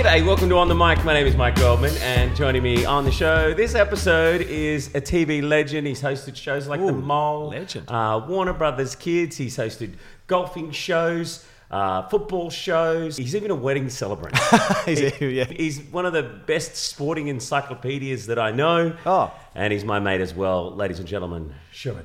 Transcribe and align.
G'day, 0.00 0.24
welcome 0.24 0.48
to 0.48 0.56
On 0.56 0.66
the 0.66 0.74
Mic. 0.74 1.04
My 1.04 1.12
name 1.12 1.26
is 1.26 1.36
Mike 1.36 1.56
Goldman, 1.56 1.94
and 1.98 2.34
joining 2.34 2.62
me 2.62 2.86
on 2.86 3.04
the 3.04 3.12
show 3.12 3.52
this 3.52 3.74
episode 3.74 4.40
is 4.40 4.86
a 4.94 5.00
TV 5.00 5.42
legend. 5.42 5.86
He's 5.86 6.00
hosted 6.00 6.36
shows 6.36 6.66
like 6.66 6.80
The 6.80 6.90
Mole, 6.90 7.48
legend. 7.50 7.84
Uh, 7.90 8.24
Warner 8.26 8.54
Brothers 8.54 8.96
Kids. 8.96 9.36
He's 9.36 9.58
hosted 9.58 9.96
golfing 10.26 10.70
shows, 10.70 11.44
uh, 11.70 12.08
football 12.08 12.48
shows. 12.48 13.18
He's 13.18 13.36
even 13.36 13.50
a 13.50 13.54
wedding 13.54 13.90
celebrant. 13.90 14.38
He's- 14.86 15.20
yeah. 15.20 15.44
He's 15.44 15.80
one 15.80 16.06
of 16.06 16.14
the 16.14 16.22
best 16.22 16.76
sporting 16.76 17.28
encyclopedias 17.28 18.26
that 18.28 18.38
I 18.38 18.52
know. 18.52 18.96
Oh. 19.04 19.30
And 19.54 19.70
he's 19.70 19.84
my 19.84 19.98
mate 19.98 20.22
as 20.22 20.32
well, 20.32 20.74
ladies 20.74 20.98
and 20.98 21.06
gentlemen, 21.08 21.52
Shura 21.74 22.02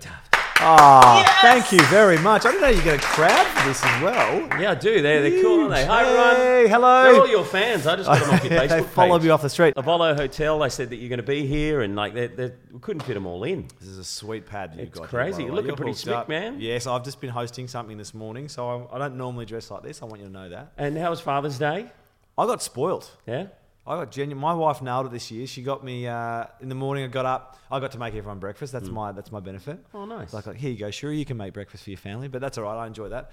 Taft. 0.65 1.29
Oh, 1.29 1.37
thank 1.41 1.71
you 1.71 1.79
very 1.87 2.17
much. 2.19 2.45
I 2.45 2.49
didn't 2.51 2.61
know 2.61 2.69
you 2.69 2.81
get 2.81 2.95
a 2.99 3.01
crowd 3.05 3.45
for 3.47 3.67
this 3.67 3.83
as 3.83 4.01
well. 4.01 4.39
Yeah, 4.59 4.71
I 4.71 4.75
do. 4.75 5.01
They're, 5.01 5.21
they're 5.21 5.41
cool, 5.41 5.59
aren't 5.61 5.75
they? 5.75 5.85
Hi, 5.85 6.03
Hey, 6.03 6.09
everyone. 6.09 6.69
hello. 6.71 7.03
They're 7.03 7.21
all 7.21 7.27
your 7.27 7.45
fans. 7.45 7.85
I 7.85 7.95
just 7.95 8.07
got 8.07 8.19
them 8.19 8.29
off 8.33 8.43
your 8.43 8.53
Facebook 8.59 8.69
they 8.69 8.81
follow 8.83 9.17
page. 9.19 9.25
me 9.25 9.29
off 9.29 9.41
the 9.43 9.49
street. 9.49 9.75
Ovolo 9.75 10.15
Hotel, 10.15 10.57
they 10.59 10.69
said 10.69 10.89
that 10.89 10.95
you're 10.95 11.09
going 11.09 11.17
to 11.17 11.23
be 11.23 11.45
here, 11.45 11.81
and 11.81 11.95
like 11.95 12.13
they 12.15 12.27
they 12.27 12.51
we 12.71 12.79
couldn't 12.79 13.03
fit 13.03 13.13
them 13.13 13.27
all 13.27 13.43
in. 13.43 13.67
This 13.79 13.89
is 13.89 13.99
a 13.99 14.03
sweet 14.03 14.47
pad 14.47 14.71
you've 14.75 14.87
It's 14.87 14.99
got. 14.99 15.07
crazy. 15.09 15.43
Here, 15.43 15.51
You're 15.51 15.55
by 15.55 15.55
the 15.55 15.61
way. 15.61 15.67
looking 15.67 15.75
pretty 15.75 15.91
hooked 15.91 16.01
slick, 16.01 16.15
up. 16.15 16.29
man. 16.29 16.57
Yes, 16.59 16.87
I've 16.87 17.03
just 17.03 17.21
been 17.21 17.29
hosting 17.29 17.67
something 17.67 17.97
this 17.97 18.13
morning, 18.13 18.49
so 18.49 18.87
I, 18.91 18.95
I 18.95 18.99
don't 18.99 19.17
normally 19.17 19.45
dress 19.45 19.69
like 19.69 19.83
this. 19.83 20.01
I 20.01 20.05
want 20.05 20.19
you 20.21 20.27
to 20.27 20.33
know 20.33 20.49
that. 20.49 20.71
And 20.77 20.97
how 20.97 21.11
was 21.11 21.19
Father's 21.21 21.59
Day? 21.59 21.91
I 22.37 22.45
got 22.47 22.61
spoilt. 22.63 23.15
Yeah. 23.27 23.47
I 23.87 23.95
got 23.97 24.11
genuine. 24.11 24.41
My 24.41 24.53
wife 24.53 24.81
nailed 24.81 25.05
it 25.05 25.11
this 25.11 25.29
year. 25.29 25.45
She 25.45 25.61
got 25.61 25.83
me 25.83 26.07
uh, 26.07 26.45
in 26.59 26.69
the 26.69 26.75
morning. 26.75 27.03
I 27.03 27.07
got 27.07 27.25
up. 27.25 27.59
I 27.69 27.79
got 27.79 27.91
to 27.91 27.99
make 27.99 28.15
everyone 28.15 28.39
breakfast. 28.39 28.73
That's 28.73 28.89
my 28.89 29.11
that's 29.11 29.31
my 29.31 29.39
benefit. 29.39 29.85
Oh, 29.93 30.05
nice. 30.05 30.33
Like, 30.33 30.47
like 30.47 30.57
here 30.57 30.71
you 30.71 30.77
go. 30.77 30.89
Sure, 30.89 31.11
you 31.11 31.25
can 31.25 31.37
make 31.37 31.53
breakfast 31.53 31.83
for 31.83 31.91
your 31.91 31.97
family, 31.97 32.27
but 32.27 32.41
that's 32.41 32.57
all 32.57 32.63
right. 32.63 32.83
I 32.83 32.87
enjoy 32.87 33.09
that. 33.09 33.31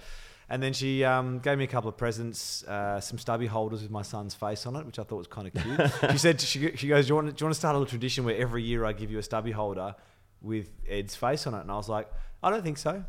And 0.49 0.61
then 0.61 0.73
she 0.73 1.03
um, 1.03 1.39
gave 1.39 1.57
me 1.57 1.63
a 1.63 1.67
couple 1.67 1.89
of 1.89 1.97
presents, 1.97 2.63
uh, 2.65 2.99
some 2.99 3.17
stubby 3.17 3.47
holders 3.47 3.81
with 3.81 3.89
my 3.89 4.01
son's 4.01 4.35
face 4.35 4.65
on 4.65 4.75
it, 4.75 4.85
which 4.85 4.99
I 4.99 5.03
thought 5.03 5.17
was 5.17 5.27
kind 5.27 5.47
of 5.47 5.53
cute. 5.53 6.11
she 6.11 6.17
said 6.17 6.41
she, 6.41 6.75
she 6.75 6.87
goes, 6.89 7.05
do 7.05 7.09
you, 7.09 7.15
want, 7.15 7.35
do 7.35 7.41
you 7.41 7.45
want 7.45 7.53
to 7.53 7.59
start 7.59 7.75
a 7.75 7.79
little 7.79 7.89
tradition 7.89 8.25
where 8.25 8.35
every 8.35 8.61
year 8.61 8.85
I 8.85 8.93
give 8.93 9.09
you 9.09 9.17
a 9.17 9.23
stubby 9.23 9.51
holder 9.51 9.95
with 10.41 10.69
Ed's 10.87 11.15
face 11.15 11.47
on 11.47 11.53
it? 11.53 11.61
And 11.61 11.71
I 11.71 11.75
was 11.75 11.89
like, 11.89 12.11
I 12.43 12.49
don't 12.49 12.61
think 12.61 12.77
so. 12.77 13.03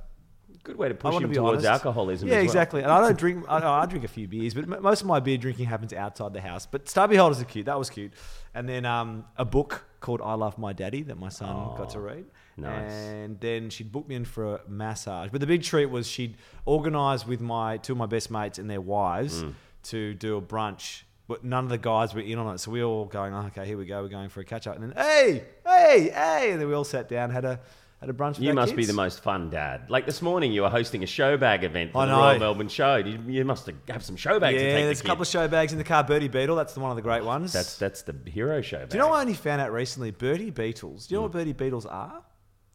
Good 0.62 0.76
way 0.76 0.88
to 0.88 0.94
push 0.94 1.14
him 1.16 1.28
to 1.28 1.34
towards 1.34 1.64
honest. 1.64 1.84
alcoholism. 1.84 2.28
Yeah, 2.28 2.34
as 2.36 2.38
well. 2.38 2.44
exactly. 2.44 2.82
And 2.82 2.90
I 2.92 3.00
don't 3.00 3.18
drink. 3.18 3.44
I, 3.48 3.58
I 3.58 3.86
drink 3.86 4.04
a 4.04 4.08
few 4.08 4.26
beers, 4.28 4.54
but 4.54 4.64
m- 4.64 4.82
most 4.82 5.02
of 5.02 5.06
my 5.06 5.20
beer 5.20 5.36
drinking 5.36 5.66
happens 5.66 5.92
outside 5.92 6.32
the 6.32 6.40
house. 6.40 6.64
But 6.66 6.88
stubby 6.88 7.16
holders 7.16 7.40
are 7.42 7.44
cute. 7.44 7.66
That 7.66 7.78
was 7.78 7.90
cute. 7.90 8.12
And 8.54 8.68
then 8.68 8.86
um, 8.86 9.24
a 9.36 9.44
book 9.44 9.84
called 10.00 10.20
"I 10.22 10.34
Love 10.34 10.56
My 10.58 10.72
Daddy" 10.72 11.02
that 11.02 11.18
my 11.18 11.28
son 11.28 11.76
got 11.76 11.90
to 11.90 12.00
read. 12.00 12.24
nice. 12.56 12.92
And 12.92 13.38
then 13.40 13.68
she'd 13.70 13.90
booked 13.92 14.08
me 14.08 14.14
in 14.14 14.24
for 14.24 14.56
a 14.56 14.60
massage. 14.68 15.30
But 15.30 15.40
the 15.40 15.46
big 15.46 15.62
treat 15.62 15.86
was 15.86 16.06
she'd 16.06 16.36
organised 16.66 17.26
with 17.26 17.40
my 17.40 17.76
two 17.78 17.92
of 17.92 17.98
my 17.98 18.06
best 18.06 18.30
mates 18.30 18.58
and 18.58 18.70
their 18.70 18.80
wives 18.80 19.42
Mm. 19.42 19.52
to 19.84 20.14
do 20.14 20.36
a 20.36 20.42
brunch. 20.42 21.02
But 21.26 21.42
none 21.42 21.64
of 21.64 21.70
the 21.70 21.78
guys 21.78 22.14
were 22.14 22.20
in 22.20 22.38
on 22.38 22.54
it, 22.54 22.58
so 22.58 22.70
we 22.70 22.80
were 22.82 22.86
all 22.88 23.06
going, 23.06 23.32
oh, 23.32 23.46
"Okay, 23.46 23.64
here 23.66 23.78
we 23.78 23.86
go. 23.86 24.02
We're 24.02 24.08
going 24.08 24.28
for 24.28 24.40
a 24.40 24.44
catch 24.44 24.66
up." 24.66 24.76
And 24.76 24.84
then, 24.84 24.92
hey, 25.04 25.44
hey, 25.66 26.10
hey, 26.14 26.50
and 26.52 26.60
then 26.60 26.68
we 26.68 26.74
all 26.74 26.84
sat 26.84 27.08
down, 27.08 27.30
had 27.30 27.46
a 27.46 27.60
had 28.06 28.14
a 28.14 28.18
brunch. 28.18 28.40
You 28.40 28.52
must 28.54 28.74
be 28.76 28.84
the 28.84 28.92
most 28.92 29.20
fun 29.22 29.50
dad. 29.50 29.90
Like 29.90 30.06
this 30.06 30.22
morning, 30.22 30.52
you 30.52 30.62
were 30.62 30.70
hosting 30.70 31.02
a 31.02 31.06
show 31.06 31.36
bag 31.36 31.64
event 31.64 31.92
for 31.92 31.98
I 31.98 32.06
the 32.06 32.12
know. 32.12 32.18
Royal 32.20 32.38
Melbourne 32.38 32.68
Show. 32.68 32.96
You, 32.96 33.18
you 33.26 33.44
must 33.44 33.66
have 33.66 33.76
have 33.88 34.04
some 34.04 34.16
show 34.16 34.38
bags 34.40 34.58
to 34.58 34.64
Yeah, 34.64 34.74
there's 34.82 34.98
the 35.00 35.04
a 35.04 35.06
couple 35.08 35.22
of 35.22 35.28
kid. 35.28 35.32
show 35.32 35.48
bags 35.48 35.72
in 35.72 35.78
the 35.78 35.84
car. 35.84 36.04
Bertie 36.04 36.28
Beetle, 36.28 36.56
that's 36.56 36.74
the 36.74 36.80
one 36.80 36.90
of 36.90 36.96
the 36.96 37.02
great 37.02 37.24
ones. 37.24 37.52
That's 37.52 37.76
that's 37.78 38.02
the 38.02 38.14
hero 38.26 38.60
show. 38.62 38.78
Bag. 38.80 38.90
Do 38.90 38.96
you 38.96 39.02
know 39.02 39.08
what 39.08 39.18
I 39.18 39.20
only 39.22 39.34
found 39.34 39.60
out 39.60 39.72
recently? 39.72 40.10
Bertie 40.10 40.50
Beetles. 40.50 41.06
Do 41.06 41.14
you 41.14 41.18
know 41.18 41.22
what 41.22 41.32
Hmm. 41.32 41.38
Bertie 41.38 41.52
Beetles 41.52 41.86
are? 41.86 42.22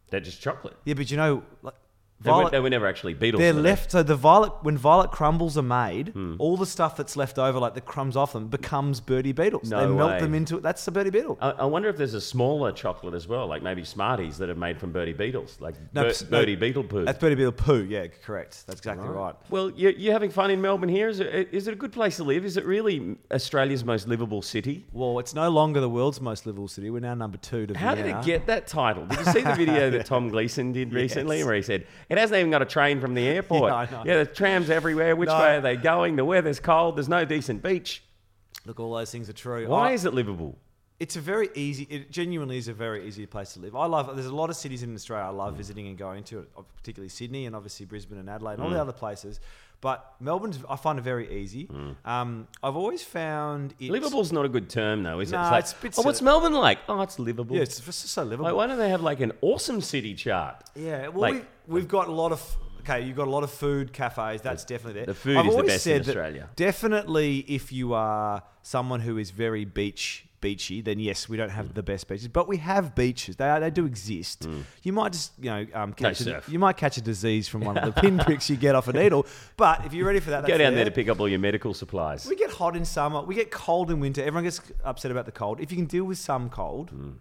They're 0.09 0.19
just 0.19 0.41
chocolate. 0.41 0.75
Yeah, 0.85 0.95
but 0.95 1.11
you 1.11 1.17
know, 1.17 1.43
like, 1.61 1.75
They, 2.21 2.29
were, 2.31 2.35
violet. 2.37 2.51
they 2.51 2.59
were 2.59 2.69
never 2.69 2.85
actually 2.85 3.13
beetles. 3.13 3.39
They're 3.39 3.53
left. 3.53 3.91
So 3.91 4.03
the 4.03 4.15
violet, 4.15 4.51
when 4.61 4.77
violet 4.77 5.11
crumbles 5.11 5.57
are 5.57 5.61
made, 5.61 6.09
Hmm. 6.09 6.35
all 6.37 6.57
the 6.57 6.65
stuff 6.65 6.97
that's 6.97 7.15
left 7.15 7.39
over, 7.39 7.59
like 7.59 7.75
the 7.75 7.81
crumbs 7.81 8.17
off 8.17 8.33
them, 8.33 8.47
becomes 8.49 8.99
Bertie 8.99 9.31
Beetles. 9.31 9.69
No 9.69 9.79
they 9.87 9.95
melt 9.95 10.19
them 10.19 10.33
into 10.33 10.57
it. 10.57 10.63
That's 10.63 10.83
the 10.83 10.91
Bertie 10.91 11.11
Beetle. 11.11 11.37
I, 11.41 11.51
I 11.51 11.65
wonder 11.65 11.87
if 11.87 11.95
there's 11.95 12.13
a 12.15 12.19
smaller 12.21 12.73
chocolate 12.73 13.13
as 13.13 13.27
well, 13.27 13.47
like 13.47 13.63
maybe 13.63 13.85
Smarties 13.85 14.37
that 14.39 14.49
are 14.49 14.55
made 14.55 14.79
from 14.79 14.91
Bertie 14.91 15.13
Beetles, 15.13 15.57
like 15.61 15.75
No, 15.93 16.03
Bir- 16.03 16.13
no, 16.25 16.29
Bertie 16.29 16.55
Beetle 16.57 16.83
poo. 16.83 17.05
That's 17.05 17.17
Bertie 17.19 17.35
Beetle 17.35 17.53
poo. 17.53 17.85
Yeah, 17.85 18.07
correct. 18.25 18.67
That's 18.67 18.79
exactly 18.79 19.07
right. 19.07 19.35
Well, 19.49 19.71
you're, 19.71 19.91
you're 19.91 20.11
having 20.13 20.29
fun 20.31 20.51
in 20.51 20.61
Melbourne 20.61 20.89
here. 20.89 21.07
Is 21.07 21.21
it, 21.21 21.49
is 21.53 21.67
it 21.69 21.73
a 21.73 21.77
good 21.77 21.93
place 21.93 22.17
to 22.17 22.25
live? 22.25 22.43
Is 22.43 22.57
it 22.57 22.65
really 22.65 23.15
Australia's 23.31 23.85
most 23.85 24.09
livable 24.09 24.41
city? 24.41 24.85
Well, 24.91 25.19
it's 25.19 25.33
no 25.33 25.49
longer 25.49 25.79
the 25.79 25.89
world's 25.89 26.19
most 26.19 26.45
livable 26.45 26.67
city. 26.67 26.89
We're 26.89 26.99
now 26.99 27.13
number 27.15 27.37
two 27.37 27.65
to 27.67 27.77
How 27.77 27.95
did 27.95 28.05
Vienna. 28.05 28.19
it 28.19 28.25
get 28.25 28.45
that 28.47 28.67
title? 28.67 29.05
Did 29.05 29.19
you 29.19 29.25
see 29.25 29.41
the 29.41 29.55
video 29.55 29.89
that 29.91 30.05
Tom 30.05 30.27
Gleeson 30.27 30.73
did 30.73 30.93
recently 30.93 31.37
Yes. 31.37 31.45
where 31.45 31.55
he 31.55 31.61
said, 31.61 31.87
it 32.09 32.17
hasn't 32.17 32.37
even 32.39 32.51
got 32.51 32.61
a 32.61 32.65
train 32.65 32.99
from 32.99 33.13
the 33.13 33.27
airport. 33.35 33.71
Yeah, 33.71 33.87
know. 33.91 34.03
Yeah, 34.05 34.23
there's 34.23 34.35
trams 34.35 34.69
everywhere. 34.69 35.15
Which 35.15 35.27
No. 35.29 35.39
way 35.39 35.57
are 35.57 35.61
they 35.61 35.75
going? 35.77 36.15
The 36.15 36.25
weather's 36.25 36.59
cold. 36.59 36.97
There's 36.97 37.09
no 37.09 37.25
decent 37.25 37.61
beach. 37.63 38.03
Look, 38.65 38.79
all 38.79 38.93
those 38.93 39.11
things 39.11 39.29
are 39.29 39.33
true. 39.33 39.67
Why 39.67 39.89
I- 39.89 39.93
is 39.93 40.05
it 40.05 40.13
livable? 40.13 40.57
It's 40.99 41.15
a 41.15 41.21
very 41.21 41.49
easy. 41.55 41.87
It 41.89 42.11
genuinely 42.11 42.57
is 42.57 42.67
a 42.67 42.73
very 42.73 43.07
easy 43.07 43.25
place 43.25 43.53
to 43.53 43.61
live. 43.61 43.73
I 43.73 43.85
love. 43.85 44.13
There's 44.17 44.27
a 44.27 44.35
lot 44.35 44.49
of 44.49 44.57
cities 44.57 44.83
in 44.83 44.93
Australia 44.93 45.27
I 45.27 45.29
love 45.29 45.55
visiting 45.55 45.87
and 45.87 45.97
going 45.97 46.25
to, 46.25 46.45
uh, 46.57 46.61
particularly 46.75 47.07
Sydney 47.07 47.45
and 47.45 47.55
obviously 47.55 47.85
Brisbane 47.85 48.17
and 48.17 48.29
Adelaide 48.29 48.55
and 48.55 48.63
all 48.63 48.69
Mm. 48.69 48.73
the 48.73 48.81
other 48.81 48.91
places. 48.91 49.39
But 49.79 50.15
Melbourne's, 50.19 50.59
I 50.69 50.75
find 50.75 50.99
it 50.99 51.03
very 51.03 51.39
easy. 51.39 51.69
Um, 52.03 52.49
I've 52.61 52.75
always 52.75 53.01
found 53.01 53.75
it. 53.79 53.91
Livable's 53.91 54.33
not 54.33 54.43
a 54.43 54.49
good 54.49 54.69
term, 54.69 55.03
though, 55.03 55.21
is 55.21 55.31
it? 55.31 55.35
No, 55.37 55.41
like, 55.43 55.63
it's 55.83 55.97
oh, 55.97 56.01
what's. 56.01 56.21
Melbourne 56.21 56.51
like? 56.51 56.79
Oh, 56.89 56.99
it's 57.01 57.17
livable. 57.17 57.55
Yeah, 57.55 57.61
it's 57.61 57.79
just 57.79 58.09
so 58.09 58.23
livable. 58.23 58.43
Like, 58.43 58.55
why 58.55 58.67
don't 58.67 58.77
they 58.77 58.89
have 58.89 59.01
like 59.01 59.21
an 59.21 59.31
awesome 59.39 59.79
city 59.79 60.13
chart? 60.15 60.57
Yeah, 60.75 61.07
well, 61.07 61.31
Like- 61.33 61.47
we've 61.69 61.87
got 61.87 62.07
a 62.07 62.11
lot 62.11 62.31
of. 62.31 62.57
Okay, 62.81 63.01
you've 63.05 63.17
got 63.17 63.27
a 63.27 63.31
lot 63.31 63.43
of 63.43 63.51
food 63.51 63.93
cafes. 63.93 64.41
That's 64.41 64.63
definitely 64.65 65.01
there. 65.01 65.05
the 65.07 65.13
food 65.13 65.37
I've 65.37 65.45
is 65.47 65.55
the 65.55 65.63
best 65.63 65.87
in 65.87 65.99
Australia. 66.01 66.49
Definitely, 66.55 67.39
if 67.47 67.71
you 67.71 67.93
are 67.93 68.41
someone 68.61 69.01
who 69.01 69.17
is 69.17 69.31
very 69.31 69.65
beach 69.65 70.25
beachy, 70.41 70.79
then 70.81 70.97
yes, 70.99 71.27
we 71.27 71.35
don't 71.35 71.49
Mm. 71.49 71.53
have 71.55 71.73
the 71.73 71.83
best 71.83 72.07
beaches, 72.07 72.29
but 72.29 72.47
we 72.47 72.55
have 72.57 72.95
beaches. 72.95 73.35
They 73.35 73.49
are, 73.49 73.59
they 73.59 73.69
do 73.69 73.85
exist. 73.85 74.47
You 74.83 74.93
might 74.93 75.11
just 75.11 75.33
you 75.37 75.49
know 75.49 75.65
um, 75.73 75.91
catch 75.91 76.21
a, 76.21 76.41
you 76.47 76.57
might 76.57 76.77
catch 76.77 76.95
a 76.95 77.01
disease 77.01 77.49
from 77.49 77.61
one 77.61 77.77
of 77.77 77.93
the 77.93 78.01
pinpricks 78.05 78.49
you 78.49 78.55
get 78.55 78.73
off 78.73 78.87
a 78.87 78.93
needle. 78.93 79.25
But 79.57 79.85
if 79.85 79.93
you're 79.93 80.07
ready 80.07 80.21
for 80.21 80.29
that, 80.31 80.47
Go 80.47 80.57
down 80.57 80.73
there 80.75 80.85
to 80.85 80.91
pick 80.91 81.09
up 81.09 81.19
all 81.19 81.27
your 81.27 81.39
medical 81.39 81.73
supplies. 81.73 82.25
We 82.25 82.37
get 82.37 82.51
hot 82.51 82.77
in 82.77 82.85
summer. 82.85 83.21
We 83.21 83.35
get 83.35 83.51
cold 83.51 83.91
in 83.91 83.99
winter. 83.99 84.21
Everyone 84.21 84.45
gets 84.45 84.61
upset 84.85 85.11
about 85.11 85.25
the 85.25 85.33
cold. 85.33 85.59
If 85.59 85.71
you 85.71 85.77
can 85.77 85.85
deal 85.87 86.05
with 86.05 86.17
some 86.17 86.49
cold, 86.49 86.87
don't- 86.91 87.19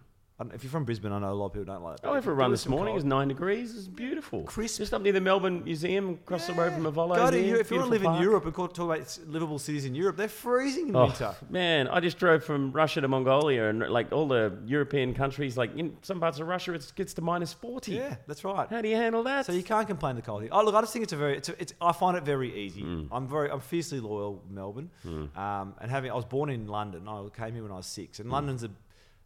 if 0.53 0.63
you're 0.63 0.71
from 0.71 0.85
Brisbane, 0.85 1.11
I 1.11 1.19
know 1.19 1.31
a 1.31 1.33
lot 1.33 1.47
of 1.47 1.53
people 1.53 1.65
don't 1.65 1.83
like 1.83 1.99
it. 1.99 2.05
I 2.05 2.11
went 2.11 2.23
for 2.23 2.31
a 2.31 2.35
run 2.35 2.51
this 2.51 2.65
morning. 2.67 2.93
It 2.93 2.95
was 2.95 3.03
nine 3.03 3.27
degrees. 3.27 3.75
It's 3.77 3.87
beautiful. 3.87 4.43
Crisp. 4.43 4.77
Just 4.79 4.93
up 4.93 5.01
near 5.01 5.11
the 5.11 5.19
Melbourne 5.21 5.63
Museum, 5.63 6.11
across 6.11 6.47
the 6.47 6.53
road 6.53 6.73
from 6.73 6.83
Ovolo. 6.85 7.15
Go 7.15 7.25
to 7.25 7.31
there, 7.31 7.41
Europe. 7.45 7.61
If 7.61 7.71
you 7.71 7.77
want 7.77 7.87
to 7.87 7.91
live 7.91 8.01
beautiful 8.01 8.17
in. 8.17 8.23
Europe 8.23 8.45
and 8.45 8.55
talk 8.55 8.79
about 8.79 9.19
livable 9.27 9.59
cities 9.59 9.85
in 9.85 9.93
Europe, 9.95 10.15
they're 10.17 10.27
freezing 10.29 10.89
in 10.89 10.95
Oh, 10.95 11.05
winter. 11.07 11.35
man, 11.49 11.87
I 11.87 11.99
just 11.99 12.17
drove 12.17 12.43
from 12.43 12.71
Russia 12.71 13.01
to 13.01 13.07
Mongolia, 13.07 13.67
and 13.69 13.79
like 13.89 14.11
all 14.11 14.27
the 14.27 14.57
European 14.65 15.13
countries, 15.13 15.57
like 15.57 15.75
in 15.75 15.97
some 16.03 16.19
parts 16.19 16.39
of 16.39 16.47
Russia, 16.47 16.73
it 16.73 16.91
gets 16.95 17.13
to 17.15 17.21
minus 17.21 17.51
forty. 17.53 17.93
Yeah, 17.93 18.15
that's 18.27 18.43
right. 18.45 18.69
How 18.69 18.81
do 18.81 18.87
you 18.87 18.95
handle 18.95 19.23
that? 19.23 19.45
So 19.45 19.51
you 19.51 19.63
can't 19.63 19.87
complain 19.87 20.15
the 20.15 20.21
cold 20.21 20.41
here. 20.43 20.51
Oh 20.53 20.63
look, 20.63 20.75
I 20.75 20.81
just 20.81 20.93
think 20.93 21.03
it's 21.03 21.13
a 21.13 21.17
very, 21.17 21.35
it's, 21.37 21.49
a, 21.49 21.61
it's 21.61 21.73
I 21.81 21.91
find 21.91 22.15
it 22.15 22.23
very 22.23 22.57
easy. 22.57 22.83
Mm. 22.83 23.07
I'm 23.11 23.27
very, 23.27 23.51
I'm 23.51 23.59
fiercely 23.59 23.99
loyal 23.99 24.41
Melbourne, 24.49 24.89
um, 25.35 25.73
and 25.81 25.91
having 25.91 26.11
I 26.11 26.15
was 26.15 26.25
born 26.25 26.49
in 26.49 26.67
London. 26.67 27.07
I 27.07 27.27
came 27.35 27.53
here 27.53 27.63
when 27.63 27.71
I 27.71 27.77
was 27.77 27.85
six, 27.87 28.17
Mm. 28.17 28.21
and 28.21 28.31
London's 28.31 28.63
a 28.63 28.69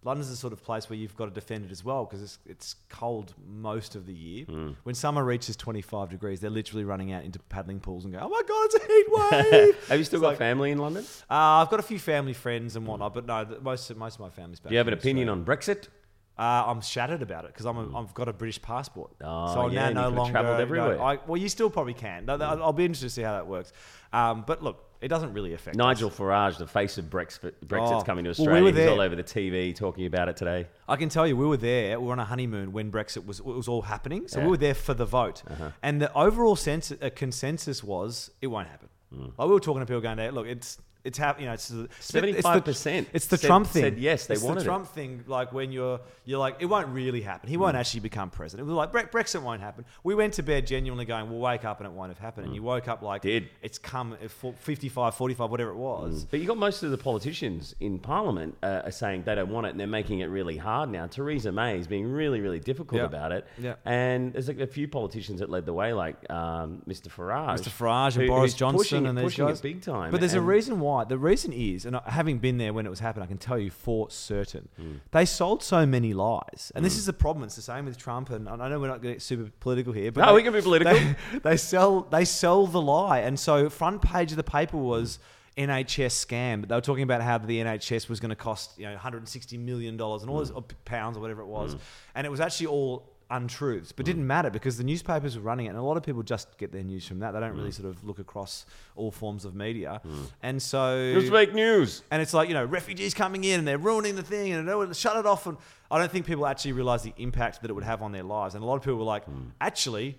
London's 0.05 0.29
the 0.29 0.35
sort 0.35 0.53
of 0.53 0.63
place 0.63 0.89
where 0.89 0.97
you've 0.97 1.15
got 1.15 1.25
to 1.25 1.31
defend 1.31 1.65
it 1.65 1.71
as 1.71 1.83
well 1.83 2.05
because 2.05 2.21
it's 2.21 2.39
it's 2.45 2.75
cold 2.89 3.33
most 3.47 3.95
of 3.95 4.05
the 4.05 4.13
year. 4.13 4.45
Mm. 4.45 4.75
When 4.83 4.95
summer 4.95 5.23
reaches 5.23 5.55
25 5.55 6.09
degrees, 6.09 6.39
they're 6.39 6.49
literally 6.49 6.83
running 6.83 7.11
out 7.11 7.23
into 7.23 7.39
paddling 7.39 7.79
pools 7.79 8.03
and 8.05 8.13
go, 8.13 8.19
"Oh 8.21 8.29
my 8.29 8.41
god, 8.47 8.65
it's 8.65 8.75
a 8.75 8.87
heat 8.87 9.05
wave!" 9.71 9.87
Have 9.89 9.97
you 9.99 10.05
still 10.05 10.17
It's 10.17 10.21
got 10.21 10.27
like- 10.29 10.37
family 10.37 10.71
in 10.71 10.77
London? 10.77 11.03
Uh, 11.29 11.33
I've 11.61 11.69
got 11.69 11.79
a 11.79 11.83
few 11.83 11.99
family 11.99 12.33
friends 12.33 12.75
and 12.75 12.85
whatnot, 12.87 13.13
but 13.13 13.25
no, 13.25 13.43
the, 13.45 13.59
most 13.61 13.95
most 13.95 14.15
of 14.15 14.19
my 14.21 14.29
family's 14.29 14.59
back. 14.59 14.69
Do 14.69 14.73
you 14.75 14.79
have 14.79 14.87
an 14.87 14.93
opinion 14.93 15.29
on 15.29 15.45
Brexit? 15.45 15.87
Uh, 16.35 16.63
I'm 16.65 16.81
shattered 16.81 17.21
about 17.21 17.45
it 17.45 17.49
because 17.53 17.67
I'm 17.67 17.77
a, 17.77 17.99
I've 17.99 18.11
got 18.15 18.27
a 18.27 18.33
British 18.33 18.59
passport, 18.59 19.11
Oh, 19.21 19.53
so 19.53 19.61
I'm 19.61 19.71
yeah, 19.71 19.89
now 19.89 20.09
no 20.09 20.15
longer 20.15 20.31
travelled 20.31 20.59
everywhere. 20.59 20.97
no, 20.97 21.03
I, 21.03 21.19
well, 21.27 21.37
you 21.37 21.47
still 21.47 21.69
probably 21.69 21.93
can. 21.93 22.25
No, 22.25 22.37
no, 22.37 22.45
I'll 22.45 22.73
be 22.73 22.85
interested 22.85 23.05
to 23.05 23.09
see 23.11 23.21
how 23.21 23.33
that 23.33 23.45
works. 23.45 23.71
Um, 24.11 24.43
but 24.47 24.63
look, 24.63 24.83
It 25.03 25.09
doesn't 25.09 25.33
really 25.33 25.53
affect 25.53 25.75
Nigel 25.75 26.09
us. 26.09 26.17
Farage, 26.17 26.57
the 26.57 26.65
face 26.65 26.97
of 26.97 27.05
Brexit, 27.05 27.51
Brexit's 27.65 28.01
Oh. 28.01 28.03
coming 28.03 28.23
to 28.23 28.29
Well, 28.29 28.35
we 28.37 28.43
Australia. 28.45 28.63
were 28.63 28.67
He's 28.69 28.75
there. 28.77 28.89
all 28.91 29.01
over 29.01 29.15
the 29.15 29.23
TV 29.23 29.73
talking 29.75 30.05
about 30.05 30.29
it 30.29 30.37
today. 30.37 30.67
I 30.87 30.95
can 30.95 31.09
tell 31.09 31.27
you, 31.27 31.35
we 31.35 31.45
were 31.45 31.57
there. 31.57 31.99
We 31.99 32.05
were 32.07 32.13
on 32.13 32.19
a 32.19 32.25
honeymoon 32.25 32.71
when 32.71 32.89
Brexit 32.91 33.25
was 33.25 33.39
it 33.39 33.45
was 33.45 33.67
all 33.67 33.81
happening. 33.83 34.27
So 34.27 34.39
Yeah. 34.39 34.45
we 34.45 34.51
were 34.51 34.57
there 34.57 34.73
for 34.73 34.93
the 34.93 35.05
vote, 35.05 35.43
Uh-huh. 35.49 35.71
and 35.83 36.01
the 36.01 36.11
overall 36.17 36.55
sense, 36.55 36.91
uh, 36.91 37.09
consensus 37.15 37.83
was 37.83 38.31
it 38.41 38.47
won't 38.47 38.69
happen. 38.69 38.87
Hmm. 39.13 39.25
Like 39.37 39.47
we 39.47 39.53
were 39.53 39.59
talking 39.59 39.81
to 39.81 39.85
people 39.85 40.01
going, 40.01 40.17
"Look, 40.31 40.47
it's 40.47 40.79
it's 41.03 41.17
hap- 41.17 41.39
you 41.39 41.45
know, 41.45 41.53
it's 41.53 41.69
it's 41.69 42.07
the- 42.11 42.21
75% 42.21 43.07
It's 43.13 43.27
the 43.27 43.37
said- 43.37 43.47
Trump 43.47 43.67
thing. 43.67 43.81
said 43.83 43.97
yes, 43.97 44.27
they 44.27 44.35
it's 44.35 44.43
wanted 44.43 44.59
the 44.59 44.61
it. 44.61 44.65
Trump 44.65 44.87
thing. 44.87 45.23
Like 45.27 45.51
when 45.51 45.71
you're 45.71 45.99
you're 46.25 46.39
like, 46.39 46.55
it 46.59 46.65
won't 46.65 46.87
really 46.87 47.21
happen. 47.21 47.49
He 47.49 47.57
won't 47.57 47.75
actually 47.75 47.99
become 47.99 48.29
president. 48.29 48.67
We 48.67 48.73
were 48.73 48.77
like, 48.77 48.91
Bre- 48.93 48.99
Brexit 49.17 49.41
won't 49.41 49.59
happen. 49.61 49.83
We 50.03 50.15
went 50.15 50.33
to 50.35 50.43
bed 50.43 50.65
genuinely 50.65 51.03
going, 51.05 51.29
we'll 51.29 51.39
wake 51.39 51.65
up 51.65 51.79
and 51.81 51.87
it 51.87 51.91
won't 51.93 52.09
have 52.09 52.19
happened. 52.19 52.45
And 52.47 52.55
you 52.55 52.63
woke 52.63 52.87
up 52.87 53.01
like. 53.01 53.21
Did. 53.23 53.49
it's 53.61 53.77
come 53.77 54.13
at 54.23 54.31
55, 54.31 55.15
45, 55.15 55.51
whatever 55.51 55.71
it 55.71 55.75
was. 55.75 56.25
But 56.29 56.39
you 56.39 56.47
got 56.47 56.57
most 56.57 56.83
of 56.83 56.91
the 56.91 56.97
politicians 56.97 57.75
in 57.81 57.99
Parliament 57.99 58.55
uh, 58.63 58.83
are 58.85 58.91
saying 58.91 59.23
they 59.23 59.35
don't 59.35 59.49
want 59.51 59.67
it, 59.67 59.71
and 59.71 59.79
they're 59.79 59.87
making 59.87 60.19
it 60.19 60.27
really 60.27 60.55
hard 60.57 60.89
now. 60.89 61.07
Theresa 61.07 61.51
May 61.51 61.77
is 61.79 61.87
being 61.87 62.09
really, 62.09 62.39
really 62.39 62.59
difficult 62.59 62.99
Yeah. 63.01 63.05
about 63.07 63.31
it. 63.33 63.45
Yeah. 63.59 63.75
And 63.83 64.31
there's 64.33 64.47
like 64.47 64.59
a 64.59 64.67
few 64.67 64.87
politicians 64.87 65.39
that 65.41 65.49
led 65.49 65.65
the 65.65 65.73
way, 65.73 65.91
like 65.93 66.15
um, 66.31 66.81
Mr. 66.87 67.09
Farage, 67.09 67.59
Mr. 67.59 67.69
Farage 67.69 68.13
and 68.15 68.23
who- 68.23 68.27
Boris 68.27 68.53
Johnson 68.53 68.77
pushing 68.77 69.05
and 69.07 69.17
these 69.17 69.23
pushing 69.25 69.47
guys 69.47 69.59
it 69.59 69.63
big 69.63 69.81
time. 69.81 70.11
But 70.11 70.21
there's 70.21 70.33
a 70.35 70.41
reason 70.41 70.79
why. 70.79 70.92
The 71.09 71.17
reason 71.17 71.51
is, 71.51 71.85
and 71.85 71.99
having 72.05 72.37
been 72.37 72.57
there 72.57 72.73
when 72.73 72.85
it 72.85 72.89
was 72.89 72.99
happening, 72.99 73.23
I 73.23 73.27
can 73.27 73.37
tell 73.37 73.57
you 73.57 73.71
for 73.71 74.09
certain, 74.09 74.69
Hmm. 74.77 74.95
they 75.11 75.25
sold 75.25 75.63
so 75.63 75.85
many 75.85 76.13
lies. 76.13 76.71
And 76.75 76.85
this 76.85 76.95
mm. 76.95 76.99
is 76.99 77.05
the 77.05 77.13
problem. 77.13 77.43
It's 77.45 77.55
the 77.55 77.61
same 77.61 77.85
with 77.85 77.97
Trump. 77.97 78.29
And 78.29 78.47
I 78.47 78.69
know 78.69 78.79
we're 78.79 78.87
not 78.87 79.01
getting 79.01 79.19
super 79.19 79.51
political 79.59 79.93
here, 79.93 80.11
but 80.11 80.21
No, 80.21 80.27
they- 80.27 80.35
we 80.35 80.43
can 80.43 80.53
be 80.53 80.61
political. 80.61 80.93
They, 80.93 81.15
they 81.43 81.57
sell 81.57 82.01
they 82.01 82.25
sell 82.25 82.67
the 82.67 82.81
lie, 82.81 83.19
and 83.19 83.39
so 83.39 83.69
front 83.69 84.01
page 84.01 84.31
of 84.31 84.37
the 84.37 84.43
paper 84.43 84.77
was. 84.77 85.19
NHS 85.55 86.25
scam, 86.25 86.61
but 86.61 86.69
they 86.69 86.73
were 86.73 86.81
talking 86.81 87.03
about 87.03 87.21
how 87.21 87.37
the 87.37 87.59
NHS 87.59 88.09
was 88.09 88.19
going 88.19 88.31
to 88.31 88.35
cost 88.35 88.75
you 88.79 88.85
know 88.85 88.93
160 88.93 89.55
million 89.59 89.97
dollars 89.97 90.23
and 90.23 90.31
all 90.31 90.39
this 90.39 90.49
mm. 90.49 90.55
or 90.55 90.63
pounds 90.83 91.15
or 91.15 91.19
whatever 91.19 91.43
it 91.43 91.47
was, 91.47 91.75
mm. 91.75 91.79
and 92.15 92.25
it 92.25 92.31
was 92.31 92.39
actually 92.39 92.65
all 92.65 93.12
untruths, 93.33 93.91
but 93.91 94.03
mm. 94.03 94.07
didn't 94.07 94.27
matter 94.27 94.49
because 94.49 94.77
the 94.77 94.83
newspapers 94.83 95.35
were 95.35 95.43
running 95.43 95.65
it, 95.65 95.69
and 95.69 95.77
a 95.77 95.81
lot 95.81 95.97
of 95.97 96.03
people 96.03 96.23
just 96.23 96.57
get 96.57 96.71
their 96.71 96.83
news 96.83 97.05
from 97.05 97.19
that. 97.19 97.31
They 97.31 97.39
don't 97.39 97.55
really 97.55 97.71
mm. 97.71 97.73
sort 97.73 97.89
of 97.89 98.03
look 98.03 98.19
across 98.19 98.65
all 98.95 99.11
forms 99.11 99.43
of 99.43 99.55
media, 99.55 100.01
mm. 100.05 100.31
and 100.41 100.61
so 100.61 100.97
It's 100.97 101.29
fake 101.29 101.53
news. 101.53 102.03
and 102.11 102.21
it's 102.21 102.33
like 102.33 102.47
you 102.47 102.53
know 102.53 102.65
refugees 102.65 103.13
coming 103.13 103.43
in 103.43 103.59
and 103.59 103.67
they're 103.67 103.77
ruining 103.77 104.15
the 104.15 104.23
thing 104.23 104.53
and 104.53 104.67
they 104.67 104.93
shut 104.93 105.17
it 105.17 105.25
off. 105.25 105.47
And 105.47 105.57
I 105.91 105.99
don't 105.99 106.11
think 106.11 106.25
people 106.25 106.47
actually 106.47 106.73
realize 106.73 107.03
the 107.03 107.13
impact 107.17 107.61
that 107.61 107.69
it 107.69 107.73
would 107.73 107.83
have 107.83 108.01
on 108.01 108.11
their 108.11 108.23
lives. 108.23 108.55
And 108.55 108.63
a 108.63 108.67
lot 108.67 108.75
of 108.75 108.81
people 108.83 108.99
were 108.99 109.03
like, 109.03 109.23
actually, 109.59 110.17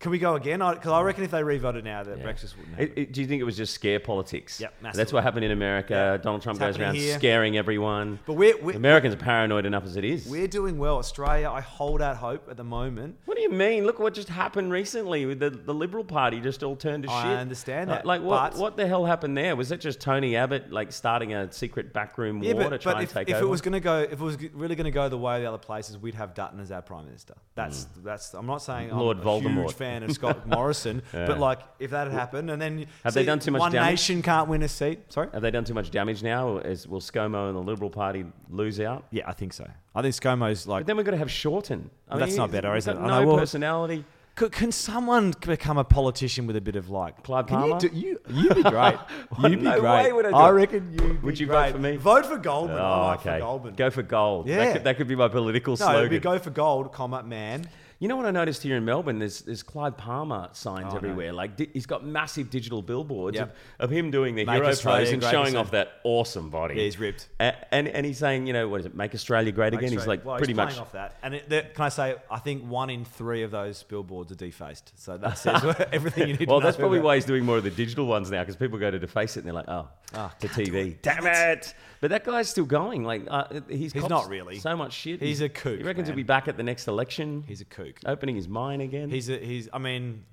can 0.00 0.10
we 0.10 0.18
go 0.18 0.34
again? 0.34 0.58
Because 0.58 0.92
I 0.92 1.00
reckon 1.00 1.24
if 1.24 1.30
they 1.30 1.42
revoted 1.42 1.82
now, 1.84 2.02
that 2.02 2.18
Yeah. 2.18 2.24
Brexit 2.24 2.54
wouldn't 2.58 2.76
happen. 2.76 2.92
It- 2.96 2.98
it- 2.98 3.12
do 3.12 3.22
you 3.22 3.26
think 3.26 3.40
it 3.40 3.44
was 3.44 3.56
just 3.56 3.72
scare 3.72 3.98
politics? 4.00 4.60
Yep, 4.60 4.74
That's 4.94 5.12
what 5.14 5.22
happened 5.22 5.44
in 5.46 5.50
America. 5.50 5.94
Yeah. 5.94 6.16
Donald 6.22 6.42
Trump 6.42 6.60
It's 6.60 6.76
goes 6.76 6.78
around 6.78 6.96
here. 6.96 7.14
scaring 7.14 7.56
everyone. 7.56 8.18
but 8.26 8.34
we're, 8.34 8.56
we're 8.62 8.76
Americans 8.76 9.14
are 9.14 9.18
paranoid 9.18 9.64
enough 9.64 9.84
as 9.84 9.96
it 9.96 10.04
is. 10.04 10.26
we're 10.26 10.46
doing 10.48 10.76
well, 10.78 10.98
Australia. 10.98 11.50
I 11.50 11.60
hold 11.62 12.02
out 12.02 12.16
hope 12.16 12.48
at 12.50 12.56
the 12.58 12.64
moment. 12.64 13.16
What 13.24 13.36
do 13.36 13.42
you 13.42 13.50
mean? 13.50 13.86
Look 13.86 13.98
what 13.98 14.12
just 14.14 14.28
happened 14.28 14.72
recently 14.72 15.24
with 15.24 15.38
the, 15.40 15.48
the 15.50 15.72
Liberal 15.72 16.04
Party 16.04 16.40
just 16.40 16.62
all 16.62 16.76
turned 16.76 17.04
to 17.04 17.10
I 17.10 17.22
shit. 17.22 17.30
I 17.30 17.36
understand 17.36 17.88
Like- 17.88 18.00
that, 18.00 18.06
Like, 18.06 18.22
what, 18.22 18.52
but- 18.52 18.60
what 18.60 18.76
the 18.76 18.86
hell 18.86 19.06
happened 19.06 19.38
there? 19.38 19.56
Was 19.56 19.70
that 19.70 19.80
just 19.80 20.00
Tony 20.00 20.36
Abbott 20.36 20.70
like 20.70 20.92
starting 20.92 21.32
a 21.32 21.50
secret 21.50 21.92
backroom 21.94 22.40
war 22.40 22.52
Yeah, 22.52 22.68
to 22.68 22.78
try 22.78 22.92
but 22.92 22.98
and 22.98 23.04
if, 23.08 23.12
take 23.14 23.28
if 23.30 23.36
over? 23.36 23.44
it 23.46 23.48
was 23.48 23.62
going 23.62 23.72
to 23.72 23.80
go, 23.80 24.00
if 24.00 24.12
it 24.12 24.18
was 24.20 24.36
really 24.52 24.74
going 24.74 24.84
to 24.84 24.90
go 24.90 25.08
the 25.08 25.16
way 25.16 25.36
of 25.36 25.42
the 25.42 25.48
other 25.48 25.56
places, 25.58 25.96
we'd 25.96 26.14
have 26.14 26.34
Dutton 26.34 26.60
as 26.60 26.70
our 26.70 26.82
prime 26.82 27.06
minister. 27.06 27.34
That's 27.54 27.84
that's. 28.04 28.34
I'm 28.34 28.46
not 28.46 28.60
saying 28.62 28.90
Mm. 28.90 28.98
Lord 28.98 29.18
I'm 29.20 29.22
a 29.22 29.30
Voldemort. 29.30 29.72
Fan 29.84 30.02
of 30.02 30.12
Scott 30.12 30.46
Morrison, 30.54 31.02
Yeah. 31.12 31.26
but 31.26 31.38
like 31.38 31.60
if 31.78 31.90
that 31.90 32.04
had 32.08 32.12
happened, 32.18 32.50
and 32.50 32.60
then 32.60 32.86
Have 33.04 33.14
they 33.14 33.24
done 33.24 33.38
too 33.38 33.50
much 33.50 33.60
One 33.60 33.72
damage? 33.72 33.90
nation 33.90 34.22
can't 34.22 34.48
win 34.48 34.62
a 34.62 34.68
seat. 34.68 35.00
Sorry. 35.12 35.28
Have 35.32 35.42
they 35.42 35.50
done 35.50 35.64
too 35.64 35.74
much 35.74 35.90
damage 35.90 36.22
now? 36.22 36.58
Is, 36.58 36.86
will 36.88 37.00
ScoMo 37.00 37.48
and 37.48 37.56
the 37.56 37.62
Liberal 37.62 37.90
Party 37.90 38.24
lose 38.50 38.80
out? 38.80 39.04
Yeah, 39.10 39.28
I 39.28 39.32
think 39.32 39.52
so. 39.52 39.66
I 39.94 40.02
think 40.02 40.14
ScoMo's 40.14 40.66
like. 40.66 40.80
But 40.82 40.86
then 40.88 40.96
we've 40.96 41.06
got 41.06 41.12
to 41.12 41.18
have 41.18 41.30
Shorten. 41.30 41.90
I 42.08 42.18
That's 42.18 42.36
not 42.36 42.50
better, 42.50 42.74
is 42.76 42.86
it? 42.88 42.96
I 42.96 43.06
No 43.06 43.20
know, 43.20 43.26
well- 43.28 43.38
personality. 43.38 44.04
Could, 44.36 44.50
can 44.50 44.72
someone 44.72 45.32
become 45.46 45.78
a 45.78 45.84
politician 45.84 46.48
with 46.48 46.56
a 46.56 46.60
bit 46.60 46.74
of 46.74 46.90
like 46.90 47.22
Clive 47.22 47.46
can 47.46 47.56
Palmer? 47.56 47.74
You, 47.80 47.88
do, 47.88 47.96
you 47.96 48.20
you'd 48.28 48.54
be 48.56 48.62
great. 48.76 48.96
You'd 49.40 49.60
be 49.60 49.64
No 49.64 49.78
great. 49.78 50.06
way 50.06 50.12
would 50.12 50.26
I 50.26 50.30
do 50.30 50.34
I 50.34 50.50
reckon 50.50 50.90
you'd 50.92 51.20
be 51.20 51.26
Would 51.26 51.38
you 51.38 51.46
great. 51.46 51.66
vote 51.66 51.72
for 51.74 51.78
me? 51.78 51.96
Vote 51.98 52.26
for 52.26 52.36
Goldman. 52.38 52.78
Oh, 52.80 53.12
okay. 53.20 53.34
for 53.34 53.38
Goldman. 53.38 53.74
Go 53.76 53.90
for 53.90 54.02
gold. 54.02 54.48
Yeah. 54.48 54.56
That 54.56 54.72
could, 54.72 54.84
that 54.84 54.96
could 54.96 55.06
be 55.06 55.14
my 55.14 55.28
political 55.28 55.74
no, 55.74 55.76
slogan. 55.76 56.10
be 56.10 56.18
go 56.18 56.36
for 56.40 56.50
gold, 56.50 56.90
comma 56.92 57.22
man. 57.22 57.68
You 58.04 58.08
know 58.08 58.16
what 58.16 58.26
I 58.26 58.32
noticed 58.32 58.62
here 58.62 58.76
in 58.76 58.84
Melbourne? 58.84 59.18
There's 59.18 59.40
there's 59.40 59.62
Clive 59.62 59.96
Palmer 59.96 60.50
signs 60.52 60.88
Oh, 60.88 60.90
no. 60.90 60.96
everywhere. 60.96 61.32
Like 61.32 61.56
di- 61.56 61.70
he's 61.72 61.86
got 61.86 62.04
massive 62.04 62.50
digital 62.50 62.82
billboards 62.82 63.34
Yep. 63.38 63.56
of, 63.78 63.84
of 63.84 63.90
him 63.90 64.10
doing 64.10 64.34
the 64.34 64.44
Make 64.44 64.56
hero 64.56 64.68
Australia 64.68 65.06
pose 65.06 65.12
and 65.14 65.22
showing 65.22 65.46
again. 65.48 65.56
off 65.56 65.70
that 65.70 66.00
awesome 66.04 66.50
body. 66.50 66.74
Yeah, 66.74 66.82
he's 66.82 66.98
ripped. 67.00 67.30
A- 67.40 67.54
and 67.74 67.88
and 67.88 68.04
he's 68.04 68.18
saying, 68.18 68.46
you 68.46 68.52
know, 68.52 68.68
what 68.68 68.80
is 68.80 68.84
it? 68.84 68.94
Make 68.94 69.14
Australia 69.14 69.52
great 69.52 69.72
again. 69.72 69.90
He's 69.90 70.06
like 70.06 70.22
Well, 70.22 70.36
pretty 70.36 70.50
he's 70.52 70.56
much. 70.58 70.68
playing 70.74 70.80
off 70.82 70.92
that. 70.92 71.16
And 71.22 71.34
it, 71.34 71.48
that, 71.48 71.74
can 71.74 71.86
I 71.86 71.88
say, 71.88 72.16
I 72.30 72.40
think 72.40 72.64
one 72.68 72.90
in 72.90 73.06
three 73.06 73.42
of 73.42 73.50
those 73.50 73.82
billboards 73.84 74.30
are 74.30 74.34
defaced. 74.34 74.92
So 75.02 75.16
that 75.16 75.38
says 75.38 75.64
everything 75.90 76.28
you 76.28 76.36
need 76.36 76.40
Well, 76.46 76.46
to 76.46 76.46
know. 76.46 76.52
Well, 76.56 76.60
that's 76.60 76.76
probably 76.76 76.98
about- 76.98 77.06
why 77.06 77.14
he's 77.14 77.24
doing 77.24 77.46
more 77.46 77.56
of 77.56 77.64
the 77.64 77.70
digital 77.70 78.04
ones 78.04 78.30
now 78.30 78.42
because 78.42 78.56
people 78.56 78.78
go 78.78 78.90
to 78.90 78.98
deface 78.98 79.38
it 79.38 79.40
and 79.40 79.46
they're 79.46 79.54
like, 79.54 79.68
oh, 79.68 79.88
Ah, 80.16 80.32
to 80.40 80.46
TV. 80.48 80.74
it. 80.92 81.02
Damn 81.02 81.26
it! 81.26 81.74
But 82.00 82.10
that 82.10 82.22
guy's 82.24 82.48
still 82.48 82.66
going. 82.66 83.02
Like 83.02 83.22
uh, 83.28 83.46
he's 83.68 83.92
He's 83.92 84.08
not 84.08 84.28
really. 84.28 84.60
so 84.60 84.76
much 84.76 84.92
shit. 84.92 85.20
He's 85.20 85.40
a 85.40 85.48
kook, 85.48 85.78
He 85.78 85.82
reckons 85.82 86.06
man. 86.06 86.12
he'll 86.12 86.16
be 86.16 86.22
back 86.22 86.46
at 86.46 86.56
the 86.56 86.62
next 86.62 86.86
election, 86.86 87.42
He's 87.48 87.60
a 87.60 87.64
kook. 87.64 87.93
Opening 88.06 88.36
his 88.36 88.48
mine 88.48 88.80
again. 88.80 89.10
He's 89.10 89.28
a, 89.30 89.38
he's. 89.38 89.68
I 89.72 89.78
mean, 89.78 90.24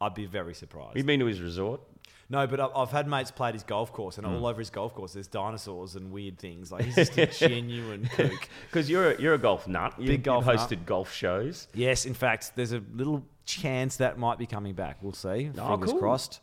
I'd 0.00 0.14
be 0.14 0.26
very 0.26 0.54
surprised. 0.54 0.96
You've 0.96 1.06
been 1.06 1.20
to 1.20 1.26
his 1.26 1.40
resort. 1.40 1.80
No, 2.28 2.44
but 2.48 2.58
I've, 2.58 2.70
I've 2.74 2.90
had 2.90 3.06
mates 3.06 3.30
play 3.30 3.48
at 3.48 3.54
his 3.54 3.62
golf 3.62 3.92
course, 3.92 4.16
Hmm. 4.16 4.24
and 4.24 4.36
all 4.36 4.46
over 4.46 4.60
his 4.60 4.70
golf 4.70 4.94
course, 4.94 5.12
there's 5.12 5.28
dinosaurs 5.28 5.94
and 5.94 6.10
weird 6.10 6.38
things. 6.38 6.72
Like 6.72 6.84
he's 6.84 6.94
just 7.14 7.16
a 7.18 7.26
genuine 7.26 8.08
kook. 8.14 8.48
Because 8.68 8.90
you're 8.90 9.12
a, 9.12 9.20
you're 9.20 9.34
a 9.34 9.38
golf 9.38 9.68
nut. 9.68 9.94
You, 9.98 10.08
Big 10.08 10.24
golf 10.24 10.44
you've 10.46 10.56
nut. 10.56 10.68
hosted 10.70 10.84
golf 10.86 11.12
shows. 11.12 11.68
Yes, 11.72 12.04
in 12.04 12.14
fact, 12.14 12.52
there's 12.56 12.72
a 12.72 12.82
little 12.94 13.24
chance 13.44 13.96
that 13.98 14.18
might 14.18 14.38
be 14.38 14.46
coming 14.46 14.74
back. 14.74 14.96
We'll 15.02 15.12
see. 15.12 15.50
Oh, 15.56 15.68
Fingers 15.70 15.92
cool. 15.92 16.00
crossed, 16.00 16.40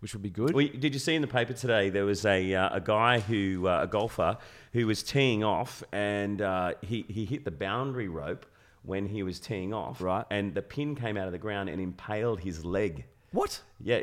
which 0.00 0.12
would 0.12 0.22
be 0.22 0.28
good. 0.28 0.52
Well, 0.54 0.68
did 0.78 0.92
you 0.92 1.00
see 1.00 1.14
in 1.14 1.22
the 1.22 1.28
paper 1.28 1.54
today 1.54 1.88
there 1.88 2.04
was 2.04 2.26
a, 2.26 2.54
uh, 2.54 2.76
a 2.76 2.80
guy 2.82 3.20
who 3.20 3.66
uh, 3.68 3.84
a 3.84 3.86
golfer 3.86 4.36
who 4.74 4.86
was 4.86 5.02
teeing 5.02 5.42
off 5.44 5.82
and 5.92 6.42
uh, 6.42 6.74
he 6.82 7.06
he 7.08 7.24
hit 7.24 7.46
the 7.46 7.50
boundary 7.50 8.08
rope 8.08 8.44
when 8.82 9.06
he 9.06 9.22
was 9.22 9.38
teeing 9.40 9.72
off. 9.72 10.00
Right. 10.00 10.24
And 10.30 10.54
the 10.54 10.62
pin 10.62 10.94
came 10.94 11.16
out 11.16 11.26
of 11.26 11.32
the 11.32 11.38
ground 11.38 11.68
and 11.68 11.80
impaled 11.80 12.40
his 12.40 12.64
leg. 12.64 13.04
what? 13.32 13.60
Yeah. 13.80 14.00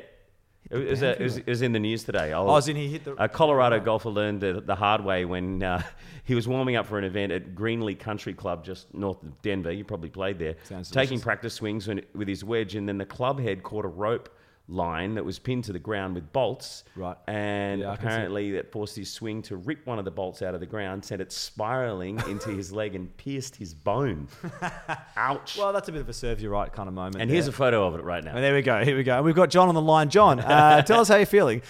It 0.70 0.90
was, 0.90 1.02
a, 1.02 1.14
it, 1.20 1.24
was, 1.24 1.38
it 1.38 1.48
was 1.48 1.62
in 1.64 1.72
the 1.72 1.80
news 1.80 2.04
today. 2.04 2.32
Oh, 2.32 2.56
as 2.56 2.68
in 2.68 2.76
he 2.76 2.90
hit 2.90 3.04
the- 3.04 3.16
A 3.22 3.28
Colorado 3.28 3.80
golfer 3.80 4.10
learned 4.10 4.42
the, 4.42 4.62
the 4.64 4.76
hard 4.76 5.04
way 5.04 5.26
when 5.26 5.64
uh, 5.64 5.82
he 6.26 6.36
was 6.36 6.48
warming 6.48 6.76
up 6.76 6.86
for 6.86 7.00
an 7.00 7.06
event 7.06 7.32
at 7.32 7.56
Greenlee 7.56 7.98
Country 7.98 8.34
Club 8.36 8.64
just 8.64 8.94
north 8.94 9.24
of 9.24 9.42
Denver. 9.42 9.72
You 9.72 9.84
probably 9.84 10.10
played 10.10 10.38
there. 10.38 10.56
Sounds 10.66 10.92
taking 10.92 11.08
delicious. 11.08 11.24
practice 11.24 11.54
swings 11.56 11.88
when, 11.88 12.02
with 12.14 12.28
his 12.28 12.44
wedge, 12.44 12.76
and 12.76 12.88
then 12.88 13.00
the 13.00 13.06
club 13.06 13.40
head 13.40 13.64
caught 13.64 13.86
a 13.86 13.88
rope 13.88 14.30
line 14.70 15.16
that 15.16 15.26
was 15.26 15.40
pinned 15.40 15.64
to 15.66 15.74
the 15.74 15.80
ground 15.80 16.16
with 16.16 16.32
bolts. 16.32 16.84
Right. 16.96 17.18
And 17.28 17.82
Yeah, 17.82 17.92
I 17.92 17.96
can 17.96 18.02
see 18.04 18.08
it. 18.08 18.12
apparently 18.14 18.52
that 18.52 18.72
forced 18.72 18.96
his 18.96 19.10
swing 19.12 19.42
to 19.44 19.58
rip 19.58 19.86
one 19.88 20.00
of 20.00 20.06
the 20.06 20.12
bolts 20.12 20.42
out 20.42 20.54
of 20.54 20.60
the 20.60 20.66
ground, 20.66 21.04
sent 21.04 21.22
it 21.22 21.32
spiraling 21.32 22.22
into 22.30 22.50
his 22.52 22.72
leg, 22.72 22.96
and 22.96 23.16
pierced 23.18 23.56
his 23.56 23.74
bone. 23.74 24.28
Ouch. 25.18 25.58
Well, 25.58 25.74
that's 25.74 25.90
a 25.90 25.92
bit 25.92 26.02
of 26.02 26.10
a 26.10 26.14
serve 26.14 26.40
you 26.40 26.50
right 26.50 26.72
kind 26.72 26.88
of 26.88 26.94
moment. 26.94 27.18
and 27.22 27.30
here's 27.30 27.48
a 27.48 27.52
photo 27.52 27.88
of 27.88 27.96
it 27.96 28.04
right 28.04 28.24
now. 28.24 28.32
And 28.36 28.44
there 28.44 28.54
we 28.54 28.62
go. 28.62 28.84
Here 28.84 28.96
we 28.96 29.04
go. 29.04 29.16
And 29.18 29.26
we've 29.26 29.36
got 29.36 29.50
John 29.50 29.68
on 29.70 29.76
the 29.76 29.82
line. 29.82 30.10
John, 30.10 30.40
uh, 30.40 30.82
tell 30.84 31.00
us 31.02 31.08
how 31.08 31.16
you're 31.18 31.26
feeling. 31.26 31.62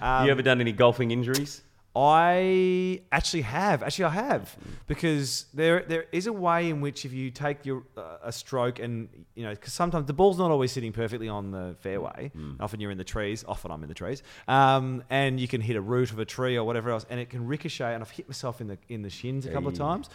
Um, 0.00 0.26
you 0.26 0.30
ever 0.32 0.42
done 0.42 0.60
any 0.60 0.72
golfing 0.72 1.10
injuries? 1.10 1.62
I 1.94 3.02
actually 3.12 3.42
have. 3.42 3.82
Actually, 3.82 4.06
I 4.06 4.10
have 4.10 4.56
because 4.86 5.46
there 5.52 5.84
there 5.86 6.06
is 6.10 6.26
a 6.26 6.32
way 6.32 6.70
in 6.70 6.80
which 6.80 7.04
if 7.04 7.12
you 7.12 7.30
take 7.30 7.66
your 7.66 7.82
uh, 7.96 8.16
a 8.24 8.32
stroke 8.32 8.78
and 8.78 9.08
you 9.34 9.44
know 9.44 9.50
because 9.50 9.74
sometimes 9.74 10.06
the 10.06 10.14
ball's 10.14 10.38
not 10.38 10.50
always 10.50 10.72
sitting 10.72 10.92
perfectly 10.92 11.28
on 11.28 11.50
the 11.50 11.76
fairway. 11.80 12.30
Often 12.60 12.80
you're 12.80 12.90
in 12.90 12.98
the 12.98 13.04
trees. 13.04 13.44
Often 13.46 13.72
I'm 13.72 13.82
in 13.82 13.88
the 13.88 13.94
trees. 13.94 14.22
Um, 14.48 15.04
and 15.10 15.38
you 15.38 15.48
can 15.48 15.60
hit 15.60 15.76
a 15.76 15.82
root 15.82 16.12
of 16.12 16.18
a 16.18 16.24
tree 16.24 16.56
or 16.56 16.64
whatever 16.64 16.90
else, 16.90 17.04
and 17.10 17.20
it 17.20 17.28
can 17.28 17.46
ricochet. 17.46 17.92
And 17.94 18.02
I've 18.02 18.10
hit 18.10 18.26
myself 18.26 18.60
in 18.62 18.68
the 18.68 18.78
in 18.88 19.02
the 19.02 19.10
shins 19.10 19.44
a 19.44 19.50
couple 19.50 19.68
of 19.68 19.74
times. 19.74 20.08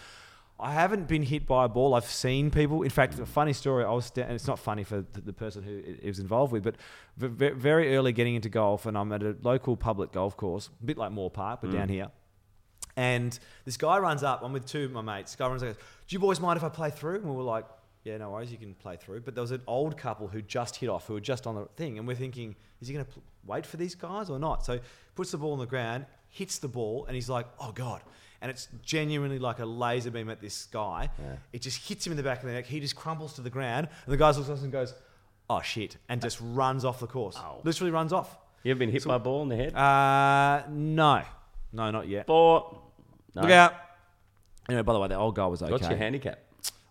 I 0.59 0.73
haven't 0.73 1.07
been 1.07 1.21
hit 1.21 1.45
by 1.45 1.65
a 1.65 1.69
ball. 1.69 1.93
I've 1.93 2.05
seen 2.05 2.49
people. 2.49 2.81
In 2.81 2.89
fact, 2.89 3.19
a 3.19 3.25
funny 3.27 3.53
story. 3.53 3.83
I 3.83 3.91
was, 3.91 4.11
and 4.15 4.31
it's 4.31 4.47
not 4.47 4.57
funny 4.57 4.83
for 4.83 5.05
the, 5.13 5.33
person 5.33 5.61
who 5.61 5.77
it 5.85 6.05
was 6.05 6.19
involved 6.19 6.51
with, 6.51 6.63
but 6.63 6.75
very 7.17 7.95
early 7.95 8.11
getting 8.11 8.33
into 8.33 8.49
golf, 8.49 8.87
and 8.87 8.97
I'm 8.97 9.11
at 9.11 9.21
a 9.21 9.35
local 9.43 9.77
public 9.77 10.11
golf 10.11 10.35
course, 10.35 10.69
a 10.81 10.85
bit 10.85 10.97
like 10.97 11.11
Moore 11.11 11.29
Park, 11.29 11.59
but 11.61 11.71
down 11.71 11.87
mm. 11.87 11.91
here. 11.91 12.07
And 12.95 13.37
this 13.63 13.77
guy 13.77 13.99
runs 13.99 14.23
up. 14.23 14.41
I'm 14.43 14.51
with 14.51 14.65
two 14.65 14.85
of 14.85 14.91
my 14.91 15.01
mates. 15.01 15.31
This 15.31 15.35
guy 15.35 15.47
runs 15.47 15.61
up. 15.61 15.67
and 15.69 15.77
goes, 15.77 15.85
Do 16.07 16.15
you 16.15 16.19
boys 16.19 16.39
mind 16.39 16.57
if 16.57 16.63
I 16.63 16.69
play 16.69 16.89
through? 16.89 17.17
And 17.17 17.25
we 17.25 17.35
were 17.35 17.43
like, 17.43 17.65
Yeah, 18.03 18.17
no 18.17 18.31
worries. 18.31 18.51
You 18.51 18.57
can 18.57 18.73
play 18.73 18.97
through. 18.97 19.21
But 19.21 19.35
there 19.35 19.43
was 19.43 19.51
an 19.51 19.61
old 19.67 19.97
couple 19.97 20.27
who 20.27 20.41
just 20.41 20.77
hit 20.77 20.89
off, 20.89 21.05
who 21.05 21.13
were 21.13 21.21
just 21.21 21.45
on 21.45 21.53
the 21.53 21.65
thing, 21.75 21.99
and 21.99 22.07
we're 22.07 22.15
thinking, 22.15 22.55
Is 22.81 22.87
he 22.87 22.95
going 22.95 23.05
to 23.05 23.11
pl- 23.11 23.23
wait 23.45 23.67
for 23.67 23.77
these 23.77 23.93
guys 23.93 24.31
or 24.31 24.39
not? 24.39 24.65
So 24.65 24.79
puts 25.13 25.29
the 25.29 25.37
ball 25.37 25.53
on 25.53 25.59
the 25.59 25.67
ground, 25.67 26.07
hits 26.29 26.57
the 26.57 26.67
ball, 26.67 27.05
and 27.05 27.13
he's 27.13 27.29
like, 27.29 27.45
Oh 27.59 27.71
god. 27.71 28.01
And 28.41 28.51
it's 28.51 28.67
genuinely 28.83 29.39
like 29.39 29.59
a 29.59 29.65
laser 29.65 30.11
beam 30.11 30.29
at 30.29 30.39
this 30.41 30.65
guy. 30.65 31.09
It 31.53 31.61
just 31.61 31.87
hits 31.87 32.05
him 32.05 32.11
in 32.13 32.17
the 32.17 32.23
back 32.23 32.39
of 32.39 32.45
the 32.45 32.53
neck. 32.53 32.65
He 32.65 32.79
just 32.79 32.95
crumbles 32.95 33.33
to 33.33 33.41
the 33.41 33.49
ground, 33.49 33.87
and 34.05 34.13
the 34.13 34.17
guy 34.17 34.29
looks 34.31 34.47
at 34.49 34.53
us 34.53 34.61
and 34.63 34.71
goes, 34.71 34.93
"Oh 35.49 35.61
shit!" 35.61 35.97
and 36.07 36.21
just 36.21 36.39
runs 36.41 36.85
off 36.85 36.99
the 36.99 37.07
course. 37.07 37.35
Ow. 37.37 37.61
Literally 37.63 37.91
runs 37.91 38.13
off. 38.13 38.37
You 38.63 38.71
ever 38.71 38.79
been 38.79 38.91
hit 38.91 39.05
by 39.05 39.15
a 39.15 39.19
ball 39.19 39.43
in 39.43 39.49
the 39.49 39.55
head? 39.55 39.75
Uh, 39.75 40.63
no, 40.69 41.23
no, 41.73 41.91
not 41.91 42.07
yet. 42.07 42.27
Four. 42.27 42.79
No. 43.35 43.41
Look 43.43 43.51
out. 43.51 43.73
Anyway, 44.69 44.81
by 44.83 44.93
the 44.93 44.99
way, 44.99 45.07
the 45.07 45.15
old 45.15 45.35
guy 45.35 45.45
was 45.47 45.61
okay. 45.63 45.71
What's 45.71 45.87
your 45.87 45.97
handicap? 45.97 46.39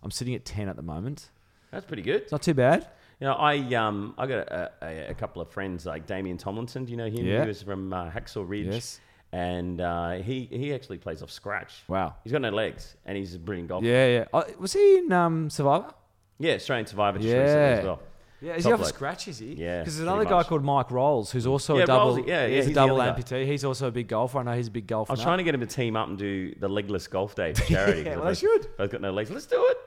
I'm 0.03 0.11
sitting 0.11 0.33
at 0.35 0.43
ten 0.45 0.67
at 0.69 0.75
the 0.75 0.81
moment. 0.81 1.29
That's 1.71 1.85
pretty 1.85 2.01
good. 2.01 2.23
It's 2.23 2.31
not 2.31 2.41
too 2.41 2.53
bad. 2.53 2.87
You 3.19 3.27
know, 3.27 3.33
I 3.33 3.57
um 3.75 4.13
I 4.17 4.27
got 4.27 4.47
a, 4.47 4.71
a, 4.81 5.07
a 5.09 5.13
couple 5.13 5.41
of 5.41 5.49
friends 5.49 5.85
like 5.85 6.05
Damien 6.05 6.37
Thomlinson. 6.37 6.85
Do 6.85 6.91
you 6.91 6.97
know 6.97 7.07
him? 7.09 7.25
Yeah. 7.25 7.41
He 7.41 7.47
was 7.47 7.61
from 7.61 7.91
uh, 7.91 8.09
Hacksaw 8.09 8.47
Ridge. 8.47 8.67
Yes. 8.67 8.99
And 9.33 9.81
uh, 9.81 10.11
he 10.13 10.45
he 10.51 10.73
actually 10.73 10.97
plays 10.99 11.21
off 11.21 11.31
scratch. 11.31 11.83
Wow. 11.87 12.15
He's 12.23 12.31
got 12.31 12.41
no 12.41 12.49
legs, 12.49 12.95
and 13.05 13.17
he's 13.17 13.35
a 13.35 13.39
brilliant 13.39 13.69
golfer. 13.69 13.85
Yeah, 13.85 14.07
yeah. 14.07 14.25
Oh, 14.33 14.43
was 14.57 14.73
he 14.73 14.97
in 14.99 15.11
um, 15.11 15.49
Survivor? 15.49 15.93
Yeah, 16.39 16.53
Australian 16.53 16.87
Survivor 16.87 17.17
just 17.17 17.27
Yeah. 17.29 17.41
recently 17.41 17.63
as 17.79 17.83
well. 17.85 17.99
Yeah, 18.39 18.53
is 18.53 18.63
Top 18.63 18.69
he 18.69 18.73
off 18.73 18.79
bloke. 18.81 18.89
scratch? 18.93 19.27
Is 19.27 19.39
he? 19.39 19.53
Yeah, 19.55 19.79
Because 19.79 19.97
there's 19.97 20.07
another 20.07 20.23
guy 20.23 20.43
called 20.43 20.63
Mike 20.63 20.91
Rolls 20.91 21.31
who's 21.31 21.47
also 21.47 21.75
Yeah, 21.77 21.83
a 21.83 21.87
double. 21.87 22.15
Rolls, 22.17 22.27
yeah, 22.27 22.45
yeah, 22.45 22.47
he's 22.47 22.53
a 22.53 22.55
he's 22.57 22.65
the 22.67 22.73
double 22.73 22.97
amputee. 22.97 23.45
He's 23.47 23.65
also 23.65 23.87
a 23.87 23.91
big 23.91 24.07
golfer. 24.07 24.37
I 24.37 24.43
know 24.43 24.51
he's 24.53 24.67
a 24.67 24.71
big 24.71 24.85
golfer. 24.85 25.11
I 25.11 25.13
was 25.13 25.23
trying 25.23 25.39
to 25.39 25.43
get 25.43 25.55
him 25.55 25.61
to 25.61 25.65
team 25.67 25.95
up 25.95 26.07
and 26.07 26.17
do 26.19 26.53
the 26.59 26.67
legless 26.69 27.07
golf 27.07 27.33
day 27.33 27.53
for 27.53 27.63
charity. 27.73 28.03
Yeah, 28.03 28.17
well, 28.17 28.25
they 28.25 28.35
should. 28.35 28.67
I've 28.77 28.91
got 28.91 29.01
no 29.01 29.11
legs. 29.11 29.31
Let's 29.31 29.47
do 29.47 29.65
it. 29.71 29.77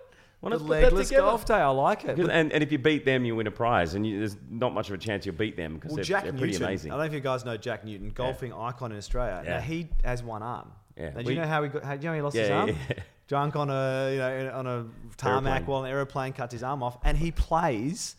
Why 0.40 0.50
the 0.50 0.56
not 0.56 0.66
put 0.66 0.68
that 0.68 0.82
legless 0.84 1.08
together? 1.08 1.26
golf 1.26 1.44
day. 1.44 1.54
I 1.54 1.68
like 1.68 2.04
it. 2.04 2.16
But- 2.16 2.30
And, 2.30 2.52
and 2.52 2.62
if 2.62 2.72
you 2.72 2.78
beat 2.78 3.04
them, 3.04 3.24
you 3.24 3.36
win 3.36 3.46
a 3.46 3.50
prize, 3.50 3.94
and 3.94 4.06
you, 4.06 4.18
there's 4.18 4.36
not 4.50 4.72
much 4.72 4.88
of 4.88 4.94
a 4.94 4.98
chance 4.98 5.26
you'll 5.26 5.34
beat 5.34 5.56
them 5.56 5.74
because 5.74 5.90
well, 5.90 5.96
they're, 5.96 6.04
Jack 6.04 6.22
they're 6.24 6.32
Newton. 6.32 6.48
pretty 6.48 6.64
amazing. 6.64 6.92
I 6.92 6.94
don't 6.94 7.00
know 7.00 7.06
if 7.08 7.12
you 7.12 7.20
guys 7.20 7.44
know 7.44 7.56
Jack 7.56 7.84
Newton, 7.84 8.10
golfing 8.10 8.52
icon 8.52 8.92
in 8.92 8.98
Australia. 8.98 9.42
Yeah. 9.44 9.54
Now 9.56 9.60
he 9.60 9.88
has 10.04 10.22
one 10.22 10.42
arm. 10.42 10.72
Yeah. 10.96 11.10
Now, 11.10 11.20
do 11.20 11.26
We- 11.26 11.34
you 11.34 11.40
know 11.40 11.46
how 11.46 11.62
he 11.62 11.68
got? 11.68 11.84
How, 11.84 11.96
do 11.96 12.00
you 12.00 12.04
know 12.04 12.10
how 12.10 12.16
he 12.16 12.22
lost 12.22 12.36
Yeah, 12.36 12.42
his 12.42 12.50
arm? 12.50 12.68
yeah. 12.68 12.96
Drunk 13.28 13.54
on 13.54 13.70
a 13.70 14.10
you 14.12 14.18
know 14.18 14.52
on 14.54 14.66
a 14.66 14.86
tarmac 15.16 15.50
Aeroplane. 15.52 15.66
while 15.66 15.84
an 15.84 15.90
aeroplane 15.90 16.32
cuts 16.32 16.52
his 16.52 16.62
arm 16.64 16.82
off, 16.82 16.98
and 17.04 17.16
he 17.16 17.30
plays 17.30 18.16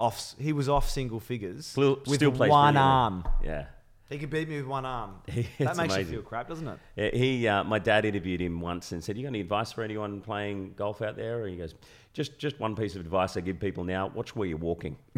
off. 0.00 0.34
He 0.38 0.52
was 0.54 0.68
off 0.68 0.88
single 0.88 1.20
figures 1.20 1.66
Still- 1.66 2.00
with 2.06 2.18
plays 2.20 2.50
one 2.50 2.74
brilliantly. 2.74 2.78
arm. 2.78 3.24
Yeah. 3.44 3.66
He 4.10 4.18
could 4.18 4.28
beat 4.30 4.48
me 4.48 4.58
with 4.58 4.66
one 4.66 4.84
arm. 4.84 5.14
That 5.26 5.42
makes 5.58 5.94
amazing. 5.94 6.00
you 6.06 6.12
feel 6.12 6.22
crap, 6.22 6.46
doesn't 6.48 6.68
it? 6.68 6.78
Yeah, 6.94 7.10
he, 7.12 7.48
uh, 7.48 7.64
my 7.64 7.78
dad 7.78 8.04
interviewed 8.04 8.40
him 8.40 8.60
once 8.60 8.92
and 8.92 9.02
said, 9.02 9.16
"You 9.16 9.22
got 9.24 9.28
any 9.30 9.40
advice 9.40 9.72
for 9.72 9.82
anyone 9.82 10.20
playing 10.20 10.74
golf 10.76 11.00
out 11.02 11.16
there?" 11.16 11.42
And 11.44 11.50
he 11.52 11.56
goes, 11.56 11.74
"Just, 12.12 12.38
just 12.38 12.60
one 12.60 12.76
piece 12.76 12.94
of 12.96 13.00
advice 13.00 13.36
I 13.36 13.40
give 13.40 13.58
people 13.58 13.82
now: 13.82 14.08
watch 14.14 14.36
where 14.36 14.46
you're 14.46 14.58
walking." 14.58 14.96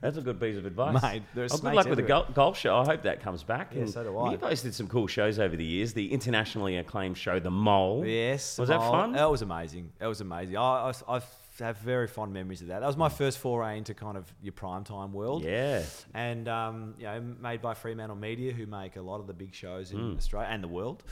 That's 0.00 0.16
a 0.16 0.20
good 0.22 0.40
piece 0.40 0.56
of 0.56 0.64
advice, 0.64 1.02
Mate, 1.02 1.22
there's 1.34 1.52
Oh, 1.52 1.58
good 1.58 1.74
luck 1.74 1.86
with 1.86 1.98
the 1.98 2.02
everywhere. 2.04 2.24
gol- 2.26 2.32
golf 2.34 2.56
show. 2.58 2.76
I 2.76 2.84
hope 2.84 3.02
that 3.02 3.20
comes 3.20 3.42
back. 3.42 3.72
Yeah, 3.74 3.80
And 3.80 3.90
so 3.90 4.04
do 4.04 4.10
You 4.10 4.18
I. 4.20 4.36
guys 4.36 4.62
did 4.62 4.74
some 4.74 4.86
cool 4.86 5.06
shows 5.08 5.38
over 5.38 5.56
the 5.56 5.64
years. 5.64 5.92
The 5.92 6.12
internationally 6.12 6.76
acclaimed 6.76 7.18
show, 7.18 7.40
The 7.40 7.50
Mole. 7.50 8.04
Yes. 8.06 8.58
Was 8.58 8.68
that 8.68 8.80
fun? 8.80 9.12
That 9.12 9.30
was 9.30 9.42
amazing. 9.42 9.90
That 9.98 10.06
was 10.06 10.20
amazing. 10.20 10.56
I, 10.56 10.92
I, 11.08 11.16
I 11.16 11.20
have 11.64 11.78
very 11.78 12.06
fond 12.06 12.32
memories 12.32 12.60
of 12.62 12.68
that. 12.68 12.80
That 12.80 12.86
was 12.86 12.96
my 12.96 13.08
first 13.08 13.38
foray 13.38 13.78
into 13.78 13.94
kind 13.94 14.16
of 14.16 14.32
your 14.42 14.52
primetime 14.52 15.12
world. 15.12 15.44
Yeah. 15.44 15.82
And, 16.14 16.48
um, 16.48 16.94
you 16.98 17.04
know, 17.04 17.20
made 17.40 17.60
by 17.62 17.74
Fremantle 17.74 18.16
Media, 18.16 18.52
who 18.52 18.66
make 18.66 18.96
a 18.96 19.02
lot 19.02 19.20
of 19.20 19.26
the 19.26 19.32
big 19.34 19.54
shows 19.54 19.92
in 19.92 19.98
Mm. 19.98 20.16
Australia 20.16 20.48
and 20.50 20.62
the 20.62 20.68
world. 20.68 21.02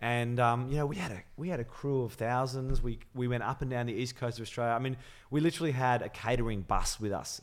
And 0.00 0.38
um, 0.40 0.68
you 0.70 0.76
know, 0.76 0.84
we 0.84 0.96
had 0.96 1.10
a 1.10 1.22
we 1.38 1.48
had 1.48 1.58
a 1.58 1.64
crew 1.64 2.02
of 2.02 2.12
thousands. 2.12 2.82
We 2.82 2.98
we 3.14 3.28
went 3.28 3.42
up 3.42 3.62
and 3.62 3.70
down 3.70 3.86
the 3.86 3.94
east 3.94 4.14
coast 4.16 4.38
of 4.38 4.42
Australia. 4.42 4.74
I 4.74 4.78
mean, 4.78 4.96
we 5.30 5.40
literally 5.40 5.72
had 5.72 6.02
a 6.02 6.10
catering 6.10 6.60
bus 6.60 7.00
with 7.00 7.12
us. 7.12 7.40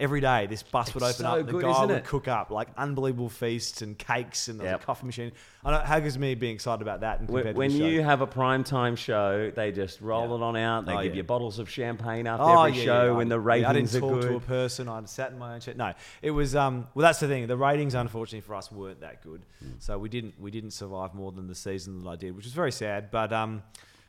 Every 0.00 0.20
day, 0.20 0.46
this 0.46 0.62
bus 0.62 0.94
would 0.94 1.02
open 1.02 1.12
so 1.14 1.26
up. 1.26 1.46
The 1.46 1.52
good, 1.52 1.62
guy 1.62 1.84
would 1.84 1.90
it? 1.96 2.04
cook 2.04 2.28
up 2.28 2.50
like 2.52 2.68
unbelievable 2.76 3.28
feasts 3.28 3.82
and 3.82 3.98
cakes, 3.98 4.46
and 4.46 4.62
Yep. 4.62 4.82
a 4.82 4.84
coffee 4.84 5.06
machine. 5.06 5.32
I 5.64 5.72
know 5.72 5.78
how 5.78 5.98
good's 5.98 6.16
me 6.16 6.36
being 6.36 6.54
excited 6.54 6.82
about 6.82 7.00
that. 7.00 7.18
And 7.18 7.28
When, 7.28 7.44
to 7.46 7.52
when 7.54 7.72
you 7.72 8.00
have 8.02 8.20
a 8.20 8.26
prime 8.26 8.62
time 8.62 8.94
show, 8.94 9.50
they 9.50 9.72
just 9.72 10.00
roll 10.00 10.28
Yeah. 10.28 10.36
it 10.36 10.42
on 10.42 10.56
out. 10.56 10.86
They 10.86 10.92
Oh, 10.94 11.02
give 11.02 11.14
yeah. 11.14 11.16
you 11.16 11.22
bottles 11.24 11.58
of 11.58 11.68
champagne 11.68 12.28
after 12.28 12.44
Oh, 12.44 12.62
every 12.62 12.78
yeah, 12.78 12.84
show 12.84 13.16
when 13.16 13.28
the 13.28 13.40
yeah, 13.40 13.68
I 13.68 13.72
didn't 13.72 13.92
are 13.96 14.00
talk 14.00 14.20
good. 14.20 14.22
to 14.28 14.36
a 14.36 14.40
person. 14.40 14.88
I 14.88 15.04
sat 15.06 15.32
in 15.32 15.38
my 15.38 15.54
own 15.54 15.60
chair. 15.60 15.74
No, 15.76 15.92
it 16.22 16.30
was. 16.30 16.54
Um, 16.54 16.86
well, 16.94 17.02
that's 17.02 17.18
the 17.18 17.26
thing. 17.26 17.48
The 17.48 17.56
ratings, 17.56 17.94
unfortunately 17.94 18.42
for 18.46 18.54
us, 18.54 18.70
weren't 18.70 19.00
that 19.00 19.22
good. 19.24 19.46
Hmm. 19.58 19.70
So 19.80 19.98
we 19.98 20.08
didn't 20.08 20.40
we 20.40 20.52
didn't 20.52 20.70
survive 20.70 21.12
more 21.12 21.32
than 21.32 21.48
the 21.48 21.56
season 21.56 22.04
that 22.04 22.08
I 22.08 22.14
did, 22.14 22.36
which 22.36 22.44
was 22.44 22.54
very 22.54 22.70
sad. 22.72 23.10
But 23.10 23.32
um, 23.32 23.64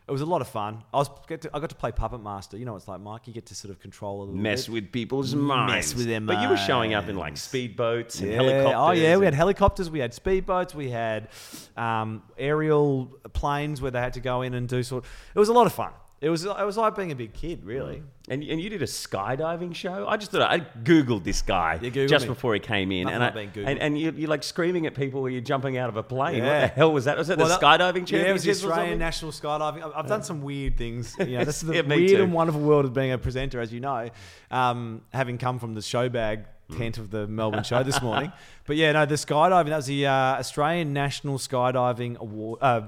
it 0.10 0.12
was 0.12 0.22
a 0.22 0.26
lot 0.26 0.42
of 0.42 0.48
fun. 0.48 0.84
I 0.92 0.98
was 0.98 1.10
get 1.28 1.42
to, 1.44 1.50
I 1.54 1.60
got 1.60 1.70
to 1.70 1.76
play 1.76 1.92
puppet 1.92 2.22
master. 2.24 2.58
You 2.58 2.66
know, 2.66 2.76
it's 2.76 2.88
like 2.88 3.00
Mike. 3.00 3.28
You 3.28 3.34
get 3.34 3.46
to 3.46 3.56
sort 3.56 3.72
of 3.72 3.80
control 3.80 4.22
a 4.22 4.24
little 4.24 4.36
mess 4.36 4.66
bit. 4.66 4.74
with 4.74 4.92
people's 4.92 5.36
minds, 5.36 5.74
Mess 5.74 5.96
with 5.96 6.08
their 6.08 6.20
minds. 6.20 6.40
But 6.40 6.44
you 6.44 6.50
were 6.50 6.58
showing 6.58 6.96
up 6.96 7.08
in 7.08 7.16
like 7.16 7.36
speedboats 7.36 8.20
and 8.20 8.30
Yeah. 8.32 8.36
helicopters. 8.38 8.74
Oh 8.76 8.92
yeah, 8.92 9.16
we 9.18 9.26
had 9.26 9.36
helicopters, 9.36 9.90
we 9.90 10.00
had 10.00 10.12
speedboats, 10.14 10.74
we 10.74 10.90
had 10.90 11.30
um, 11.78 12.24
aerial 12.38 13.06
planes 13.34 13.82
where 13.82 13.92
they 13.92 14.00
had 14.00 14.14
to 14.14 14.20
go 14.20 14.42
in 14.42 14.54
and 14.56 14.68
do 14.68 14.82
sort. 14.84 15.06
It 15.36 15.40
was 15.40 15.50
a 15.50 15.54
lot 15.54 15.68
of 15.68 15.74
fun. 15.74 15.92
It 16.22 16.30
was 16.30 16.44
it 16.44 16.66
was 16.66 16.76
like 16.76 16.96
being 16.98 17.12
a 17.12 17.16
big 17.16 17.34
kid, 17.34 17.64
really. 17.64 18.04
And, 18.28 18.44
and 18.44 18.60
you 18.60 18.70
did 18.70 18.82
a 18.82 18.86
skydiving 18.86 19.74
show. 19.74 20.06
I 20.06 20.18
just 20.18 20.32
thought 20.32 20.42
I 20.42 20.60
googled 20.60 21.24
this 21.24 21.42
guy 21.42 21.80
You 21.82 21.90
Googled 21.90 22.10
just 22.10 22.26
me. 22.26 22.30
before 22.30 22.54
he 22.54 22.60
came 22.60 22.92
in, 22.92 23.06
Nothing 23.06 23.14
and 23.16 23.24
like 23.24 23.32
I, 23.32 23.36
being 23.36 23.50
Googled. 23.52 23.70
and, 23.72 23.80
and 23.80 24.00
you, 24.00 24.12
you're 24.12 24.30
like 24.30 24.44
screaming 24.44 24.86
at 24.86 24.94
people 24.96 25.22
when 25.22 25.32
you're 25.32 25.42
jumping 25.42 25.78
out 25.78 25.88
of 25.88 25.96
a 25.96 26.04
plane. 26.04 26.40
What 26.44 26.46
Yeah. 26.48 26.62
the 26.68 26.74
hell 26.74 26.92
was 26.92 27.06
that? 27.06 27.18
Was 27.18 27.28
that 27.30 27.38
Well, 27.38 27.48
the 27.48 27.58
that- 27.58 27.62
skydiving 27.80 28.06
championship? 28.06 28.24
Yeah, 28.26 28.30
it 28.30 28.34
was 28.34 28.44
the 28.44 28.52
Australian 28.52 29.00
national 29.00 29.32
skydiving. 29.32 29.82
I've, 29.84 29.92
I've 29.96 30.08
done 30.08 30.22
some 30.24 30.42
weird 30.42 30.78
things. 30.78 31.16
You 31.20 31.38
know, 31.38 31.46
this 31.46 31.64
is 31.64 31.70
the 31.70 31.76
Yeah, 31.76 31.84
me 31.84 31.96
weird 31.96 32.18
too. 32.18 32.24
and 32.24 32.34
wonderful 32.34 32.62
world 32.62 32.84
of 32.86 32.94
being 32.94 33.12
a 33.14 33.18
presenter, 33.18 33.62
as 33.62 33.72
you 33.72 33.80
know. 33.80 34.10
Um, 34.52 35.02
having 35.14 35.38
come 35.38 35.58
from 35.58 35.74
the 35.74 35.82
show 35.82 36.10
bag 36.10 36.46
Mm. 36.70 36.78
tent 36.78 36.98
of 37.00 37.10
the 37.10 37.26
Melbourne 37.26 37.64
show 37.64 37.82
this 37.82 38.00
morning, 38.08 38.32
but 38.68 38.76
yeah, 38.76 38.92
no, 38.92 39.04
the 39.08 39.16
skydiving. 39.16 39.70
That 39.70 39.78
was 39.78 39.88
the 39.88 40.06
uh, 40.06 40.12
Australian 40.14 40.94
National 40.94 41.40
Skydiving 41.40 42.18
Award. 42.18 42.60
Uh, 42.62 42.82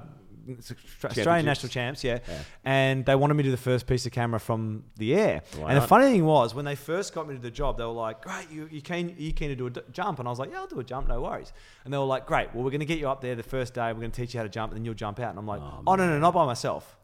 Australian 1.03 1.45
national 1.45 1.69
champs, 1.69 2.03
yeah. 2.03 2.19
Yeah. 2.27 2.39
And 2.63 3.05
they 3.05 3.15
wanted 3.15 3.35
me 3.35 3.43
to 3.43 3.47
do 3.47 3.51
the 3.51 3.57
first 3.61 3.87
piece 3.87 4.05
of 4.05 4.11
camera 4.11 4.39
from 4.39 4.83
the 4.97 5.13
air. 5.15 5.41
Why 5.57 5.69
and 5.73 5.81
the 5.81 5.87
funny 5.87 6.05
thing 6.05 6.25
was, 6.25 6.53
when 6.55 6.65
they 6.65 6.75
first 6.75 7.13
got 7.13 7.27
me 7.27 7.35
to 7.35 7.41
the 7.41 7.51
job, 7.51 7.77
they 7.77 7.83
were 7.83 7.91
like, 7.91 8.21
"Great, 8.21 8.49
you 8.51 8.67
you 8.71 8.81
keen 8.81 9.15
you 9.17 9.31
keen 9.33 9.49
to 9.49 9.55
do 9.55 9.67
a 9.67 9.69
d- 9.69 9.81
jump?" 9.91 10.19
And 10.19 10.27
I 10.27 10.31
was 10.31 10.39
like, 10.39 10.51
"Yeah, 10.51 10.59
I'll 10.59 10.67
do 10.67 10.79
a 10.79 10.83
jump, 10.83 11.07
no 11.07 11.21
worries." 11.21 11.53
And 11.85 11.93
they 11.93 11.97
were 11.97 12.05
like, 12.05 12.25
"Great, 12.25 12.53
well, 12.53 12.63
we're 12.63 12.71
going 12.71 12.79
to 12.79 12.85
get 12.85 12.99
you 12.99 13.09
up 13.09 13.21
there 13.21 13.35
the 13.35 13.43
first 13.43 13.73
day. 13.73 13.87
We're 13.93 13.99
going 13.99 14.11
to 14.11 14.21
teach 14.21 14.33
you 14.33 14.39
how 14.39 14.43
to 14.43 14.49
jump, 14.49 14.71
and 14.71 14.79
then 14.79 14.85
you'll 14.85 14.93
jump 14.93 15.19
out." 15.19 15.29
And 15.29 15.39
I'm 15.39 15.47
like, 15.47 15.61
"Oh, 15.61 15.83
oh 15.87 15.95
no, 15.95 16.07
no, 16.07 16.19
not 16.19 16.33
by 16.33 16.45
myself." 16.45 16.97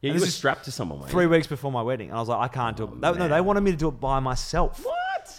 Yeah, 0.00 0.10
And 0.12 0.18
you 0.18 0.24
were 0.24 0.30
strapped 0.30 0.64
to 0.64 0.72
someone. 0.72 1.06
Three 1.08 1.24
you? 1.24 1.30
weeks 1.30 1.46
before 1.46 1.70
my 1.70 1.82
wedding, 1.82 2.08
and 2.08 2.16
I 2.16 2.20
was 2.20 2.28
like, 2.28 2.40
"I 2.40 2.48
can't 2.48 2.76
do 2.76 2.84
it." 2.84 2.90
Oh, 3.02 3.12
they, 3.12 3.18
no, 3.18 3.28
they 3.28 3.40
wanted 3.40 3.60
me 3.60 3.70
to 3.72 3.76
do 3.76 3.88
it 3.88 4.00
by 4.00 4.18
myself. 4.20 4.84
What? 4.84 4.96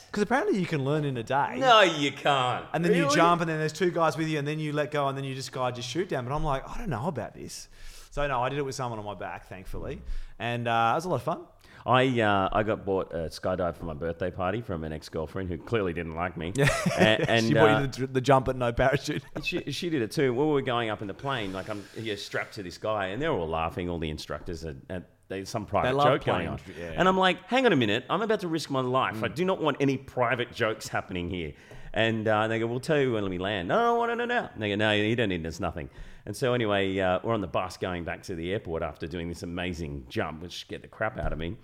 Because 0.07 0.23
apparently 0.23 0.59
you 0.59 0.65
can 0.65 0.83
learn 0.83 1.05
in 1.05 1.17
a 1.17 1.23
day. 1.23 1.55
No, 1.57 1.81
you 1.81 2.11
can't. 2.11 2.65
And 2.73 2.83
then 2.83 2.93
you 2.93 3.03
Really? 3.03 3.15
jump, 3.15 3.41
and 3.41 3.49
then 3.49 3.59
there's 3.59 3.73
two 3.73 3.91
guys 3.91 4.17
with 4.17 4.27
you, 4.27 4.39
and 4.39 4.47
then 4.47 4.59
you 4.59 4.73
let 4.73 4.91
go, 4.91 5.07
and 5.07 5.17
then 5.17 5.23
you 5.23 5.35
just 5.35 5.51
guide 5.51 5.77
your 5.77 5.83
shoot 5.83 6.09
down. 6.09 6.25
But 6.25 6.35
I'm 6.35 6.43
like, 6.43 6.67
I 6.69 6.77
don't 6.77 6.89
know 6.89 7.07
about 7.07 7.33
this. 7.33 7.67
So 8.11 8.27
no, 8.27 8.41
I 8.41 8.49
did 8.49 8.59
it 8.59 8.63
with 8.63 8.75
someone 8.75 8.99
on 8.99 9.05
my 9.05 9.15
back, 9.15 9.47
thankfully, 9.47 10.01
and 10.37 10.67
uh, 10.67 10.91
it 10.93 10.95
was 10.95 11.05
a 11.05 11.09
lot 11.09 11.15
of 11.15 11.23
fun. 11.23 11.41
I 11.85 12.21
uh, 12.21 12.49
I 12.51 12.63
got 12.63 12.85
bought 12.85 13.11
a 13.13 13.29
skydive 13.29 13.75
for 13.75 13.85
my 13.85 13.93
birthday 13.93 14.29
party 14.29 14.61
from 14.61 14.83
an 14.83 14.93
ex 14.93 15.09
girlfriend 15.09 15.49
who 15.49 15.57
clearly 15.57 15.93
didn't 15.93 16.15
like 16.15 16.37
me. 16.37 16.53
and, 16.99 17.29
and 17.29 17.47
she 17.47 17.57
uh, 17.57 17.65
bought 17.65 17.81
you 17.81 18.05
the, 18.05 18.13
the 18.13 18.21
jump 18.21 18.45
but 18.45 18.55
no 18.55 18.71
parachute. 18.71 19.23
she, 19.43 19.71
she 19.71 19.89
did 19.89 20.01
it 20.01 20.11
too. 20.11 20.33
When 20.33 20.47
we 20.47 20.53
were 20.53 20.61
going 20.61 20.89
up 20.89 21.01
in 21.01 21.07
the 21.07 21.13
plane, 21.13 21.53
like 21.53 21.69
I'm 21.69 21.83
here 21.97 22.17
strapped 22.17 22.55
to 22.55 22.63
this 22.63 22.77
guy, 22.77 23.07
and 23.07 23.21
they're 23.21 23.31
all 23.31 23.47
laughing. 23.47 23.89
All 23.89 23.97
the 23.97 24.09
instructors 24.09 24.63
at, 24.63 24.75
at 24.89 25.09
there's 25.31 25.49
some 25.49 25.65
private 25.65 26.01
joke 26.01 26.25
going 26.25 26.47
on, 26.47 26.59
yeah. 26.79 26.93
and 26.95 27.07
I'm 27.07 27.17
like, 27.17 27.45
hang 27.47 27.65
on 27.65 27.73
a 27.73 27.75
minute, 27.75 28.05
I'm 28.09 28.21
about 28.21 28.41
to 28.41 28.47
risk 28.47 28.69
my 28.69 28.81
life. 28.81 29.15
Mm. 29.17 29.25
I 29.25 29.27
do 29.29 29.45
not 29.45 29.61
want 29.61 29.77
any 29.79 29.97
private 29.97 30.53
jokes 30.53 30.87
happening 30.87 31.29
here. 31.29 31.53
And 31.93 32.27
uh, 32.27 32.47
they 32.47 32.59
go, 32.59 32.67
we'll 32.67 32.79
tell 32.79 32.99
you 32.99 33.13
when 33.13 33.29
we 33.29 33.37
land. 33.37 33.67
No, 33.67 34.05
no, 34.05 34.13
no, 34.13 34.25
no, 34.25 34.25
no. 34.25 34.49
And 34.53 34.61
they 34.63 34.69
go, 34.69 34.75
no, 34.75 34.93
you 34.93 35.15
don't 35.15 35.29
need. 35.29 35.43
There's 35.43 35.59
nothing. 35.59 35.89
And 36.25 36.35
so 36.35 36.53
anyway, 36.53 36.97
uh, 36.99 37.19
we're 37.23 37.33
on 37.33 37.41
the 37.41 37.47
bus 37.47 37.77
going 37.77 38.03
back 38.03 38.23
to 38.23 38.35
the 38.35 38.51
airport 38.51 38.83
after 38.83 39.07
doing 39.07 39.27
this 39.27 39.43
amazing 39.43 40.05
jump, 40.07 40.41
which 40.41 40.59
scared 40.59 40.83
the 40.83 40.87
crap 40.87 41.19
out 41.19 41.33
of 41.33 41.39
me. 41.39 41.57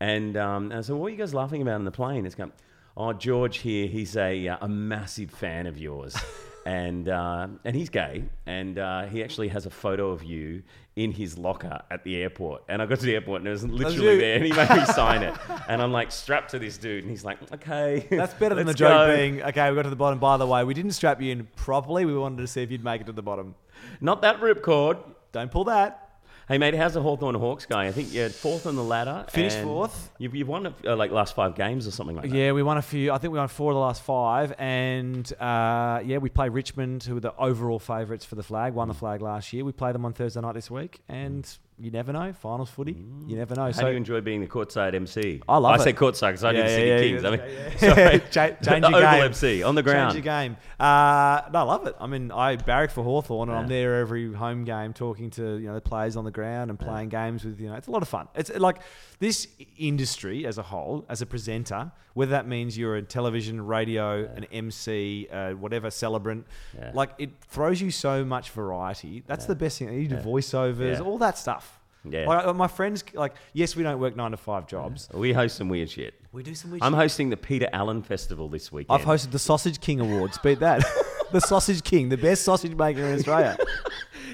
And, 0.00 0.36
um, 0.36 0.70
and 0.70 0.74
I 0.74 0.80
said, 0.80 0.96
what 0.96 1.06
are 1.06 1.10
you 1.10 1.16
guys 1.16 1.34
laughing 1.34 1.62
about 1.62 1.76
in 1.76 1.84
the 1.84 1.90
plane? 1.90 2.24
It's 2.24 2.34
going, 2.34 2.52
oh, 2.96 3.12
George 3.12 3.58
here, 3.58 3.86
he's 3.86 4.16
a, 4.16 4.48
uh, 4.48 4.58
a 4.62 4.68
massive 4.68 5.30
fan 5.30 5.66
of 5.66 5.78
yours. 5.78 6.16
and, 6.66 7.08
uh, 7.08 7.48
and 7.64 7.76
he's 7.76 7.90
gay. 7.90 8.24
And 8.46 8.78
uh, 8.78 9.06
he 9.06 9.22
actually 9.22 9.48
has 9.48 9.66
a 9.66 9.70
photo 9.70 10.10
of 10.10 10.22
you 10.22 10.62
in 10.96 11.10
his 11.10 11.36
locker 11.36 11.80
at 11.90 12.04
the 12.04 12.16
airport. 12.16 12.62
And 12.68 12.80
I 12.80 12.86
got 12.86 13.00
to 13.00 13.06
the 13.06 13.14
airport 13.14 13.40
and 13.40 13.48
it 13.48 13.50
was 13.50 13.64
literally 13.64 14.18
there. 14.18 14.36
And 14.36 14.44
he 14.44 14.52
made 14.52 14.70
me 14.70 14.84
sign 14.86 15.22
it. 15.22 15.34
And 15.66 15.80
I'm 15.80 15.92
like 15.92 16.12
strapped 16.12 16.50
to 16.50 16.58
this 16.58 16.76
dude. 16.76 17.04
And 17.04 17.10
he's 17.10 17.24
like, 17.24 17.38
okay. 17.52 18.06
That's 18.10 18.34
better 18.34 18.54
than 18.54 18.66
the 18.66 18.74
joke 18.74 19.08
go." 19.08 19.16
being, 19.16 19.42
okay, 19.42 19.70
we 19.70 19.76
got 19.76 19.82
to 19.82 19.90
the 19.90 19.96
bottom. 19.96 20.18
By 20.18 20.36
the 20.36 20.46
way, 20.46 20.62
we 20.62 20.74
didn't 20.74 20.92
strap 20.92 21.22
you 21.22 21.32
in 21.32 21.48
properly. 21.56 22.04
We 22.04 22.16
wanted 22.16 22.38
to 22.38 22.46
see 22.46 22.62
if 22.62 22.70
you'd 22.70 22.84
make 22.84 23.00
it 23.00 23.06
to 23.06 23.12
the 23.12 23.22
bottom. 23.22 23.54
Not 24.00 24.22
that 24.22 24.40
ripcord. 24.40 24.98
Don't 25.32 25.50
pull 25.50 25.64
that. 25.64 26.03
Hey 26.46 26.58
mate, 26.58 26.74
how's 26.74 26.92
the 26.92 27.00
Hawthorn 27.00 27.34
Hawks 27.36 27.64
going? 27.64 27.88
I 27.88 27.92
think 27.92 28.12
you're 28.12 28.28
fourth 28.28 28.66
on 28.66 28.76
the 28.76 28.84
ladder. 28.84 29.24
Finished 29.30 29.56
fourth. 29.60 30.10
You've, 30.18 30.34
you've 30.34 30.46
won 30.46 30.74
uh, 30.84 30.94
like 30.94 31.10
last 31.10 31.34
five 31.34 31.54
games 31.54 31.86
or 31.86 31.90
something 31.90 32.14
like 32.16 32.28
that. 32.28 32.36
Yeah, 32.36 32.52
we 32.52 32.62
won 32.62 32.76
a 32.76 32.82
few. 32.82 33.12
I 33.12 33.16
think 33.16 33.32
we 33.32 33.38
won 33.38 33.48
four 33.48 33.70
of 33.70 33.76
the 33.76 33.80
last 33.80 34.02
five, 34.02 34.52
and 34.58 35.32
uh, 35.40 36.02
yeah, 36.04 36.18
we 36.18 36.28
play 36.28 36.50
Richmond, 36.50 37.02
who 37.04 37.16
are 37.16 37.20
the 37.20 37.34
overall 37.36 37.78
favourites 37.78 38.26
for 38.26 38.34
the 38.34 38.42
flag. 38.42 38.74
Won 38.74 38.88
the 38.88 38.94
flag 38.94 39.22
last 39.22 39.54
year. 39.54 39.64
We 39.64 39.72
play 39.72 39.92
them 39.92 40.04
on 40.04 40.12
Thursday 40.12 40.42
night 40.42 40.52
this 40.52 40.70
week, 40.70 41.00
and 41.08 41.48
you 41.78 41.90
never 41.90 42.12
know. 42.12 42.32
Finals 42.32 42.70
footy, 42.70 42.96
you 43.26 43.36
never 43.36 43.54
know. 43.54 43.64
How 43.64 43.72
so 43.72 43.84
do 43.86 43.90
you 43.90 43.96
enjoy 43.96 44.20
being 44.20 44.40
the 44.40 44.46
courtside 44.46 44.94
MC? 44.94 45.42
I 45.48 45.58
love 45.58 45.74
it. 45.76 45.80
I 45.80 45.84
say 45.84 45.90
it. 45.90 45.96
courtside 45.96 46.28
because 46.30 46.44
I 46.44 46.52
Yeah, 46.52 46.62
did 46.62 46.70
yeah, 46.70 46.76
City 46.76 46.88
yeah, 46.88 47.00
Kings. 47.00 47.22
yeah, 47.22 47.28
I 47.28 47.30
mean, 47.32 47.40
yeah, 47.72 47.76
sorry. 47.94 48.20
Cha- 48.30 48.70
change 48.70 48.82
the 48.84 48.90
your 48.90 48.98
Oval 48.98 49.10
game. 49.10 49.22
MC 49.24 49.62
on 49.64 49.74
the 49.74 49.82
ground. 49.82 50.12
Change 50.14 50.24
your 50.24 50.34
game. 50.40 50.56
Uh, 50.78 51.42
no, 51.52 51.58
I 51.58 51.62
love 51.62 51.86
it. 51.86 51.96
I 52.00 52.06
mean, 52.06 52.30
I 52.30 52.56
barrack 52.56 52.90
for 52.90 53.02
Hawthorn 53.02 53.48
and 53.48 53.58
I'm 53.58 53.66
there 53.68 53.96
every 54.00 54.32
home 54.32 54.64
game 54.64 54.92
talking 54.92 55.30
to 55.30 55.56
you 55.58 55.66
know 55.68 55.74
the 55.74 55.80
players 55.80 56.16
on 56.16 56.24
the 56.24 56.30
ground 56.30 56.70
and 56.70 56.78
playing 56.78 57.08
games 57.08 57.44
with 57.44 57.60
you 57.60 57.68
know 57.68 57.74
it's 57.74 57.88
a 57.88 57.90
lot 57.90 58.02
of 58.02 58.08
fun. 58.08 58.28
It's 58.34 58.50
like 58.56 58.78
this 59.18 59.48
industry 59.78 60.46
as 60.46 60.58
a 60.58 60.62
whole, 60.62 61.04
as 61.08 61.22
a 61.22 61.26
presenter, 61.26 61.90
whether 62.14 62.30
that 62.32 62.46
means 62.46 62.76
you're 62.78 62.96
a 62.96 63.02
television, 63.02 63.64
radio, 63.66 64.24
an 64.36 64.44
MC, 64.52 65.28
uh, 65.32 65.52
whatever 65.52 65.90
celebrant, 65.90 66.46
like 66.92 67.10
it 67.18 67.30
throws 67.48 67.80
you 67.80 67.90
so 67.90 68.24
much 68.24 68.50
variety. 68.50 69.22
That's 69.26 69.46
the 69.46 69.54
best 69.54 69.78
thing. 69.78 69.92
You 69.92 70.08
do 70.08 70.16
voiceovers, 70.16 71.04
all 71.04 71.18
that 71.18 71.38
stuff. 71.38 71.73
Yeah. 72.04 72.26
Like, 72.26 72.46
uh, 72.46 72.52
my 72.52 72.68
friends, 72.68 73.02
like, 73.14 73.34
yes, 73.52 73.76
we 73.76 73.82
don't 73.82 73.98
work 73.98 74.14
nine 74.16 74.32
to 74.32 74.36
five 74.36 74.66
jobs. 74.66 75.08
We 75.12 75.32
host 75.32 75.56
some 75.56 75.68
weird 75.68 75.90
shit. 75.90 76.14
We 76.32 76.42
do 76.42 76.54
some 76.54 76.70
weird 76.70 76.82
I'm 76.82 76.92
shit. 76.92 76.98
hosting 76.98 77.30
the 77.30 77.36
Peter 77.36 77.68
Allen 77.72 78.02
Festival 78.02 78.48
this 78.48 78.70
weekend. 78.70 79.00
I've 79.00 79.06
hosted 79.06 79.30
the 79.30 79.38
Sausage 79.38 79.80
King 79.80 80.00
Awards. 80.00 80.38
Beat 80.38 80.60
that. 80.60 80.84
the 81.32 81.40
Sausage 81.40 81.82
King, 81.82 82.08
the 82.08 82.16
best 82.16 82.44
sausage 82.44 82.74
maker 82.74 83.02
in 83.04 83.14
Australia. 83.14 83.56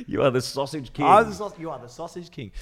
You 0.06 0.22
are 0.22 0.30
the 0.30 0.40
sausage 0.40 0.92
king. 0.92 1.04
I 1.04 1.22
was 1.22 1.38
the 1.38 1.44
saus- 1.44 1.58
you 1.58 1.70
are 1.70 1.78
the 1.78 1.88
Sausage 1.88 2.30
King. 2.30 2.52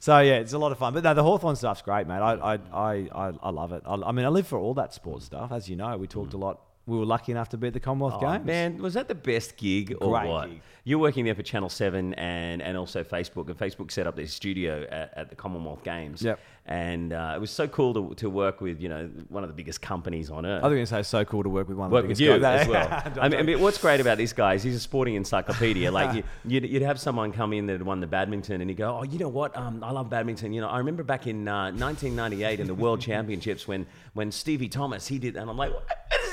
So 0.00 0.18
yeah, 0.20 0.36
it's 0.36 0.52
a 0.52 0.58
lot 0.58 0.72
of 0.72 0.78
fun. 0.78 0.94
But 0.94 1.04
no, 1.04 1.14
the 1.14 1.22
Hawthorn 1.22 1.56
stuff's 1.56 1.82
great, 1.82 2.06
mate. 2.06 2.14
I 2.14 2.34
I, 2.34 2.58
I, 2.72 3.08
I, 3.14 3.32
I 3.42 3.50
love 3.50 3.72
it. 3.72 3.82
I, 3.84 3.94
I 3.94 4.12
mean, 4.12 4.24
I 4.24 4.28
live 4.28 4.46
for 4.46 4.58
all 4.58 4.74
that 4.74 4.94
sports 4.94 5.26
stuff. 5.26 5.52
As 5.52 5.68
you 5.68 5.76
know, 5.76 5.96
we 5.96 6.06
talked 6.06 6.34
a 6.34 6.38
lot. 6.38 6.60
We 6.88 6.98
were 6.98 7.04
lucky 7.04 7.32
enough 7.32 7.50
to 7.50 7.56
beat 7.58 7.74
the 7.74 7.80
Commonwealth 7.80 8.14
Oh, 8.16 8.20
Games. 8.32 8.46
Man, 8.46 8.78
was 8.78 8.94
that 8.94 9.08
the 9.08 9.14
best 9.14 9.56
gig 9.56 9.94
or 10.00 10.18
Great 10.18 10.28
what? 10.28 10.48
gig. 10.50 10.60
You're 10.84 10.98
working 10.98 11.26
there 11.26 11.34
for 11.34 11.42
Channel 11.42 11.68
7 11.68 12.14
and, 12.14 12.62
and 12.62 12.74
also 12.78 13.04
Facebook. 13.04 13.48
And 13.48 13.58
Facebook 13.58 13.90
set 13.90 14.06
up 14.06 14.16
their 14.16 14.26
studio 14.26 14.86
at, 14.90 15.12
at 15.16 15.28
the 15.28 15.36
Commonwealth 15.36 15.84
Games. 15.84 16.22
Yep. 16.22 16.40
And 16.64 17.12
uh, 17.12 17.32
it 17.36 17.40
was 17.40 17.50
so 17.50 17.68
cool 17.68 17.92
to, 17.92 18.14
to 18.14 18.30
work 18.30 18.62
with, 18.62 18.80
you 18.80 18.88
know, 18.88 19.10
one 19.28 19.42
of 19.42 19.50
the 19.50 19.54
biggest 19.54 19.82
companies 19.82 20.30
on 20.30 20.46
earth. 20.46 20.64
I 20.64 20.66
was 20.68 20.74
going 20.76 20.84
to 20.84 20.90
say, 20.90 21.00
it's 21.00 21.08
so 21.10 21.26
cool 21.26 21.42
to 21.42 21.48
work 21.50 21.68
with 21.68 21.76
one 21.76 21.86
of 21.86 21.92
work 21.92 22.04
the 22.04 22.08
with 22.08 22.18
biggest 22.18 22.34
you 22.36 22.40
guys. 22.40 22.62
as 22.62 22.68
well. 22.68 23.02
I 23.20 23.28
mean, 23.28 23.40
I 23.40 23.42
mean, 23.42 23.60
what's 23.60 23.76
great 23.78 24.00
about 24.00 24.16
this 24.16 24.32
guy 24.32 24.54
is 24.54 24.62
he's 24.62 24.76
a 24.76 24.80
sporting 24.80 25.14
encyclopedia. 25.14 25.90
Like 25.98 26.16
you, 26.16 26.22
you'd, 26.46 26.64
you'd 26.70 26.82
have 26.82 26.98
someone 27.00 27.32
come 27.32 27.52
in 27.52 27.66
that 27.66 27.72
had 27.74 27.82
won 27.82 28.00
the 28.00 28.06
badminton, 28.06 28.60
and 28.60 28.70
he'd 28.70 28.76
go, 28.76 28.98
"Oh, 28.98 29.02
you 29.02 29.18
know 29.18 29.28
what? 29.28 29.56
Um, 29.56 29.82
I 29.82 29.90
love 29.90 30.08
badminton. 30.10 30.52
You 30.52 30.60
know, 30.60 30.68
I 30.68 30.78
remember 30.78 31.02
back 31.02 31.26
in 31.26 31.48
uh, 31.48 31.64
1998 31.72 32.60
in 32.60 32.66
the 32.66 32.74
World 32.74 33.00
Championships 33.08 33.66
when 33.66 33.86
when 34.14 34.30
Stevie 34.30 34.68
Thomas 34.68 35.06
he 35.08 35.18
did, 35.18 35.36
and 35.36 35.48
I'm 35.50 35.56
like, 35.56 35.72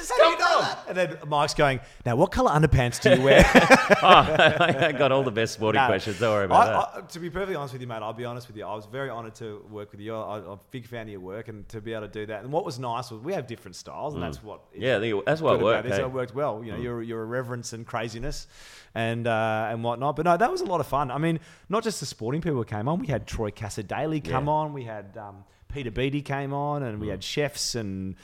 where 0.10 0.36
does 0.36 0.38
this 0.38 0.48
come 0.48 0.76
from? 0.76 0.88
and 0.90 0.98
then 0.98 1.18
Mike's 1.28 1.54
going, 1.54 1.80
now 2.06 2.16
what 2.16 2.32
colour 2.32 2.52
underpants 2.52 3.02
do 3.02 3.16
you 3.16 3.22
wear? 3.22 3.44
oh, 3.56 3.98
I 4.80 4.92
got 4.98 5.12
all 5.12 5.24
the 5.24 5.32
best 5.32 5.54
sporting 5.54 5.82
No. 5.82 5.88
questions. 5.88 6.20
Don't 6.20 6.32
worry 6.32 6.46
about 6.46 6.66
that. 6.66 6.96
I, 6.96 7.00
I, 7.00 7.02
to 7.08 7.20
be 7.20 7.30
perfectly 7.30 7.56
honest 7.56 7.74
with 7.74 7.82
you, 7.82 7.88
mate, 7.88 8.02
I'll 8.02 8.14
be 8.14 8.26
honest 8.26 8.48
with 8.48 8.58
you. 8.58 8.66
I 8.66 8.74
was 8.76 8.86
very 8.86 9.10
honoured 9.10 9.36
to 9.36 9.66
work 9.70 9.92
with 9.92 10.02
you. 10.02 10.16
I, 10.16 10.38
I'm 10.38 10.46
a 10.48 10.60
big 10.72 10.86
fan 10.88 11.04
of 11.04 11.10
your 11.10 11.20
work 11.20 11.48
and 11.48 11.68
to 11.70 11.82
be 11.82 11.94
able 11.94 12.08
to 12.08 12.14
do 12.14 12.26
that. 12.28 12.44
And 12.44 12.52
what 12.52 12.66
was 12.66 12.80
nice 12.80 13.12
was 13.12 13.22
we 13.22 13.34
have 13.34 13.48
different 13.48 13.76
styles, 13.76 14.14
and 14.14 14.24
that's 14.24 14.44
what 14.44 14.62
Mm. 14.76 14.82
Yeah, 14.82 15.22
that's 15.26 15.42
what 15.42 15.62
worked, 15.62 15.88
hey? 15.88 16.02
It 16.02 16.12
worked 16.12 16.34
well. 16.36 16.64
You 16.64 16.74
know, 16.74 16.78
your 16.78 17.02
your 17.02 17.24
irreverence 17.24 17.74
and 17.74 17.86
craziness, 17.86 18.48
and 18.94 19.26
uh, 19.28 19.68
and 19.72 19.84
whatnot. 19.84 20.16
But 20.16 20.26
no, 20.26 20.38
that 20.38 20.52
was 20.52 20.62
a 20.62 20.66
lot 20.66 20.80
of 20.80 20.88
fun. 20.88 21.12
I 21.12 21.18
mean, 21.18 21.40
not 21.70 21.84
just 21.84 22.00
the 22.00 22.06
sporting 22.06 22.42
people 22.42 22.64
came 22.64 22.88
on. 22.88 23.00
We 23.00 23.08
had 23.08 23.26
Troy 23.28 23.52
Cassar-Daley 23.52 24.22
come 24.22 24.46
Yeah. 24.48 24.52
on. 24.52 24.74
We 24.74 24.84
had 24.84 25.18
um, 25.18 25.44
Peter 25.70 25.92
Beattie 25.92 26.22
came 26.22 26.54
on, 26.54 26.84
and 26.84 26.98
Mm. 26.98 27.02
we 27.02 27.08
had 27.10 27.24
chefs 27.24 27.76
and. 27.76 28.16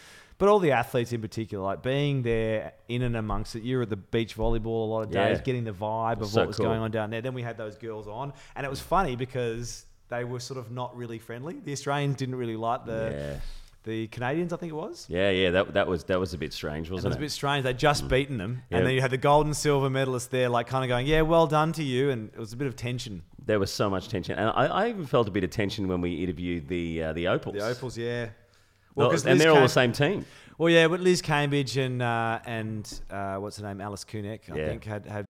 But 0.42 0.50
all 0.50 0.58
the 0.58 0.72
athletes 0.72 1.14
in 1.14 1.22
particular, 1.22 1.64
like 1.64 1.84
being 1.84 2.24
there 2.24 2.74
in 2.90 3.04
and 3.04 3.16
amongst 3.16 3.56
it, 3.56 3.62
you 3.62 3.78
were 3.78 3.84
at 3.84 3.92
the 3.92 3.96
beach 3.96 4.36
volleyball 4.36 4.86
a 4.88 4.90
lot 4.92 5.02
of 5.04 5.12
days, 5.12 5.38
Yeah. 5.38 5.44
getting 5.44 5.66
the 5.66 5.72
vibe 5.72 6.20
of 6.20 6.30
So 6.30 6.42
what 6.42 6.48
was 6.48 6.58
cool. 6.58 6.66
going 6.66 6.80
on 6.82 6.90
down 6.90 7.12
there. 7.12 7.22
Then 7.22 7.36
we 7.36 7.44
had 7.44 7.58
those 7.58 7.78
girls 7.78 8.08
on, 8.08 8.34
and 8.56 8.66
it 8.66 8.70
was 8.70 8.80
funny 8.82 9.16
because 9.16 9.86
they 10.10 10.24
were 10.24 10.40
sort 10.40 10.60
of 10.60 10.72
not 10.72 10.98
really 10.98 11.20
friendly. 11.20 11.60
The 11.64 11.72
Australians 11.74 12.16
didn't 12.16 12.34
really 12.36 12.56
like 12.56 12.86
the 12.86 13.14
Yeah. 13.16 13.40
the 13.84 14.08
Canadians, 14.08 14.52
I 14.52 14.58
think 14.58 14.72
it 14.72 14.76
was. 14.76 15.06
Yeah, 15.10 15.30
yeah, 15.30 15.52
that, 15.52 15.74
that 15.76 15.88
was 15.88 16.06
that 16.06 16.20
was 16.20 16.34
a 16.34 16.40
bit 16.40 16.54
strange, 16.54 16.88
it 16.90 16.94
wasn't 16.94 17.10
was 17.12 17.18
a 17.18 17.20
it? 17.20 17.22
bit 17.22 17.32
strange. 17.32 17.64
They'd 17.64 17.78
just 17.78 18.08
beaten 18.08 18.40
them, 18.40 18.64
Yeah. 18.72 18.78
and 18.80 18.88
then 18.88 18.96
you 18.96 19.02
had 19.02 19.12
the 19.12 19.18
gold 19.18 19.46
and 19.46 19.56
silver 19.56 19.92
medalists 19.92 20.30
there, 20.30 20.50
like 20.50 20.66
kind 20.66 20.84
of 20.84 20.88
going, 20.88 21.06
"Yeah, 21.06 21.22
well 21.22 21.46
done 21.46 21.72
to 21.74 21.84
you," 21.84 22.10
and 22.10 22.32
it 22.34 22.40
was 22.40 22.52
a 22.52 22.58
bit 22.58 22.66
of 22.68 22.76
tension. 22.76 23.22
There 23.46 23.60
was 23.60 23.72
so 23.72 23.92
much 23.92 24.08
tension, 24.10 24.40
and 24.40 24.50
I, 24.50 24.66
I 24.66 24.90
even 24.90 25.06
felt 25.06 25.28
a 25.28 25.32
bit 25.32 25.44
of 25.44 25.52
tension 25.52 25.88
when 25.88 26.02
we 26.02 26.16
interviewed 26.16 26.68
the 26.68 27.04
uh, 27.04 27.14
the 27.14 27.28
Opals. 27.28 27.56
The 27.56 27.68
Opals, 27.68 27.96
yeah. 27.96 28.30
Well, 28.96 29.10
'cause 29.10 29.26
and 29.26 29.34
Liz 29.36 29.44
they're 29.44 29.50
all 29.52 29.58
Cam- 29.58 29.64
the 29.64 29.70
same 29.70 29.92
team. 29.92 30.26
Well, 30.58 30.70
yeah, 30.70 30.88
but 30.88 31.00
Liz 31.00 31.22
Cambage 31.22 31.78
and 31.84 32.02
uh, 32.02 32.40
and 32.46 33.02
uh, 33.10 33.38
what's 33.38 33.58
her 33.58 33.66
name, 33.68 33.82
Alice 33.82 34.04
Kunek, 34.06 34.52
I 34.52 34.56
Yeah. 34.58 34.68
think 34.68 34.84
had 34.86 35.06
had 35.06 35.26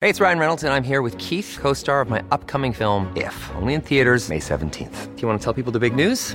Hey, 0.00 0.10
it's 0.10 0.20
Ryan 0.20 0.38
Reynolds, 0.40 0.64
and 0.64 0.72
I'm 0.72 0.82
here 0.82 1.00
with 1.00 1.16
Keith, 1.18 1.58
co 1.60 1.72
star 1.74 2.00
of 2.00 2.10
my 2.10 2.24
upcoming 2.32 2.72
film, 2.72 3.12
If, 3.16 3.50
only 3.54 3.74
in 3.74 3.80
theaters, 3.80 4.28
May 4.28 4.40
17th. 4.40 5.14
Do 5.14 5.22
you 5.22 5.28
want 5.28 5.40
to 5.40 5.44
tell 5.44 5.54
people 5.54 5.70
the 5.72 5.78
big 5.78 5.94
news? 5.94 6.34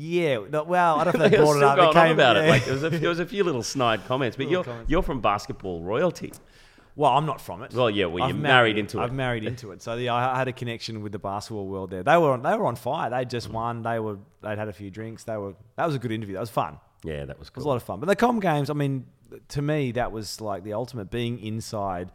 Yeah, 0.00 0.38
no, 0.50 0.64
well, 0.64 0.98
I 0.98 1.04
don't 1.04 1.16
know 1.18 1.24
if 1.26 1.30
They 1.30 1.36
brought 1.36 1.56
it 1.56 1.62
up. 1.62 1.76
going 1.76 1.96
on 1.96 2.10
about 2.12 2.36
yeah. 2.36 2.42
it. 2.44 2.48
Like 2.48 2.64
there 2.64 2.74
was, 2.74 2.84
a, 2.84 2.90
there 2.90 3.08
was 3.08 3.18
a 3.20 3.26
few 3.26 3.44
little 3.44 3.62
snide 3.62 4.04
comments, 4.06 4.36
but 4.36 4.44
Little 4.46 4.52
you're 4.52 4.64
comments. 4.64 4.90
you're 4.90 5.02
from 5.02 5.20
basketball 5.20 5.82
royalty. 5.82 6.32
Well, 6.96 7.12
I'm 7.12 7.24
not 7.24 7.40
from 7.40 7.62
it. 7.62 7.72
Well, 7.72 7.88
yeah, 7.88 8.06
well, 8.06 8.28
you're 8.28 8.36
married 8.36 8.76
into 8.76 8.98
it. 8.98 9.02
I've 9.04 9.12
married 9.12 9.44
into 9.44 9.70
it. 9.72 9.80
So 9.80 9.94
yeah, 9.94 10.14
I 10.14 10.36
had 10.36 10.48
a 10.48 10.52
connection 10.52 11.02
with 11.02 11.12
the 11.12 11.18
basketball 11.18 11.66
world 11.66 11.90
there. 11.90 12.02
They 12.02 12.16
were 12.16 12.32
on, 12.32 12.42
they 12.42 12.54
were 12.56 12.66
on 12.66 12.76
fire. 12.76 13.08
They 13.10 13.24
just 13.24 13.48
Mm. 13.48 13.52
won. 13.52 13.82
They 13.82 13.98
were 14.00 14.18
they'd 14.42 14.58
had 14.58 14.68
a 14.68 14.72
few 14.72 14.90
drinks. 14.90 15.24
They 15.24 15.36
were 15.36 15.54
that 15.76 15.86
was 15.86 15.94
a 15.94 15.98
good 15.98 16.12
interview. 16.12 16.34
That 16.34 16.40
was 16.40 16.50
fun. 16.50 16.78
Yeah, 17.04 17.24
that 17.26 17.38
was 17.38 17.48
It 17.48 17.56
was 17.56 17.64
a 17.64 17.68
lot 17.68 17.76
of 17.76 17.82
fun. 17.82 18.00
But 18.00 18.08
the 18.08 18.16
com 18.16 18.40
games, 18.40 18.68
I 18.70 18.74
mean, 18.74 19.06
to 19.48 19.62
me, 19.62 19.92
that 19.92 20.12
was 20.12 20.40
like 20.40 20.64
the 20.64 20.72
ultimate 20.74 21.10
being 21.10 21.38
inside 21.40 22.10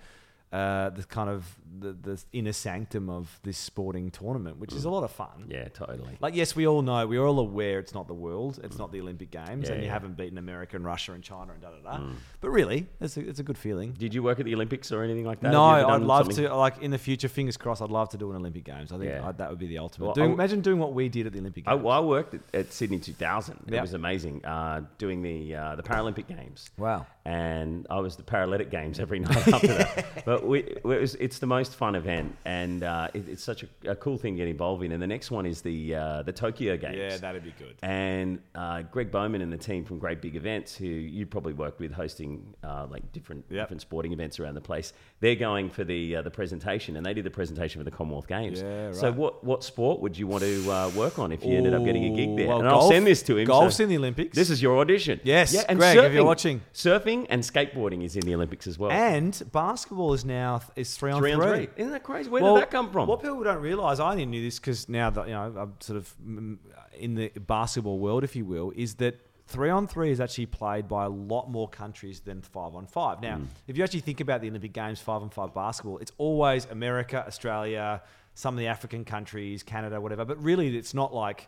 uh, 0.51 0.89
the 0.91 1.03
kind 1.03 1.29
of 1.29 1.43
the, 1.79 1.91
the 1.91 2.23
inner 2.31 2.53
sanctum 2.53 3.09
of 3.09 3.39
this 3.43 3.57
sporting 3.57 4.09
tournament, 4.09 4.57
which 4.57 4.71
is 4.73 4.85
a 4.85 4.89
lot 4.89 5.03
of 5.03 5.11
fun. 5.11 5.45
Mm. 5.47 5.51
Yeah, 5.53 5.67
totally. 5.69 6.17
Like, 6.21 6.35
yes, 6.35 6.55
we 6.55 6.65
all 6.65 6.81
know, 6.81 7.05
we're 7.05 7.25
all 7.25 7.39
aware 7.39 7.79
it's 7.79 7.93
not 7.93 8.07
the 8.07 8.13
world, 8.13 8.59
it's 8.63 8.77
not 8.77 8.91
the 8.93 9.01
Olympic 9.01 9.31
Games, 9.31 9.67
Yeah, 9.67 9.73
and 9.73 9.81
you 9.81 9.87
yeah. 9.87 9.93
haven't 9.93 10.15
beaten 10.15 10.37
America 10.37 10.77
and 10.77 10.85
Russia 10.85 11.11
and 11.13 11.21
China 11.23 11.51
and 11.51 11.61
da 11.61 11.69
da 11.71 11.97
da. 11.97 12.03
But 12.39 12.51
really, 12.51 12.87
it's 13.01 13.17
a, 13.17 13.27
it's 13.27 13.39
a 13.39 13.43
good 13.43 13.57
feeling. 13.57 13.91
Did 13.97 14.13
you 14.13 14.23
work 14.23 14.39
at 14.39 14.45
the 14.45 14.53
Olympics 14.53 14.91
or 14.91 15.03
anything 15.03 15.25
like 15.25 15.41
that? 15.41 15.51
No, 15.51 15.69
Have 15.69 15.79
you 15.79 15.83
ever 15.85 15.91
I'd 15.95 16.01
love 16.01 16.25
something- 16.27 16.45
to. 16.45 16.55
Like 16.55 16.81
in 16.81 16.91
the 16.91 16.97
future, 16.97 17.27
fingers 17.27 17.57
crossed. 17.57 17.81
I'd 17.81 17.89
love 17.89 18.09
to 18.09 18.17
do 18.17 18.29
an 18.31 18.37
Olympic 18.37 18.63
Games. 18.63 18.91
I 18.93 18.97
think 18.97 19.09
Yeah. 19.09 19.27
i 19.27 19.31
that 19.33 19.49
would 19.49 19.59
be 19.59 19.67
the 19.67 19.79
ultimate. 19.79 20.05
Well, 20.05 20.13
doing, 20.15 20.31
imagine 20.31 20.61
doing 20.61 20.79
what 20.79 20.93
we 20.93 21.09
did 21.09 21.27
at 21.27 21.33
the 21.33 21.39
Olympic 21.39 21.67
I, 21.67 21.73
well, 21.73 21.97
I 21.97 21.99
worked 21.99 22.33
at, 22.35 22.41
at 22.53 22.71
Sydney 22.71 22.99
2000. 22.99 23.65
It 23.67 23.81
was 23.81 23.93
amazing 23.93 24.45
uh, 24.45 24.81
doing 24.97 25.21
the 25.21 25.55
uh, 25.55 25.75
the 25.75 25.83
Paralympic 25.83 26.27
Games. 26.27 26.69
Wow. 26.77 27.05
And 27.25 27.87
I 27.89 27.99
was 27.99 28.15
the 28.15 28.23
Paralytic 28.23 28.69
Games 28.69 28.99
every 28.99 29.17
night 29.27 29.47
after 29.47 29.67
that. 29.67 30.05
But 30.25 30.45
we, 30.45 30.59
it 30.59 30.83
was, 30.83 31.15
it's 31.15 31.39
the 31.39 31.47
most 31.47 31.75
fun 31.75 31.95
event, 31.95 32.35
and 32.45 32.83
uh, 32.83 33.07
it, 33.15 33.27
it's 33.27 33.43
such 33.43 33.63
a, 33.63 33.91
a 33.91 33.95
cool 33.95 34.17
thing 34.17 34.35
to 34.35 34.37
get 34.37 34.47
involved 34.47 34.83
in. 34.83 34.91
And 34.91 35.01
the 35.01 35.07
next 35.07 35.31
one 35.31 35.45
is 35.47 35.61
the 35.61 35.95
uh, 35.95 36.21
the 36.23 36.31
Tokyo 36.31 36.77
Games. 36.77 36.97
yeah, 36.97 37.17
that'd 37.17 37.43
be 37.43 37.53
good. 37.57 37.75
And 37.81 38.39
uh, 38.53 38.83
Greg 38.83 39.09
Bowman 39.11 39.41
and 39.41 39.51
the 39.51 39.57
team 39.57 39.85
from 39.85 39.97
Great 39.97 40.21
Big 40.21 40.35
Events, 40.35 40.75
who 40.75 40.85
you 40.85 41.25
probably 41.25 41.53
worked 41.53 41.79
with 41.79 41.91
hosting 41.91 42.53
uh, 42.63 42.85
like 42.89 43.11
different 43.11 43.45
Yep. 43.49 43.63
different 43.65 43.81
sporting 43.81 44.13
events 44.13 44.39
around 44.39 44.53
the 44.55 44.61
place, 44.61 44.93
they're 45.19 45.35
going 45.35 45.69
for 45.71 45.83
the 45.83 46.17
uh, 46.17 46.21
the 46.21 46.31
presentation, 46.31 46.95
and 46.95 47.03
they 47.05 47.13
did 47.15 47.23
the 47.23 47.31
presentation 47.31 47.79
for 47.79 47.85
the 47.85 47.95
Commonwealth 47.95 48.27
Games. 48.27 48.61
Yeah, 48.61 48.85
right. 48.87 48.95
So 48.95 49.11
what 49.11 49.43
what 49.43 49.63
sport 49.63 49.99
would 49.99 50.15
you 50.17 50.27
want 50.27 50.43
to 50.43 50.71
uh, 50.71 50.89
work 50.95 51.17
on 51.17 51.31
if 51.31 51.43
you 51.43 51.57
ended 51.57 51.73
up 51.73 51.83
getting 51.85 52.05
a 52.05 52.15
gig 52.15 52.37
there? 52.37 52.47
Well, 52.49 52.59
and 52.59 52.67
I'll 52.67 52.87
send 52.87 53.07
this 53.07 53.23
to 53.23 53.37
him. 53.37 53.47
golf's 53.47 53.77
so 53.77 53.83
in 53.83 53.89
the 53.89 53.97
Olympics. 53.97 54.35
This 54.35 54.49
is 54.51 54.61
your 54.61 54.77
audition. 54.79 55.19
Yes, 55.23 55.53
yeah, 55.53 55.63
and 55.67 55.79
Greg, 55.79 55.97
if 55.97 56.13
you're 56.13 56.23
watching. 56.23 56.61
surfing 56.73 57.14
and 57.29 57.41
skateboarding 57.41 58.03
is 58.03 58.15
in 58.15 58.21
the 58.25 58.33
Olympics 58.35 58.67
as 58.67 58.77
well. 58.77 58.91
And 58.91 59.41
basketball 59.51 60.13
is 60.13 60.23
now 60.25 60.61
is 60.75 60.95
three 60.97 61.11
on 61.11 61.19
three 61.21 61.33
three. 61.33 61.45
on 61.45 61.55
three. 61.55 61.67
Isn't 61.77 61.91
that 61.93 62.03
crazy? 62.03 62.29
Where 62.29 62.41
Well, 62.43 62.55
did 62.55 62.63
that 62.63 62.71
come 62.71 62.91
from? 62.91 63.07
What 63.07 63.21
people 63.21 63.43
don't 63.43 63.61
realise, 63.61 63.99
I 63.99 64.11
only 64.11 64.25
knew 64.25 64.43
this 64.43 64.59
because 64.59 64.87
now 64.89 65.09
that 65.09 65.27
you 65.27 65.33
know 65.33 65.53
I'm 65.57 65.73
sort 65.79 65.97
of 65.97 66.13
mm, 66.25 66.57
in 66.97 67.15
the 67.15 67.29
basketball 67.29 67.99
world, 67.99 68.23
if 68.23 68.35
you 68.35 68.45
will, 68.45 68.71
is 68.75 68.95
that 68.95 69.15
three 69.47 69.69
on 69.69 69.87
three 69.87 70.11
is 70.11 70.19
actually 70.19 70.47
played 70.47 70.87
by 70.87 71.05
a 71.05 71.09
lot 71.09 71.49
more 71.51 71.69
countries 71.69 72.19
than 72.19 72.41
five 72.41 72.73
on 72.75 72.87
five. 72.87 73.21
Now, 73.21 73.37
Hmm. 73.37 73.43
if 73.67 73.77
you 73.77 73.83
actually 73.83 73.99
think 74.01 74.19
about 74.19 74.41
the 74.41 74.49
Olympic 74.49 74.73
Games, 74.73 74.99
five 74.99 75.21
on 75.21 75.29
five 75.29 75.53
basketball, 75.53 75.99
it's 75.99 76.11
always 76.17 76.65
America, 76.65 77.23
Australia, 77.27 78.01
some 78.33 78.55
of 78.55 78.59
the 78.59 78.67
African 78.67 79.05
countries, 79.05 79.61
Canada, 79.63 80.01
whatever. 80.01 80.25
But 80.25 80.41
really, 80.43 80.75
it's 80.75 80.93
not 80.93 81.13
like 81.13 81.47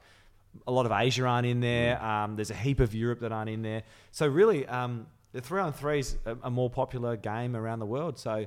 a 0.65 0.71
lot 0.71 0.85
of 0.85 0.91
Asia 0.91 1.25
aren't 1.25 1.45
in 1.45 1.59
there. 1.59 2.01
Um, 2.03 2.35
there's 2.35 2.49
a 2.51 2.55
heap 2.55 2.79
of 2.79 2.95
Europe 2.95 3.19
that 3.19 3.31
aren't 3.31 3.49
in 3.49 3.61
there. 3.61 3.83
So 4.11 4.25
really, 4.27 4.65
um, 4.67 5.07
the 5.33 5.41
three 5.41 5.59
on 5.61 5.73
three 5.73 5.99
is 5.99 6.17
a, 6.25 6.37
a 6.43 6.49
more 6.49 6.69
popular 6.69 7.15
game 7.17 7.55
around 7.55 7.79
the 7.79 7.85
world. 7.85 8.17
So 8.19 8.45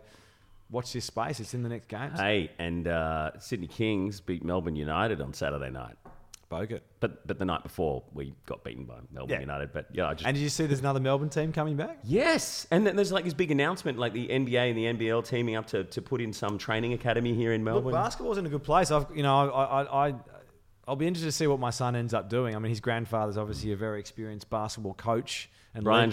watch 0.71 0.93
this 0.93 1.05
space. 1.05 1.41
It's 1.41 1.55
in 1.55 1.63
the 1.63 1.69
next 1.69 1.89
games. 1.89 2.19
Hey, 2.19 2.51
and 2.59 2.87
uh, 2.89 3.39
Sydney 3.39 3.67
Kings 3.69 4.21
beat 4.21 4.45
Melbourne 4.45 4.77
United 4.77 5.21
on 5.21 5.33
Saturday 5.35 5.71
night. 5.71 5.97
Bogut. 6.51 6.81
But 6.99 7.25
but 7.29 7.39
the 7.39 7.45
night 7.45 7.63
before 7.63 8.03
we 8.13 8.35
got 8.47 8.65
beaten 8.65 8.85
by 8.85 8.97
Melbourne 9.13 9.35
Yeah. 9.37 9.41
United. 9.41 9.73
But 9.73 9.87
yeah, 9.93 10.09
I 10.09 10.15
just 10.15 10.27
And 10.27 10.35
did 10.35 10.43
you 10.43 10.49
see 10.49 10.67
there's 10.67 10.81
another 10.81 10.99
Melbourne 10.99 11.29
team 11.29 11.53
coming 11.53 11.77
back? 11.77 11.99
yes, 12.03 12.67
and 12.73 12.85
then 12.85 12.97
there's 12.97 13.13
like 13.13 13.23
this 13.25 13.35
big 13.35 13.53
announcement, 13.53 13.99
like 13.99 14.13
the 14.15 14.27
NBA 14.27 14.71
and 14.71 14.77
the 15.01 15.07
NBL 15.09 15.25
teaming 15.25 15.55
up 15.55 15.67
to, 15.69 15.85
to 15.85 16.03
put 16.03 16.21
in 16.21 16.33
some 16.33 16.59
training 16.59 16.93
academy 16.93 17.35
here 17.35 17.53
in 17.53 17.65
Look, 17.65 17.75
Melbourne. 17.75 17.93
basketball's 17.93 18.37
in 18.39 18.47
a 18.47 18.49
good 18.49 18.65
place. 18.65 18.91
I've, 18.91 19.07
you 19.15 19.23
know, 19.23 19.49
I, 19.53 19.65
I, 19.83 20.09
I, 20.09 20.15
I'll 20.89 20.97
be 20.97 21.07
interested 21.07 21.29
to 21.29 21.33
see 21.33 21.47
what 21.47 21.61
my 21.61 21.71
son 21.71 21.95
ends 21.95 22.15
up 22.15 22.29
doing. 22.29 22.57
I 22.57 22.59
mean, 22.59 22.71
his 22.71 22.81
grandfather's 22.81 23.37
obviously 23.37 23.71
a 23.71 23.77
very 23.77 24.01
experienced 24.01 24.51
basketball 24.51 24.95
coach. 24.95 25.49
And 25.75 25.85
Brian 25.85 26.11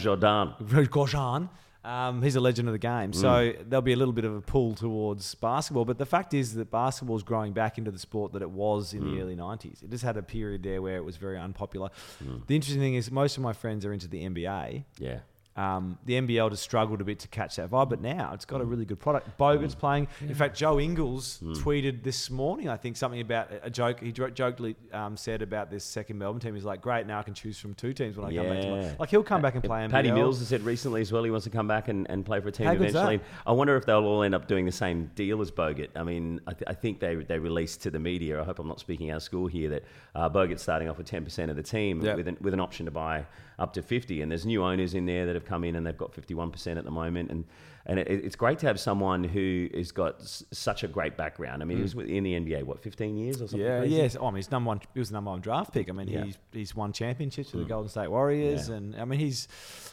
Goorjian. 0.87 1.49
Um, 1.85 2.21
he's 2.21 2.35
a 2.35 2.41
legend 2.41 2.67
of 2.67 2.73
the 2.73 2.79
game. 2.79 3.13
So 3.13 3.29
Mm. 3.29 3.69
there'll 3.69 3.81
be 3.81 3.93
a 3.93 3.95
little 3.95 4.13
bit 4.13 4.25
of 4.25 4.35
a 4.35 4.41
pull 4.41 4.75
towards 4.75 5.35
basketball. 5.35 5.85
But 5.85 5.97
the 5.97 6.05
fact 6.05 6.33
is 6.33 6.53
that 6.55 6.69
basketball's 6.69 7.23
growing 7.23 7.53
back 7.53 7.77
into 7.77 7.91
the 7.91 7.99
sport 7.99 8.33
that 8.33 8.41
it 8.41 8.49
was 8.49 8.93
in 8.93 9.03
Mm. 9.03 9.15
the 9.15 9.21
early 9.21 9.35
90s. 9.37 9.81
It 9.83 9.89
just 9.89 10.03
had 10.03 10.17
a 10.17 10.21
period 10.21 10.63
there 10.63 10.81
where 10.81 10.97
it 10.97 11.05
was 11.05 11.15
very 11.15 11.37
unpopular. 11.37 11.89
Mm. 12.21 12.45
The 12.45 12.55
interesting 12.55 12.81
thing 12.81 12.95
is, 12.95 13.09
most 13.09 13.37
of 13.37 13.43
my 13.43 13.53
friends 13.53 13.85
are 13.85 13.93
into 13.93 14.09
the 14.09 14.21
NBA. 14.25 14.83
Yeah. 14.99 15.19
Um, 15.57 15.97
the 16.05 16.13
NBL 16.13 16.51
just 16.51 16.61
struggled 16.61 17.01
a 17.01 17.03
bit 17.03 17.17
to 17.19 17.27
catch 17.27 17.55
that 17.55 17.71
vibe, 17.71 17.89
but 17.89 17.99
now 17.99 18.31
it's 18.33 18.45
got 18.45 18.61
a 18.61 18.65
really 18.65 18.85
good 18.85 18.99
product. 18.99 19.37
Bogut's 19.39 19.73
playing. 19.73 20.07
In 20.21 20.35
fact, 20.35 20.55
Joe 20.55 20.79
Ingles 20.79 21.39
tweeted 21.43 22.03
this 22.03 22.29
morning, 22.29 22.69
I 22.69 22.77
think, 22.77 22.95
something 22.95 23.19
about 23.19 23.49
a 23.63 23.69
joke. 23.71 23.99
He 24.01 24.11
jo- 24.11 24.29
jokingly 24.29 24.75
um, 24.93 25.17
said 25.17 25.41
about 25.41 25.71
this 25.71 25.83
second 25.83 26.19
Melbourne 26.19 26.39
team. 26.39 26.53
He's 26.53 26.63
like, 26.63 26.79
great, 26.81 27.07
now 27.07 27.19
I 27.19 27.23
can 27.23 27.33
choose 27.33 27.57
from 27.57 27.73
two 27.73 27.91
teams 27.91 28.17
when 28.17 28.27
I 28.27 28.35
come 28.35 28.47
back 28.47 28.61
to 28.61 28.69
my. 28.69 28.95
Like, 28.99 29.09
he'll 29.09 29.23
come 29.23 29.41
back 29.41 29.55
and 29.55 29.63
play 29.63 29.79
NBL. 29.79 29.89
Patty 29.89 30.11
Mills 30.11 30.37
has 30.39 30.47
said 30.47 30.61
recently 30.61 31.01
as 31.01 31.11
well 31.11 31.23
he 31.23 31.31
wants 31.31 31.45
to 31.45 31.49
come 31.49 31.67
back 31.67 31.87
and, 31.87 32.07
and 32.09 32.23
play 32.23 32.39
for 32.39 32.49
a 32.49 32.51
team 32.51 32.67
How 32.67 32.73
good's 32.75 32.91
eventually. 32.91 33.17
that? 33.17 33.25
I 33.47 33.51
wonder 33.53 33.75
if 33.75 33.85
they'll 33.87 34.05
all 34.05 34.21
end 34.21 34.35
up 34.35 34.47
doing 34.47 34.65
the 34.65 34.71
same 34.71 35.09
deal 35.15 35.41
as 35.41 35.49
Bogut. 35.49 35.89
I 35.95 36.03
mean, 36.03 36.39
I, 36.45 36.53
th- 36.53 36.65
I 36.67 36.73
think 36.73 36.99
they, 36.99 37.15
they 37.15 37.39
released 37.39 37.81
to 37.81 37.89
the 37.89 37.99
media, 37.99 38.39
I 38.39 38.43
hope 38.43 38.59
I'm 38.59 38.67
not 38.67 38.79
speaking 38.79 39.09
out 39.09 39.17
of 39.17 39.23
school 39.23 39.47
here, 39.47 39.69
that 39.71 39.83
uh, 40.13 40.29
Bogut's 40.29 40.61
starting 40.61 40.87
off 40.87 40.99
with 40.99 41.09
10% 41.09 41.49
of 41.49 41.55
the 41.55 41.63
team 41.63 42.01
Yep. 42.01 42.17
with, 42.17 42.27
an, 42.27 42.37
with 42.41 42.53
an 42.53 42.59
option 42.59 42.85
to 42.85 42.91
buy 42.91 43.25
up 43.59 43.73
to 43.73 43.81
50 43.81 44.21
And 44.21 44.31
there's 44.31 44.45
new 44.45 44.63
owners 44.63 44.93
in 44.93 45.07
there 45.07 45.25
that 45.25 45.33
have 45.33 45.45
come 45.47 45.63
in 45.63 45.75
and 45.75 45.85
they've 45.85 45.97
got 45.97 46.11
51% 46.13 46.77
at 46.77 46.83
the 46.83 46.91
moment. 46.91 47.31
And, 47.31 47.45
and 47.85 47.99
it, 47.99 48.07
it's 48.09 48.35
great 48.35 48.59
to 48.59 48.67
have 48.67 48.79
someone 48.79 49.23
who 49.23 49.69
has 49.73 49.91
got 49.91 50.19
s- 50.19 50.43
such 50.51 50.83
a 50.83 50.87
great 50.87 51.15
background. 51.17 51.61
I 51.61 51.65
mean, 51.65 51.77
he 51.77 51.83
was 51.83 51.93
in 51.93 52.23
the 52.23 52.33
NBA, 52.33 52.63
what, 52.63 52.79
15 52.81 53.15
years 53.17 53.37
or 53.41 53.47
something? 53.47 53.59
Mm. 53.59 53.69
Yeah, 53.69 53.79
crazy? 53.79 53.95
yes. 53.95 54.17
Oh, 54.19 54.25
I 54.27 54.29
mean, 54.31 54.35
he's 54.37 54.51
number 54.51 54.67
one. 54.67 54.81
He 54.93 54.99
was 54.99 55.09
the 55.09 55.13
number 55.13 55.31
one 55.31 55.41
draft 55.41 55.73
pick. 55.73 55.89
I 55.89 55.93
mean, 55.93 56.07
Yeah. 56.09 56.23
he's 56.25 56.37
he's 56.51 56.75
won 56.75 56.91
championships 56.93 57.53
with 57.53 57.63
the 57.63 57.69
Golden 57.69 57.89
State 57.89 58.09
Warriors, 58.11 58.67
Yeah. 58.69 58.75
and 58.75 58.95
I 58.95 59.05
mean, 59.05 59.19
he's 59.19 59.47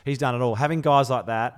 he's 0.04 0.18
done 0.18 0.34
it 0.34 0.40
all. 0.42 0.56
Having 0.56 0.80
guys 0.82 1.08
like 1.10 1.26
that 1.26 1.56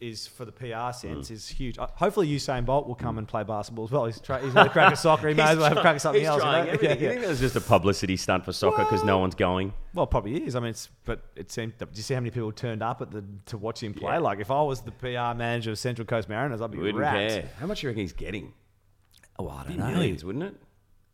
is, 0.00 0.26
Mm. 0.26 0.30
for 0.30 0.44
the 0.44 0.52
PR 0.52 0.92
sense, 0.92 1.30
is 1.30 1.46
huge. 1.48 1.78
Uh, 1.78 1.86
hopefully, 1.94 2.28
Usain 2.28 2.64
Bolt 2.64 2.86
will 2.88 2.94
come 2.94 3.18
and 3.18 3.28
play 3.28 3.42
basketball 3.44 3.84
as 3.84 3.90
well. 3.90 4.06
He's 4.06 4.20
try, 4.20 4.40
he's 4.40 4.52
had 4.54 4.66
a 4.66 4.70
crack 4.70 4.92
at 4.92 4.98
soccer. 4.98 5.28
He 5.28 5.34
may 5.42 5.42
as 5.42 5.58
well 5.58 5.68
have 5.68 5.76
a 5.76 5.80
crack 5.80 5.96
at 5.96 6.00
something 6.00 6.24
else. 6.24 6.42
you 6.42 6.50
know? 6.50 6.56
everything. 6.58 6.88
Yeah, 6.88 6.94
You 7.02 7.08
think 7.10 7.20
that 7.22 7.28
was 7.28 7.40
just 7.40 7.56
a 7.56 7.60
publicity 7.60 8.16
stunt 8.16 8.44
for 8.44 8.52
soccer 8.52 8.84
because 8.84 9.04
no 9.04 9.18
one's 9.18 9.34
going? 9.34 9.72
Well, 9.94 10.06
probably 10.06 10.42
is. 10.42 10.56
I 10.56 10.60
mean, 10.60 10.70
it's 10.70 10.88
but 11.04 11.22
it 11.36 11.50
seemed. 11.52 11.76
Do 11.78 11.86
you 11.94 12.02
see 12.02 12.14
how 12.14 12.20
many 12.20 12.30
people 12.30 12.50
turned 12.52 12.82
up 12.82 13.00
at 13.02 13.10
the 13.10 13.24
to 13.46 13.58
watch 13.58 13.82
him 13.82 13.92
play? 13.94 14.12
Yeah. 14.14 14.18
Like, 14.20 14.40
if 14.40 14.50
I 14.50 14.62
was 14.62 14.80
the 14.80 14.92
PR 14.92 15.36
manager 15.36 15.72
of 15.72 15.78
Central 15.78 16.06
Coast 16.06 16.28
Mariners, 16.28 16.60
I'd 16.60 16.70
be 16.70 16.78
Wouldn't 16.78 16.98
wrapped. 16.98 17.16
care. 17.16 17.48
How 17.58 17.66
much 17.66 17.80
do 17.80 17.86
you 17.86 17.90
reckon 17.90 18.00
he's 18.02 18.12
getting? 18.12 18.52
Oh, 19.38 19.48
I 19.48 19.62
Be 19.64 19.70
don't 19.74 19.78
know. 19.78 19.86
millions, 19.92 20.24
wouldn't 20.24 20.44
it? 20.44 20.54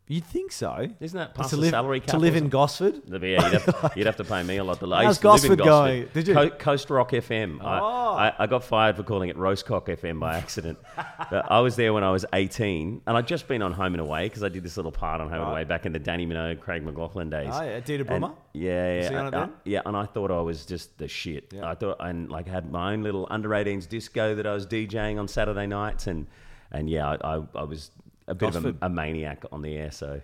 You'd 0.09 0.25
think 0.25 0.53
so. 0.53 0.87
Isn't 1.01 1.19
that 1.19 1.31
Just 1.31 1.35
past 1.37 1.51
to 1.51 1.57
the 1.57 1.63
live, 1.63 1.71
salary 1.73 1.99
cap 1.99 2.11
to 2.11 2.19
live 2.19 2.37
in? 2.37 2.49
Gosford? 2.49 3.03
Yeah, 3.09 3.19
you'd 3.19 3.41
have, 3.41 3.65
to, 3.65 3.93
you'd 3.97 4.07
have 4.07 4.17
to 4.19 4.25
pay 4.25 4.45
me 4.45 4.59
a 4.59 4.63
lot. 4.63 4.79
To, 4.79 4.87
I 4.95 5.03
How's 5.03 5.17
used 5.17 5.23
to 5.23 5.27
in 5.27 5.33
Gosford 5.33 5.59
Gosford. 5.59 5.67
going? 5.67 6.09
Did 6.15 6.29
you? 6.29 6.35
Co- 6.35 6.51
Coast 6.51 6.91
Rock 6.91 7.11
FM. 7.11 7.61
I, 7.61 7.81
Oh. 7.81 8.15
I, 8.17 8.33
I 8.39 8.47
got 8.47 8.63
fired 8.63 8.97
for 8.97 9.03
calling 9.03 9.29
it 9.31 9.37
Roastcock 9.37 9.87
FM 9.89 10.21
by 10.21 10.37
accident. 10.37 10.79
but 11.31 11.51
I 11.51 11.59
was 11.59 11.75
there 11.75 11.93
when 11.93 12.05
I 12.05 12.11
was 12.13 12.25
18, 12.33 13.03
and 13.05 13.17
I'd 13.17 13.27
just 13.27 13.49
been 13.49 13.63
on 13.63 13.73
Home 13.73 13.95
and 13.95 14.01
Away 14.01 14.27
because 14.27 14.45
I 14.45 14.49
did 14.49 14.63
this 14.63 14.77
little 14.77 14.93
part 14.93 15.21
on 15.21 15.29
Home 15.29 15.41
and 15.43 15.51
Away 15.51 15.65
back 15.65 15.87
in 15.87 15.93
the 15.93 15.99
Dannii 16.01 16.29
Minogue, 16.29 16.61
Craig 16.61 16.85
McLachlan 16.87 17.29
days. 17.29 17.51
Oh, 17.53 17.63
yeah, 17.63 17.81
Dieter 17.81 18.01
And- 18.09 18.09
Brummer? 18.25 18.35
Yeah, 18.53 19.01
yeah, 19.03 19.09
he 19.11 19.15
on 19.17 19.35
uh, 19.35 19.49
yeah. 19.65 19.83
And 19.85 19.97
I 19.97 20.07
thought 20.07 20.31
I 20.31 20.41
was 20.41 20.65
just 20.65 20.97
the 20.99 21.09
shit. 21.09 21.53
Yeah. 21.53 21.69
I 21.69 21.75
thought, 21.75 21.97
and 22.01 22.31
like 22.31 22.47
had 22.47 22.71
my 22.71 22.93
own 22.93 23.03
little 23.03 23.27
under 23.29 23.49
18s 23.51 23.87
disco 23.89 24.35
that 24.37 24.47
I 24.47 24.55
was 24.55 24.67
DJing 24.67 25.19
on 25.19 25.27
Saturday 25.29 25.67
nights, 25.67 26.07
and 26.07 26.27
and 26.73 26.89
yeah, 26.89 27.07
I, 27.21 27.37
I, 27.39 27.43
I 27.57 27.63
was 27.65 27.91
a 28.29 28.35
bit 28.35 28.53
Gosford. 28.53 28.77
of 28.77 28.83
a, 28.83 28.87
a 28.87 28.89
maniac 28.89 29.45
on 29.53 29.63
the 29.63 29.77
air, 29.77 29.91
so 29.91 30.21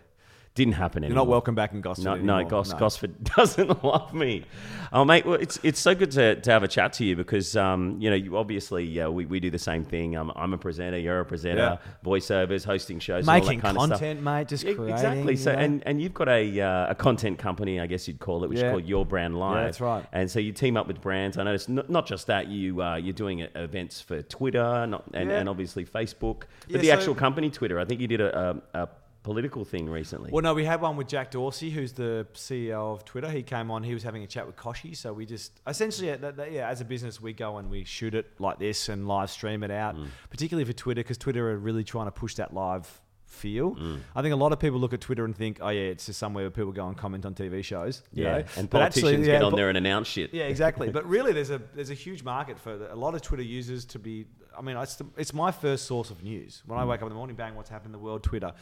didn't 0.54 0.74
happen 0.74 1.02
anymore. 1.02 1.14
You're 1.20 1.24
not 1.26 1.30
welcome 1.30 1.54
back 1.54 1.72
in 1.72 1.80
Gosford. 1.80 2.04
No, 2.04 2.12
anymore. 2.14 2.42
no, 2.42 2.48
Gos, 2.48 2.74
Gosford 2.74 3.24
doesn't 3.36 3.82
love 3.82 4.12
me. 4.12 4.44
Oh, 4.92 5.02
mate, 5.02 5.24
well, 5.24 5.40
it's 5.40 5.58
it's 5.62 5.80
so 5.80 5.94
good 5.94 6.10
to, 6.10 6.36
to 6.42 6.50
have 6.50 6.62
a 6.62 6.68
chat 6.68 6.92
to 6.94 7.04
you 7.06 7.16
because 7.16 7.56
um, 7.56 7.96
you 7.98 8.10
know, 8.10 8.16
you 8.16 8.36
obviously 8.36 9.00
uh, 9.00 9.08
we, 9.10 9.24
we 9.24 9.40
do 9.40 9.48
the 9.50 9.58
same 9.58 9.82
thing. 9.84 10.14
I'm, 10.14 10.30
I'm 10.36 10.52
a 10.52 10.58
presenter, 10.58 10.98
you're 10.98 11.20
a 11.20 11.24
presenter, 11.24 11.78
voiceovers, 12.04 12.64
hosting 12.64 12.98
shows, 12.98 13.26
and 13.26 13.28
all 13.30 13.34
Making 13.40 13.60
that 13.60 13.62
kind 13.64 13.76
of 13.78 13.90
content, 13.90 14.18
stuff. 14.18 14.24
mate, 14.24 14.48
just 14.48 14.64
Yeah, 14.64 14.74
creating. 14.74 14.94
exactly. 14.94 15.36
So, 15.36 15.50
you 15.52 15.56
know? 15.56 15.62
and, 15.62 15.82
and 15.86 16.02
you've 16.02 16.12
got 16.14 16.28
a 16.28 16.60
uh, 16.60 16.90
a 16.90 16.94
content 16.94 17.38
company, 17.38 17.80
I 17.80 17.86
guess 17.86 18.06
you'd 18.06 18.20
call 18.20 18.44
it, 18.44 18.50
which 18.50 18.58
Yeah. 18.58 18.66
is 18.66 18.70
called 18.72 18.84
Your 18.84 19.06
Brand 19.06 19.38
Live. 19.38 19.64
that's 19.64 19.80
right. 19.80 20.04
And 20.12 20.30
so 20.30 20.38
you 20.38 20.52
team 20.52 20.76
up 20.76 20.86
with 20.86 21.00
brands. 21.00 21.38
I 21.38 21.44
noticed 21.44 21.70
not, 21.70 21.88
not 21.88 22.06
just 22.06 22.26
that 22.26 22.48
you 22.48 22.82
uh, 22.82 22.96
you're 22.96 23.14
doing 23.14 23.42
uh, 23.42 23.48
events 23.54 24.02
for 24.02 24.20
Twitter, 24.20 24.86
not, 24.86 25.04
and, 25.14 25.30
Yeah. 25.30 25.38
and 25.38 25.48
obviously 25.48 25.86
Facebook, 25.86 26.40
but 26.40 26.48
Yeah, 26.68 26.78
the 26.78 26.86
so- 26.88 26.92
actual 26.92 27.14
company 27.14 27.48
Twitter. 27.48 27.80
I 27.80 27.86
think 27.86 28.02
you 28.02 28.06
did 28.08 28.20
a, 28.20 28.60
a, 28.74 28.82
a 28.82 28.88
political 29.22 29.64
thing 29.64 29.88
recently. 29.88 30.30
Well, 30.32 30.42
no, 30.42 30.54
we 30.54 30.64
had 30.64 30.80
one 30.80 30.96
with 30.96 31.08
Jack 31.08 31.30
Dorsey, 31.30 31.70
who's 31.70 31.92
the 31.92 32.26
CEO 32.34 32.92
of 32.94 33.04
Twitter. 33.04 33.30
He 33.30 33.42
came 33.42 33.70
on. 33.70 33.82
He 33.82 33.94
was 33.94 34.02
having 34.02 34.22
a 34.22 34.26
chat 34.26 34.46
with 34.46 34.56
Koshi. 34.56 34.96
So 34.96 35.12
we 35.12 35.26
just 35.26 35.60
essentially, 35.66 36.08
yeah, 36.08 36.16
that, 36.16 36.36
that- 36.36 36.52
yeah, 36.52 36.68
as 36.68 36.80
a 36.80 36.84
business, 36.84 37.20
we 37.20 37.32
go 37.32 37.58
and 37.58 37.68
we 37.70 37.84
shoot 37.84 38.14
it 38.14 38.30
like 38.38 38.58
this 38.58 38.88
and 38.88 39.06
live 39.06 39.30
stream 39.30 39.62
it 39.62 39.70
out, 39.70 39.96
Mm. 39.96 40.06
particularly 40.30 40.64
for 40.64 40.72
Twitter, 40.72 41.00
because 41.00 41.18
Twitter 41.18 41.50
are 41.50 41.58
really 41.58 41.84
trying 41.84 42.06
to 42.06 42.10
push 42.12 42.34
that 42.36 42.54
live 42.54 43.00
feel. 43.32 43.74
Mm. 43.74 44.00
I 44.14 44.22
think 44.22 44.32
a 44.32 44.36
lot 44.36 44.52
of 44.52 44.58
people 44.58 44.78
look 44.78 44.92
at 44.92 45.00
Twitter 45.00 45.24
and 45.24 45.36
think, 45.36 45.58
oh 45.60 45.68
yeah, 45.68 45.82
it's 45.82 46.06
just 46.06 46.18
somewhere 46.18 46.44
where 46.44 46.50
people 46.50 46.72
go 46.72 46.86
and 46.86 46.96
comment 46.96 47.26
on 47.26 47.34
TV 47.34 47.64
shows. 47.64 48.02
you 48.12 48.24
yeah, 48.24 48.38
know? 48.38 48.44
and 48.56 48.70
But 48.70 48.82
actually, 48.82 49.02
politicians 49.02 49.26
yeah, 49.26 49.34
get 49.34 49.42
on 49.42 49.54
there 49.56 49.68
and 49.68 49.78
announce 49.78 50.08
shit. 50.08 50.32
Yeah, 50.32 50.44
exactly. 50.44 50.90
but 50.98 51.06
really, 51.08 51.32
there's 51.32 51.50
a 51.50 51.60
there's 51.74 51.90
a 51.90 51.94
huge 51.94 52.22
market 52.22 52.58
for 52.58 52.86
a 52.88 52.96
lot 52.96 53.14
of 53.14 53.22
Twitter 53.22 53.42
users 53.42 53.84
to 53.86 53.98
be. 53.98 54.26
I 54.56 54.60
mean, 54.60 54.76
it's, 54.76 54.96
the, 54.96 55.06
it's 55.16 55.32
my 55.32 55.50
first 55.50 55.86
source 55.86 56.10
of 56.10 56.22
news. 56.22 56.62
When 56.66 56.78
I 56.78 56.84
wake 56.84 57.00
up 57.00 57.04
in 57.04 57.08
the 57.08 57.14
morning, 57.14 57.36
bang, 57.36 57.54
what's 57.54 57.70
happened 57.70 57.94
in 57.94 58.00
the 58.00 58.04
world? 58.04 58.22
Twitter. 58.22 58.52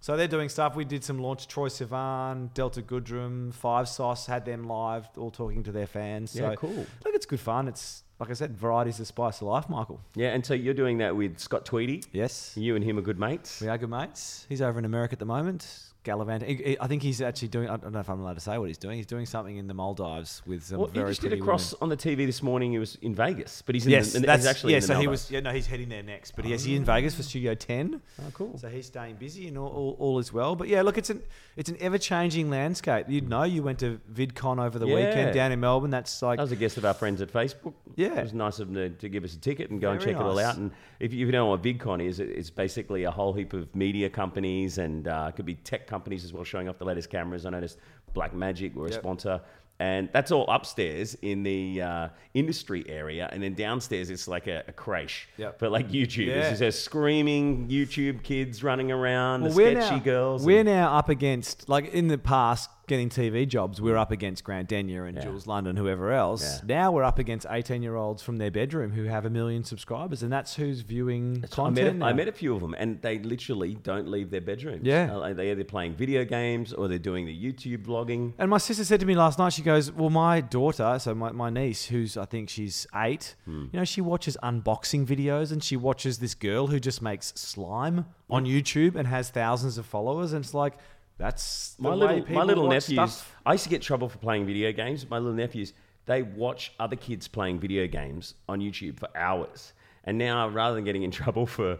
So 0.00 0.16
they're 0.16 0.28
doing 0.28 0.48
stuff. 0.48 0.76
We 0.76 0.84
did 0.84 1.02
some 1.04 1.18
launch. 1.18 1.48
Troye 1.48 1.68
Sivan, 1.68 2.52
Delta 2.52 2.82
Goodrum, 2.82 3.54
Five 3.54 3.88
Sauce 3.88 4.26
had 4.26 4.44
them 4.44 4.64
live, 4.64 5.08
all 5.16 5.30
talking 5.30 5.62
to 5.64 5.72
their 5.72 5.86
fans. 5.86 6.34
Yeah, 6.34 6.50
so, 6.50 6.56
cool. 6.56 6.86
Look, 7.04 7.14
it's 7.14 7.26
good 7.26 7.40
fun. 7.40 7.68
It's 7.68 8.02
like 8.18 8.30
I 8.30 8.32
said, 8.32 8.56
variety's 8.56 8.96
the 8.98 9.04
spice 9.04 9.40
of 9.42 9.48
life, 9.48 9.68
Michael. 9.68 10.00
Yeah, 10.14 10.28
and 10.34 10.44
so 10.44 10.54
you're 10.54 10.74
doing 10.74 10.98
that 10.98 11.14
with 11.14 11.38
Scott 11.38 11.66
Tweedie. 11.66 12.04
Yes, 12.12 12.54
You 12.56 12.74
and 12.76 12.82
him 12.84 12.98
are 12.98 13.02
good 13.02 13.18
mates. 13.18 13.60
we 13.60 13.68
are 13.68 13.76
good 13.78 13.90
mates. 13.90 14.46
He's 14.48 14.62
over 14.62 14.78
in 14.78 14.84
America 14.84 15.12
at 15.12 15.18
the 15.18 15.26
moment. 15.26 15.66
Gallivanting. 16.06 16.56
He- 16.56 16.62
he- 16.64 16.76
I 16.80 16.86
think 16.86 17.02
he's 17.02 17.20
actually 17.20 17.48
doing. 17.48 17.68
I 17.68 17.76
don't 17.76 17.92
know 17.92 18.00
if 18.00 18.08
I'm 18.08 18.20
allowed 18.20 18.34
to 18.34 18.40
say 18.40 18.56
what 18.58 18.68
he's 18.68 18.78
doing. 18.78 18.96
He's 18.96 19.06
doing 19.06 19.26
something 19.26 19.56
in 19.58 19.66
the 19.66 19.74
Maldives 19.74 20.40
with 20.46 20.62
some 20.62 20.78
Well, 20.78 20.86
he 20.88 20.94
very 21.00 21.10
just 21.10 21.20
did 21.20 21.32
a 21.32 21.38
cross 21.38 21.72
women. 21.72 21.82
on 21.82 21.88
the 21.90 21.96
TV 21.96 22.24
this 22.24 22.42
morning. 22.42 22.72
He 22.72 22.78
was 22.78 22.96
in 23.02 23.14
Vegas, 23.14 23.62
but 23.66 23.74
he's 23.74 23.84
in 23.86 23.92
Yes, 23.92 24.12
the, 24.12 24.20
that's 24.20 24.44
he's 24.44 24.50
actually 24.50 24.72
yeah. 24.72 24.76
in 24.78 24.80
the 24.82 24.86
so 24.86 25.00
he 25.00 25.06
was 25.08 25.30
yeah 25.30 25.40
no 25.40 25.50
he's 25.52 25.66
heading 25.66 25.88
there 25.88 26.02
next, 26.02 26.36
but 26.36 26.44
yes, 26.46 26.64
he's 26.64 26.78
in 26.78 26.84
Vegas 26.84 27.14
for 27.14 27.22
Studio 27.22 27.54
Ten. 27.54 28.00
Oh, 28.20 28.30
cool. 28.32 28.56
So 28.56 28.68
he's 28.68 28.86
staying 28.86 29.16
busy 29.16 29.48
and 29.48 29.58
all, 29.58 29.68
all, 29.68 29.96
all 29.98 30.18
is 30.18 30.32
well. 30.32 30.56
But 30.56 30.68
yeah, 30.68 30.82
look, 30.82 30.96
it's 30.96 31.10
an 31.10 31.22
it's 31.56 31.68
an 31.68 31.76
ever 31.80 31.98
changing 31.98 32.48
landscape. 32.48 33.06
You'd 33.08 33.28
know 33.28 33.42
you 33.42 33.62
went 33.62 33.80
to 33.80 34.00
VidCon 34.12 34.64
over 34.64 34.78
the 34.78 34.86
Yeah. 34.86 34.94
weekend 34.94 35.34
down 35.34 35.52
in 35.52 35.60
Melbourne. 35.60 35.90
That's 35.90 36.22
like 36.22 36.38
I 36.38 36.42
was 36.42 36.52
a 36.52 36.56
guest 36.56 36.76
of 36.78 36.84
our 36.84 36.94
friends 36.94 37.20
at 37.20 37.32
Facebook. 37.32 37.74
Yeah. 37.96 38.18
it 38.18 38.22
was 38.24 38.34
nice 38.34 38.58
of 38.60 38.72
them 38.72 38.74
to, 38.76 38.90
to 38.90 39.08
give 39.08 39.24
us 39.24 39.34
a 39.34 39.38
ticket 39.40 39.70
and 39.70 39.80
go 39.80 39.90
and 39.90 40.00
Very 40.00 40.12
check 40.12 40.20
it 40.20 40.24
all 40.24 40.38
out. 40.38 40.56
And 40.58 40.70
if 41.00 41.12
you, 41.14 41.20
if 41.22 41.26
you 41.26 41.32
don't 41.32 41.46
know 41.46 41.46
what 41.46 41.62
VidCon 41.62 42.04
is, 42.06 42.20
it's 42.20 42.50
basically 42.50 43.04
a 43.04 43.10
whole 43.10 43.32
heap 43.32 43.54
of 43.54 43.74
media 43.74 44.10
companies 44.10 44.76
and 44.76 45.08
uh, 45.08 45.26
it 45.30 45.36
could 45.36 45.46
be 45.46 45.54
tech 45.54 45.86
companies 45.86 45.95
as 46.24 46.32
well, 46.32 46.44
showing 46.44 46.68
off 46.68 46.78
the 46.78 46.84
latest 46.84 47.10
cameras. 47.10 47.46
I 47.46 47.50
noticed 47.50 47.78
Black 48.14 48.34
Magic 48.34 48.74
were 48.74 48.86
a 48.86 48.90
Yep. 48.90 49.00
sponsor. 49.00 49.40
And 49.78 50.08
that's 50.10 50.32
all 50.32 50.46
upstairs 50.48 51.16
in 51.20 51.42
the 51.42 51.82
uh, 51.82 52.08
industry 52.32 52.82
area, 52.88 53.28
and 53.30 53.42
then 53.42 53.52
downstairs 53.52 54.08
it's 54.08 54.26
like 54.26 54.46
a, 54.46 54.64
a 54.68 54.72
creche 54.72 55.28
Yep. 55.36 55.58
for 55.58 55.68
like 55.68 55.90
YouTube. 55.90 56.28
Yeah. 56.28 56.40
There's 56.40 56.60
just 56.60 56.82
screaming 56.82 57.68
YouTube 57.68 58.22
kids 58.22 58.64
running 58.64 58.90
around, 58.90 59.42
the 59.42 59.50
we're 59.50 59.72
sketchy 59.78 59.96
now, 59.96 60.02
girls. 60.02 60.46
We're 60.46 60.60
and- 60.60 60.68
now 60.70 60.96
up 60.96 61.10
against 61.10 61.68
like 61.68 61.92
in 61.92 62.08
the 62.08 62.16
past 62.16 62.70
getting 62.86 63.08
TV 63.08 63.46
jobs. 63.48 63.80
We're 63.80 63.96
up 63.96 64.10
against 64.10 64.44
Grant 64.44 64.68
Denyer 64.68 65.06
and 65.06 65.16
Yeah. 65.16 65.24
Jules 65.24 65.46
London, 65.46 65.76
whoever 65.76 66.12
else. 66.12 66.60
Yeah. 66.66 66.76
Now 66.82 66.92
we're 66.92 67.02
up 67.04 67.18
against 67.18 67.46
eighteen 67.50 67.82
year 67.82 67.96
olds 67.96 68.22
from 68.22 68.36
their 68.38 68.50
bedroom 68.50 68.92
who 68.92 69.04
have 69.04 69.24
a 69.24 69.30
million 69.30 69.64
subscribers, 69.64 70.22
and 70.22 70.32
that's 70.32 70.54
who's 70.56 70.80
viewing 70.80 71.44
I 71.58 71.70
met, 71.70 71.84
a, 71.86 71.90
I 71.90 71.92
now. 71.92 72.12
met 72.12 72.28
a 72.28 72.32
few 72.32 72.54
of 72.54 72.60
them, 72.60 72.74
and 72.78 73.00
they 73.02 73.18
literally 73.18 73.74
don't 73.74 74.08
leave 74.08 74.30
their 74.30 74.40
bedrooms. 74.40 74.82
Yeah. 74.84 75.16
Uh, 75.16 75.34
they're 75.34 75.52
either 75.52 75.64
playing 75.64 75.94
video 75.94 76.24
games 76.24 76.72
or 76.72 76.88
they're 76.88 76.98
doing 76.98 77.26
the 77.26 77.36
YouTube 77.52 77.84
vlogging. 77.84 78.32
And 78.38 78.50
my 78.50 78.58
sister 78.58 78.84
said 78.84 79.00
to 79.00 79.06
me 79.06 79.14
last 79.14 79.38
night, 79.38 79.52
she 79.52 79.62
goes, 79.62 79.90
Well, 79.92 80.10
my 80.10 80.40
daughter, 80.40 80.98
so 81.00 81.14
my, 81.14 81.32
my 81.32 81.50
niece, 81.50 81.86
who's 81.86 82.16
I 82.16 82.24
think 82.24 82.48
she's 82.48 82.86
eight, 82.94 83.34
Hmm. 83.44 83.64
you 83.72 83.78
know, 83.78 83.84
she 83.84 84.00
watches 84.00 84.36
unboxing 84.42 85.06
videos 85.06 85.52
and 85.52 85.62
she 85.62 85.76
watches 85.76 86.18
this 86.18 86.34
girl 86.34 86.68
who 86.68 86.78
just 86.80 87.02
makes 87.02 87.32
slime 87.36 88.06
on 88.30 88.44
YouTube 88.44 88.94
and 88.96 89.06
has 89.08 89.30
thousands 89.30 89.78
of 89.78 89.86
followers. 89.86 90.32
And 90.32 90.44
it's 90.44 90.54
like, 90.54 90.74
that's 91.18 91.76
My 91.78 91.94
little, 91.94 92.24
my 92.32 92.42
little 92.42 92.68
nephews, 92.68 93.12
stuff. 93.12 93.36
I 93.44 93.52
used 93.52 93.64
to 93.64 93.70
get 93.70 93.82
trouble 93.82 94.08
for 94.08 94.18
playing 94.18 94.46
video 94.46 94.72
games. 94.72 95.08
My 95.08 95.18
little 95.18 95.32
nephews, 95.34 95.72
they 96.04 96.22
watch 96.22 96.72
other 96.78 96.96
kids 96.96 97.26
playing 97.28 97.58
video 97.58 97.86
games 97.86 98.34
on 98.48 98.60
YouTube 98.60 98.98
for 98.98 99.08
hours. 99.16 99.72
And 100.04 100.18
now, 100.18 100.48
rather 100.48 100.74
than 100.76 100.84
getting 100.84 101.02
in 101.02 101.10
trouble 101.22 101.46
for 101.46 101.78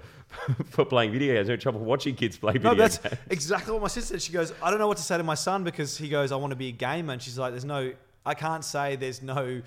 for 0.70 0.84
playing 0.84 1.12
video 1.12 1.34
games, 1.34 1.46
they're 1.46 1.54
in 1.54 1.60
trouble 1.60 1.80
for 1.80 1.86
watching 1.86 2.14
kids 2.14 2.36
play 2.36 2.54
video 2.54 2.70
No, 2.70 2.74
that's 2.76 2.98
games. 2.98 3.14
exactly 3.30 3.72
what 3.72 3.82
my 3.82 3.88
sister 3.88 4.14
said. 4.14 4.22
She 4.22 4.32
goes, 4.32 4.52
I 4.62 4.70
don't 4.70 4.78
know 4.80 4.88
what 4.88 4.96
to 4.96 5.02
say 5.02 5.16
to 5.16 5.22
my 5.22 5.34
son 5.34 5.62
because 5.64 5.96
he 5.96 6.08
goes, 6.08 6.32
I 6.32 6.36
want 6.36 6.50
to 6.50 6.56
be 6.56 6.68
a 6.68 6.72
gamer. 6.72 7.12
And 7.12 7.22
she's 7.22 7.38
like, 7.38 7.52
there's 7.52 7.64
no, 7.64 7.92
I 8.24 8.34
can't 8.34 8.64
say 8.64 8.96
there's 8.96 9.22
no 9.22 9.62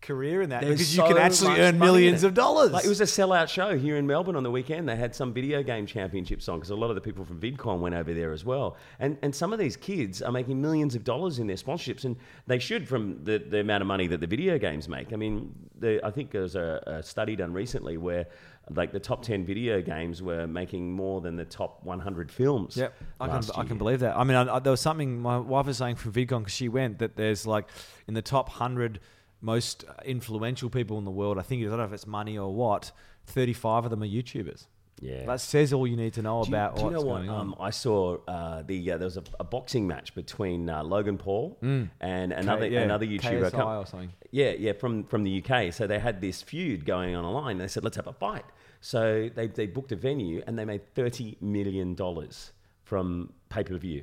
career 0.00 0.42
in 0.42 0.50
that 0.50 0.62
There's 0.62 0.74
because 0.74 0.96
you 0.96 1.02
so 1.02 1.08
can 1.08 1.18
actually 1.18 1.60
earn 1.60 1.78
millions 1.78 2.22
of 2.22 2.34
dollars. 2.34 2.70
Like 2.70 2.84
it 2.84 2.88
was 2.88 3.00
a 3.00 3.04
sellout 3.04 3.48
show 3.48 3.76
here 3.76 3.96
in 3.96 4.06
Melbourne 4.06 4.36
on 4.36 4.42
the 4.42 4.50
weekend. 4.50 4.88
They 4.88 4.96
had 4.96 5.14
some 5.14 5.32
video 5.32 5.62
game 5.62 5.86
championships 5.86 6.48
on 6.48 6.58
because 6.58 6.70
a 6.70 6.76
lot 6.76 6.90
of 6.90 6.94
the 6.94 7.00
people 7.00 7.24
from 7.24 7.40
VidCon 7.40 7.80
went 7.80 7.94
over 7.94 8.14
there 8.14 8.32
as 8.32 8.44
well. 8.44 8.76
And 9.00 9.18
and 9.22 9.34
some 9.34 9.52
of 9.52 9.58
these 9.58 9.76
kids 9.76 10.22
are 10.22 10.32
making 10.32 10.60
millions 10.60 10.94
of 10.94 11.04
dollars 11.04 11.38
in 11.38 11.46
their 11.46 11.56
sponsorships, 11.56 12.04
and 12.04 12.16
they 12.46 12.58
should 12.58 12.88
from 12.88 13.24
the, 13.24 13.38
the 13.38 13.60
amount 13.60 13.82
of 13.82 13.86
money 13.86 14.06
that 14.06 14.20
the 14.20 14.26
video 14.26 14.58
games 14.58 14.88
make. 14.88 15.12
I 15.12 15.16
mean, 15.16 15.54
the, 15.78 16.04
I 16.04 16.10
think 16.10 16.30
there 16.30 16.42
was 16.42 16.56
a, 16.56 16.82
a 16.86 17.02
study 17.02 17.36
done 17.36 17.52
recently 17.52 17.96
where 17.96 18.26
like 18.70 18.92
the 18.92 19.00
top 19.00 19.22
10 19.22 19.44
video 19.44 19.80
games 19.80 20.22
were 20.22 20.46
making 20.46 20.92
more 20.92 21.20
than 21.20 21.36
the 21.36 21.44
top 21.44 21.82
100 21.84 22.30
films. 22.30 22.76
Yep, 22.76 22.94
I 23.20 23.28
can, 23.28 23.42
I 23.56 23.64
can 23.64 23.78
believe 23.78 24.00
that. 24.00 24.16
I 24.16 24.24
mean, 24.24 24.36
I, 24.36 24.56
I, 24.56 24.58
there 24.58 24.70
was 24.70 24.80
something 24.80 25.20
my 25.20 25.38
wife 25.38 25.66
was 25.66 25.78
saying 25.78 25.96
from 25.96 26.12
VidCon 26.12 26.40
because 26.40 26.52
she 26.52 26.68
went 26.68 26.98
that 26.98 27.16
there's 27.16 27.46
like 27.46 27.68
in 28.06 28.14
the 28.14 28.22
top 28.22 28.48
hundred 28.48 29.00
most 29.40 29.84
influential 30.04 30.68
people 30.70 30.98
in 30.98 31.04
the 31.04 31.10
world. 31.10 31.38
I 31.38 31.42
think 31.42 31.62
I 31.62 31.68
don't 31.68 31.78
know 31.78 31.84
if 31.84 31.92
it's 31.92 32.06
money 32.06 32.36
or 32.38 32.52
what. 32.54 32.92
Thirty-five 33.26 33.84
of 33.84 33.90
them 33.90 34.02
are 34.02 34.06
YouTubers. 34.06 34.66
Yeah. 35.00 35.26
That 35.26 35.40
says 35.40 35.72
all 35.72 35.86
you 35.86 35.96
need 35.96 36.14
to 36.14 36.22
know 36.22 36.42
Do 36.42 36.50
you, 36.50 36.56
about 36.56 36.74
do 36.74 36.80
you 36.80 36.86
what's 36.88 36.94
know 36.96 37.08
what? 37.08 37.16
going 37.18 37.28
on. 37.30 37.40
Um, 37.40 37.54
I 37.60 37.70
saw 37.70 38.16
uh, 38.26 38.62
the 38.62 38.90
uh, 38.92 38.98
there 38.98 39.04
was 39.06 39.16
a, 39.16 39.22
a 39.38 39.44
boxing 39.44 39.86
match 39.86 40.12
between 40.14 40.68
uh, 40.68 40.82
Logan 40.82 41.18
Paul 41.18 41.56
and 41.62 42.32
another 42.32 42.66
Mm. 42.66 42.72
yeah, 42.72 42.80
another 42.80 43.06
YouTuber. 43.06 43.50
KSI 43.52 43.78
or 43.82 43.86
something. 43.86 44.10
Yeah, 44.32 44.50
yeah, 44.58 44.72
from 44.72 45.04
from 45.04 45.22
the 45.22 45.40
UK. 45.44 45.72
So 45.72 45.86
they 45.86 45.98
had 46.00 46.20
this 46.20 46.42
feud 46.42 46.84
going 46.84 47.14
on 47.14 47.24
online. 47.24 47.58
They 47.58 47.68
said, 47.68 47.84
let's 47.84 47.96
have 47.96 48.08
a 48.08 48.12
fight. 48.12 48.44
So 48.80 49.30
they 49.34 49.46
they 49.46 49.66
booked 49.66 49.92
a 49.92 49.96
venue 49.96 50.42
and 50.46 50.58
they 50.58 50.64
made 50.64 50.84
thirty 50.94 51.36
million 51.40 51.94
dollars 51.94 52.52
from 52.82 53.32
pay 53.50 53.62
per 53.62 53.76
view. 53.76 54.02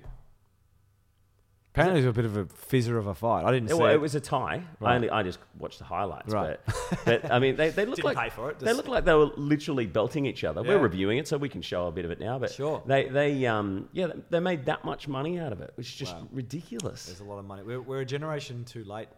Apparently, 1.75 1.99
it 2.01 2.05
was 2.05 2.11
a 2.17 2.21
bit 2.21 2.25
of 2.25 2.37
a 2.37 2.45
fizzer 2.45 2.97
of 2.97 3.07
a 3.07 3.13
fight. 3.13 3.43
I 3.45 3.51
didn't 3.51 3.69
It, 3.69 3.75
see 3.75 3.83
it. 3.83 3.91
it 3.93 3.99
was 4.01 4.15
a 4.15 4.21
tie. 4.21 4.63
Right. 4.79 4.91
I 4.93 4.95
only 4.95 5.09
I 5.09 5.23
just 5.23 5.39
watched 5.59 5.79
the 5.79 5.85
highlights. 5.85 6.31
Right. 6.31 6.57
But, 6.65 6.75
but 7.05 7.31
I 7.31 7.39
mean, 7.39 7.57
they, 7.57 7.69
they 7.69 7.85
look 7.85 8.01
like 8.03 8.17
pay 8.17 8.29
for 8.29 8.49
it, 8.51 8.59
they 8.59 8.67
just- 8.67 8.77
look 8.77 8.87
like 8.87 9.03
they 9.03 9.13
were 9.13 9.31
literally 9.35 9.85
belting 9.85 10.25
each 10.25 10.43
other. 10.45 10.63
We're 10.63 10.77
reviewing 10.79 11.17
it, 11.17 11.27
so 11.27 11.37
we 11.37 11.49
can 11.49 11.61
show 11.61 11.87
a 11.87 11.91
bit 11.91 12.05
of 12.05 12.11
it 12.11 12.19
now. 12.19 12.39
But 12.39 12.51
Sure. 12.51 12.81
they 12.85 13.09
they 13.09 13.45
um 13.45 13.89
yeah 13.91 14.07
they 14.29 14.39
made 14.39 14.65
that 14.65 14.85
much 14.85 15.07
money 15.09 15.37
out 15.39 15.51
of 15.51 15.59
it, 15.61 15.71
which 15.75 15.87
is 15.87 15.95
just 15.95 16.15
ridiculous. 16.31 17.07
There's 17.07 17.19
a 17.19 17.25
lot 17.25 17.39
of 17.39 17.45
money. 17.45 17.63
We're, 17.63 17.81
we're 17.81 18.01
a 18.01 18.05
generation 18.05 18.63
too 18.65 18.83
late. 18.85 19.09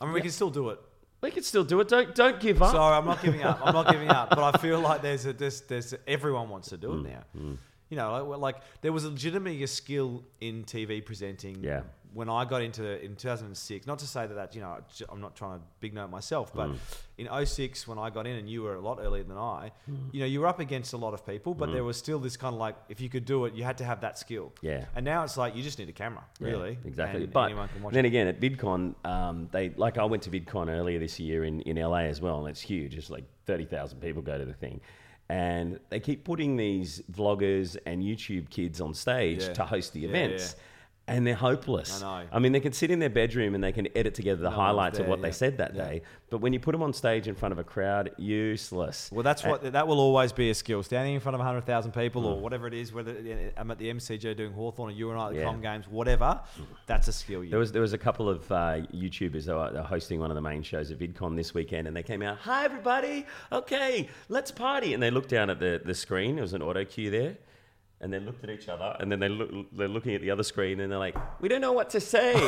I 0.00 0.04
mean, 0.06 0.14
we 0.14 0.20
can 0.22 0.30
still 0.30 0.50
do 0.50 0.70
it. 0.70 0.80
We 1.22 1.30
can 1.30 1.42
still 1.42 1.64
do 1.64 1.80
it. 1.80 1.88
Don't 1.88 2.14
don't 2.14 2.40
give 2.40 2.62
up. 2.62 2.72
Sorry, 2.72 2.96
I'm 2.96 3.04
not 3.06 3.22
giving 3.22 3.42
up. 3.42 3.60
I'm 3.64 3.74
not 3.74 3.90
giving 3.90 4.08
up. 4.08 4.30
But 4.30 4.54
I 4.54 4.58
feel 4.58 4.80
like 4.80 5.02
there's 5.02 5.26
a 5.26 5.32
there's, 5.32 5.60
there's 5.62 5.94
everyone 6.06 6.48
wants 6.48 6.68
to 6.70 6.76
do 6.76 6.88
Mm, 6.88 7.06
it 7.06 7.10
now. 7.34 7.56
You 7.88 7.96
know, 7.96 8.26
like, 8.26 8.40
like 8.40 8.56
there 8.82 8.92
was 8.92 9.04
legitimately 9.04 9.62
a 9.62 9.66
skill 9.68 10.24
in 10.40 10.64
TV 10.64 11.04
presenting. 11.04 11.62
Yeah. 11.62 11.82
When 12.16 12.30
I 12.30 12.42
got 12.46 12.62
into 12.62 12.84
in 13.04 13.14
2006, 13.14 13.86
not 13.86 13.98
to 13.98 14.06
say 14.06 14.26
that 14.26 14.34
that 14.34 14.54
you 14.54 14.62
know 14.62 14.78
I'm 15.12 15.20
not 15.20 15.36
trying 15.36 15.58
to 15.58 15.64
big 15.80 15.92
note 15.92 16.08
myself, 16.10 16.46
but 16.54 16.68
Mm. 16.70 16.78
in 17.18 17.26
06 17.46 17.86
when 17.86 17.98
I 17.98 18.08
got 18.16 18.26
in 18.26 18.36
and 18.36 18.48
you 18.48 18.62
were 18.62 18.74
a 18.74 18.80
lot 18.80 18.98
earlier 19.06 19.22
than 19.22 19.36
I, 19.36 19.70
you 20.12 20.20
know, 20.20 20.26
you 20.26 20.40
were 20.40 20.46
up 20.46 20.58
against 20.58 20.94
a 20.94 20.96
lot 20.96 21.12
of 21.12 21.26
people, 21.26 21.52
but 21.54 21.72
there 21.72 21.84
was 21.84 21.96
still 21.98 22.18
this 22.18 22.36
kind 22.38 22.54
of 22.54 22.58
like 22.66 22.74
if 22.88 22.98
you 23.02 23.08
could 23.10 23.26
do 23.26 23.44
it, 23.44 23.52
you 23.54 23.64
had 23.64 23.76
to 23.78 23.84
have 23.84 24.00
that 24.00 24.18
skill. 24.18 24.46
Mm. 24.56 24.62
Yeah. 24.70 24.84
And 24.96 25.04
now 25.04 25.24
it's 25.24 25.36
like 25.36 25.54
you 25.56 25.62
just 25.62 25.78
need 25.78 25.90
a 25.90 25.92
camera, 26.04 26.24
Yeah, 26.40 26.48
really. 26.52 26.78
exactly. 26.86 27.24
and 27.24 27.32
but 27.32 27.44
anyone 27.50 27.68
can 27.68 27.82
watch 27.82 27.92
then 27.92 28.04
it. 28.06 28.08
again, 28.08 28.26
at 28.28 28.40
VidCon, 28.40 28.94
um, 29.04 29.48
they 29.52 29.68
like 29.84 29.98
I 29.98 30.04
went 30.06 30.22
to 30.22 30.30
VidCon 30.30 30.66
earlier 30.70 30.98
this 30.98 31.20
year 31.20 31.44
in, 31.44 31.60
in 31.62 31.76
LA 31.76 32.04
as 32.14 32.20
well, 32.22 32.38
and 32.40 32.48
it's 32.48 32.62
huge. 32.62 32.96
It's 32.96 33.10
like 33.10 33.24
thirty 33.44 33.66
thousand 33.66 34.00
people 34.00 34.22
go 34.22 34.38
to 34.38 34.44
the 34.46 34.54
thing, 34.64 34.80
and 35.28 35.78
they 35.90 36.00
keep 36.00 36.24
putting 36.24 36.56
these 36.56 37.02
vloggers 37.12 37.76
and 37.84 38.02
YouTube 38.02 38.48
kids 38.48 38.80
on 38.80 38.94
stage 38.94 39.42
Yeah. 39.42 39.52
to 39.54 39.64
host 39.64 39.92
the 39.92 40.00
Yeah, 40.00 40.08
events. 40.08 40.54
yeah. 40.56 40.62
And 41.08 41.24
they're 41.24 41.36
hopeless. 41.36 42.02
I 42.02 42.22
know. 42.22 42.28
I 42.32 42.38
mean, 42.40 42.50
they 42.50 42.58
can 42.58 42.72
sit 42.72 42.90
in 42.90 42.98
their 42.98 43.08
bedroom 43.08 43.54
and 43.54 43.62
they 43.62 43.70
can 43.70 43.86
edit 43.96 44.14
together 44.14 44.42
the 44.42 44.50
No 44.50 44.56
highlights 44.56 44.98
of 44.98 45.04
there, 45.04 45.10
what 45.10 45.22
they 45.22 45.30
said 45.30 45.58
that 45.58 45.72
Yeah. 45.76 45.84
day. 45.84 46.02
But 46.30 46.38
when 46.38 46.52
you 46.52 46.58
put 46.58 46.72
them 46.72 46.82
on 46.82 46.92
stage 46.92 47.28
in 47.28 47.36
front 47.36 47.52
of 47.52 47.60
a 47.60 47.64
crowd, 47.64 48.10
useless. 48.18 49.08
Well, 49.12 49.22
that's 49.22 49.44
what 49.44 49.72
that 49.72 49.86
will 49.86 50.00
always 50.00 50.32
be 50.32 50.50
a 50.50 50.54
skill. 50.54 50.82
Standing 50.82 51.14
in 51.14 51.20
front 51.20 51.34
of 51.36 51.40
100,000 51.40 51.92
people 51.92 52.22
Mm. 52.22 52.26
or 52.26 52.40
whatever 52.40 52.66
it 52.66 52.74
is, 52.74 52.92
whether 52.92 53.14
I'm 53.56 53.70
at 53.70 53.78
the 53.78 53.88
MCG 53.88 54.34
doing 54.34 54.52
Hawthorn 54.52 54.90
or 54.90 54.92
you 54.92 55.10
and 55.12 55.20
I 55.20 55.26
at 55.28 55.32
the 55.34 55.38
Yeah. 55.40 55.44
Com 55.44 55.60
Games, 55.60 55.86
whatever, 55.88 56.40
that's 56.86 57.06
a 57.06 57.12
skill. 57.12 57.44
You 57.44 57.50
There 57.50 57.58
was 57.60 57.70
there 57.70 57.82
was 57.82 57.92
a 57.92 57.98
couple 57.98 58.28
of 58.28 58.50
uh, 58.50 58.78
YouTubers 58.92 59.44
that 59.44 59.54
were 59.54 59.82
hosting 59.82 60.18
one 60.18 60.32
of 60.32 60.34
the 60.34 60.40
main 60.42 60.62
shows 60.64 60.90
at 60.90 60.98
VidCon 60.98 61.36
this 61.36 61.54
weekend, 61.54 61.86
and 61.86 61.96
they 61.96 62.02
came 62.02 62.22
out, 62.22 62.38
"Hi 62.38 62.64
everybody, 62.64 63.26
okay, 63.52 64.08
let's 64.28 64.50
party." 64.50 64.92
And 64.92 65.00
they 65.02 65.10
looked 65.12 65.30
down 65.30 65.50
at 65.50 65.60
the, 65.60 65.80
the 65.84 65.94
screen. 65.94 66.34
There 66.34 66.42
was 66.42 66.52
an 66.54 66.62
auto 66.62 66.84
cue 66.84 67.10
there, 67.10 67.36
and 68.00 68.12
they 68.12 68.20
looked 68.20 68.44
at 68.44 68.50
each 68.50 68.68
other, 68.68 68.96
and 69.00 69.10
then 69.10 69.20
they 69.20 69.28
look, 69.28 69.50
they're 69.72 69.88
looking 69.88 70.14
at 70.14 70.20
the 70.20 70.30
other 70.30 70.42
screen, 70.42 70.80
and 70.80 70.90
they're 70.92 70.98
like, 70.98 71.16
"We 71.40 71.48
don't 71.48 71.60
know 71.60 71.72
what 71.72 71.90
to 71.90 72.00
say." 72.00 72.34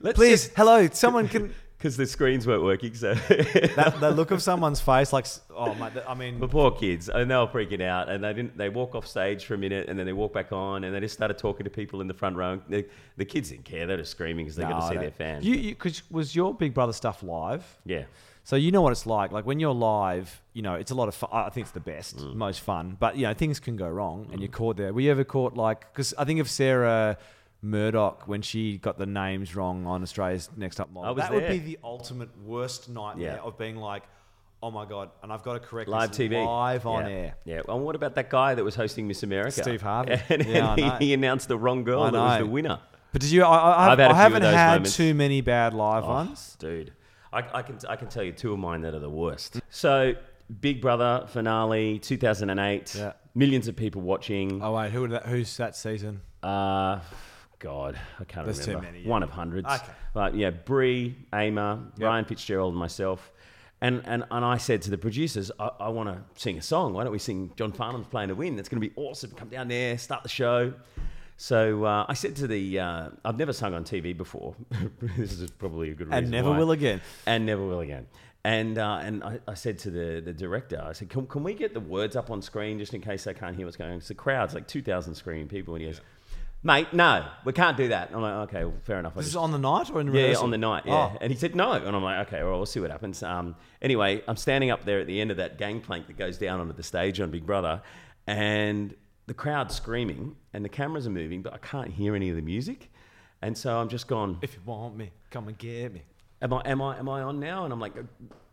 let's 0.00 0.16
Please, 0.16 0.50
hello, 0.56 0.88
someone 0.88 1.28
can. 1.28 1.54
because 1.82 1.96
the 1.96 2.06
screens 2.06 2.46
weren't 2.46 2.62
working. 2.62 2.94
So 2.94 3.14
that, 3.14 3.96
the 3.98 4.12
look 4.12 4.30
of 4.30 4.40
someone's 4.40 4.80
face, 4.80 5.12
like, 5.12 5.26
oh 5.50 5.74
my, 5.74 5.90
I 6.06 6.14
mean, 6.14 6.38
the 6.38 6.46
poor 6.46 6.70
kids, 6.70 7.08
and 7.08 7.28
they 7.28 7.34
were 7.34 7.48
freaking 7.48 7.82
out, 7.82 8.08
and 8.08 8.22
they 8.22 8.32
didn't. 8.32 8.56
They 8.56 8.68
walk 8.68 8.94
off 8.94 9.04
stage 9.04 9.44
for 9.44 9.54
a 9.54 9.58
minute, 9.58 9.88
and 9.88 9.98
then 9.98 10.06
they 10.06 10.12
walk 10.12 10.32
back 10.32 10.52
on, 10.52 10.84
and 10.84 10.94
they 10.94 11.00
just 11.00 11.14
started 11.14 11.38
talking 11.38 11.64
to 11.64 11.70
people 11.70 12.00
in 12.00 12.06
the 12.06 12.14
front 12.14 12.36
row. 12.36 12.60
The, 12.68 12.86
the 13.16 13.24
kids 13.24 13.50
didn't 13.50 13.64
care; 13.64 13.86
they 13.86 13.94
were 13.94 13.98
just 13.98 14.12
screaming 14.12 14.44
because 14.44 14.54
they 14.54 14.62
got 14.62 14.80
to 14.80 14.94
see 14.94 15.00
their 15.00 15.10
fans. 15.10 15.44
You, 15.44 15.56
you, 15.56 15.74
cause 15.74 16.02
was 16.08 16.36
your 16.36 16.54
Big 16.54 16.72
Brother 16.72 16.92
stuff 16.92 17.22
live? 17.24 17.64
yeah. 17.84 18.04
So 18.44 18.56
you 18.56 18.72
know 18.72 18.82
what 18.82 18.90
it's 18.92 19.06
like. 19.06 19.30
Like 19.30 19.46
when 19.46 19.60
you're 19.60 19.72
live, 19.74 20.42
you 20.52 20.62
know, 20.62 20.74
it's 20.74 20.90
a 20.90 20.94
lot 20.94 21.08
of 21.08 21.14
fun. 21.14 21.30
I 21.32 21.48
think 21.50 21.64
it's 21.66 21.72
the 21.72 21.80
best, 21.80 22.16
Mm. 22.18 22.34
most 22.34 22.60
fun. 22.60 22.96
But, 22.98 23.16
you 23.16 23.22
know, 23.26 23.34
things 23.34 23.60
can 23.60 23.76
go 23.76 23.88
wrong 23.88 24.28
and 24.32 24.40
you're 24.40 24.50
caught 24.50 24.76
there. 24.76 24.92
Were 24.92 25.00
you 25.00 25.10
ever 25.12 25.24
caught 25.24 25.54
like, 25.56 25.92
because 25.92 26.12
I 26.18 26.24
think 26.24 26.40
of 26.40 26.50
Sarah 26.50 27.18
Murdoch 27.62 28.26
when 28.26 28.42
she 28.42 28.78
got 28.78 28.98
the 28.98 29.06
names 29.06 29.54
wrong 29.54 29.86
on 29.86 30.02
Australia's 30.02 30.50
Next 30.56 30.80
Up 30.80 30.90
Model. 30.92 31.14
That 31.14 31.32
would 31.32 31.48
be 31.48 31.58
the 31.58 31.78
ultimate 31.84 32.30
worst 32.44 32.88
nightmare 32.88 33.36
Yeah. 33.36 33.42
of 33.46 33.56
being 33.56 33.76
like, 33.76 34.02
oh 34.64 34.70
my 34.72 34.84
God, 34.84 35.10
and 35.22 35.32
I've 35.32 35.42
got 35.44 35.54
to 35.54 35.60
correct 35.60 35.88
live 35.88 36.10
this 36.10 36.18
TV, 36.18 36.44
live 36.44 36.86
on 36.86 37.04
yeah. 37.04 37.10
air. 37.16 37.34
Yeah. 37.44 37.60
Well, 37.66 37.78
what 37.80 37.94
about 37.94 38.14
that 38.16 38.30
guy 38.30 38.54
that 38.56 38.64
was 38.64 38.74
hosting 38.74 39.06
Miss 39.06 39.22
America? 39.22 39.52
Steve 39.62 39.82
Harvey. 39.90 40.20
And, 40.28 40.44
Yeah, 40.46 40.98
he, 40.98 41.06
he 41.06 41.14
announced 41.14 41.46
the 41.48 41.56
wrong 41.56 41.84
girl 41.84 42.02
that 42.04 42.12
was 42.12 42.38
the 42.40 42.46
winner. 42.46 42.80
But 43.12 43.20
did 43.20 43.30
you, 43.30 43.44
I, 43.44 43.56
I, 43.56 43.92
I've 43.92 43.98
had 43.98 44.10
a 44.10 44.12
I 44.12 44.16
haven't 44.16 44.42
had 44.42 44.66
moments. 44.74 44.96
too 44.96 45.14
many 45.14 45.40
bad 45.40 45.74
live 45.74 46.04
Oh, 46.04 46.08
ones. 46.08 46.56
dude. 46.58 46.92
I, 47.32 47.58
I 47.58 47.62
can 47.62 47.78
I 47.88 47.96
can 47.96 48.08
tell 48.08 48.22
you 48.22 48.32
two 48.32 48.52
of 48.52 48.58
mine 48.58 48.82
that 48.82 48.94
are 48.94 48.98
the 48.98 49.10
worst. 49.10 49.60
So, 49.70 50.14
Big 50.60 50.80
Brother 50.80 51.26
finale, 51.28 51.98
2008. 51.98 52.94
Yeah. 52.94 53.12
Millions 53.34 53.68
of 53.68 53.76
people 53.76 54.02
watching. 54.02 54.62
Oh, 54.62 54.74
wait, 54.74 54.90
who, 54.92 55.08
that, 55.08 55.24
who's 55.24 55.56
that 55.56 55.74
season? 55.74 56.20
Uh, 56.42 57.00
God, 57.58 57.98
I 58.20 58.24
can't 58.24 58.44
There's 58.44 58.58
too 58.58 58.72
remember. 58.72 58.88
many, 58.92 59.04
yeah. 59.04 59.08
One 59.08 59.22
of 59.22 59.30
hundreds. 59.30 59.66
Okay. 59.66 59.92
But 60.12 60.34
yeah, 60.34 60.50
Brie, 60.50 61.16
Ama, 61.32 61.92
Ryan 61.98 62.24
Fitzgerald, 62.26 62.74
and 62.74 62.78
myself. 62.78 63.32
And, 63.80 64.02
and, 64.04 64.24
and 64.30 64.44
I 64.44 64.58
said 64.58 64.82
to 64.82 64.90
the 64.90 64.98
producers, 64.98 65.50
I, 65.58 65.70
I 65.80 65.88
want 65.88 66.08
to 66.08 66.40
sing 66.40 66.58
a 66.58 66.62
song. 66.62 66.92
Why 66.92 67.04
don't 67.04 67.12
we 67.12 67.18
sing 67.18 67.52
John 67.56 67.72
Farnham's 67.72 68.06
Playing 68.06 68.28
to 68.28 68.34
Win? 68.34 68.54
That's 68.54 68.68
going 68.68 68.80
to 68.80 68.86
be 68.86 68.92
awesome. 68.96 69.30
Come 69.32 69.48
down 69.48 69.68
there, 69.68 69.96
start 69.96 70.22
the 70.22 70.28
show. 70.28 70.74
So 71.36 71.84
uh, 71.84 72.06
I 72.08 72.14
said 72.14 72.36
to 72.36 72.46
the, 72.46 72.78
uh, 72.78 73.08
I've 73.24 73.36
never 73.38 73.52
sung 73.52 73.74
on 73.74 73.84
TV 73.84 74.16
before. 74.16 74.54
this 75.16 75.40
is 75.40 75.50
probably 75.50 75.90
a 75.90 75.94
good 75.94 76.08
reason. 76.08 76.24
And 76.24 76.30
never 76.30 76.50
why. 76.50 76.58
will 76.58 76.70
again. 76.70 77.00
And 77.26 77.46
never 77.46 77.64
will 77.64 77.80
again. 77.80 78.06
And 78.44 78.76
uh, 78.76 78.98
and 79.02 79.22
I, 79.22 79.38
I 79.46 79.54
said 79.54 79.78
to 79.80 79.90
the, 79.90 80.20
the 80.24 80.32
director, 80.32 80.82
I 80.84 80.92
said, 80.92 81.10
can, 81.10 81.26
can 81.28 81.44
we 81.44 81.54
get 81.54 81.74
the 81.74 81.80
words 81.80 82.16
up 82.16 82.30
on 82.30 82.42
screen 82.42 82.78
just 82.78 82.92
in 82.92 83.00
case 83.00 83.24
they 83.24 83.34
can't 83.34 83.54
hear 83.54 83.66
what's 83.66 83.76
going 83.76 83.90
on? 83.90 83.96
It's 83.98 84.08
the 84.08 84.14
crowd's 84.14 84.54
like 84.54 84.66
2,000 84.66 85.14
screaming 85.14 85.48
people. 85.48 85.74
And 85.74 85.82
he 85.82 85.88
goes, 85.90 86.00
mate, 86.62 86.92
no, 86.92 87.24
we 87.44 87.52
can't 87.52 87.76
do 87.76 87.88
that. 87.88 88.08
And 88.08 88.16
I'm 88.16 88.22
like, 88.22 88.48
okay, 88.48 88.64
well, 88.64 88.74
fair 88.82 88.98
enough. 88.98 89.14
This 89.14 89.26
is 89.26 89.32
just- 89.32 89.42
on 89.42 89.52
the 89.52 89.58
night 89.58 89.90
or 89.90 90.00
in 90.00 90.12
yeah, 90.12 90.34
on 90.36 90.50
the 90.50 90.58
night, 90.58 90.84
yeah. 90.86 91.10
Oh. 91.12 91.18
And 91.20 91.32
he 91.32 91.38
said 91.38 91.54
no, 91.54 91.72
and 91.72 91.94
I'm 91.94 92.02
like, 92.02 92.26
okay, 92.28 92.42
well, 92.42 92.56
we'll 92.56 92.66
see 92.66 92.80
what 92.80 92.90
happens. 92.90 93.22
Um, 93.22 93.56
anyway, 93.80 94.22
I'm 94.26 94.36
standing 94.36 94.70
up 94.70 94.84
there 94.84 95.00
at 95.00 95.06
the 95.06 95.20
end 95.20 95.30
of 95.30 95.36
that 95.38 95.58
gangplank 95.58 96.06
that 96.08 96.16
goes 96.16 96.38
down 96.38 96.60
onto 96.60 96.72
the 96.72 96.82
stage 96.82 97.20
on 97.20 97.30
Big 97.30 97.46
Brother, 97.46 97.82
and 98.26 98.94
the 99.32 99.36
crowd's 99.36 99.74
screaming, 99.74 100.36
and 100.52 100.62
the 100.62 100.68
cameras 100.68 101.06
are 101.06 101.10
moving, 101.10 101.40
but 101.40 101.54
I 101.54 101.56
can't 101.56 101.90
hear 101.90 102.14
any 102.14 102.28
of 102.28 102.36
the 102.36 102.42
music, 102.42 102.90
and 103.40 103.56
so 103.56 103.78
I'm 103.78 103.88
just 103.88 104.06
gone. 104.06 104.36
If 104.42 104.52
you 104.52 104.60
want 104.66 104.94
me, 104.94 105.10
come 105.30 105.48
and 105.48 105.56
get 105.56 105.94
me. 105.94 106.02
Am 106.42 106.52
I, 106.52 106.60
am 106.66 106.82
I, 106.82 106.98
am 106.98 107.08
I 107.08 107.22
on 107.22 107.40
now? 107.40 107.64
And 107.64 107.72
I'm 107.72 107.80
like, 107.80 107.94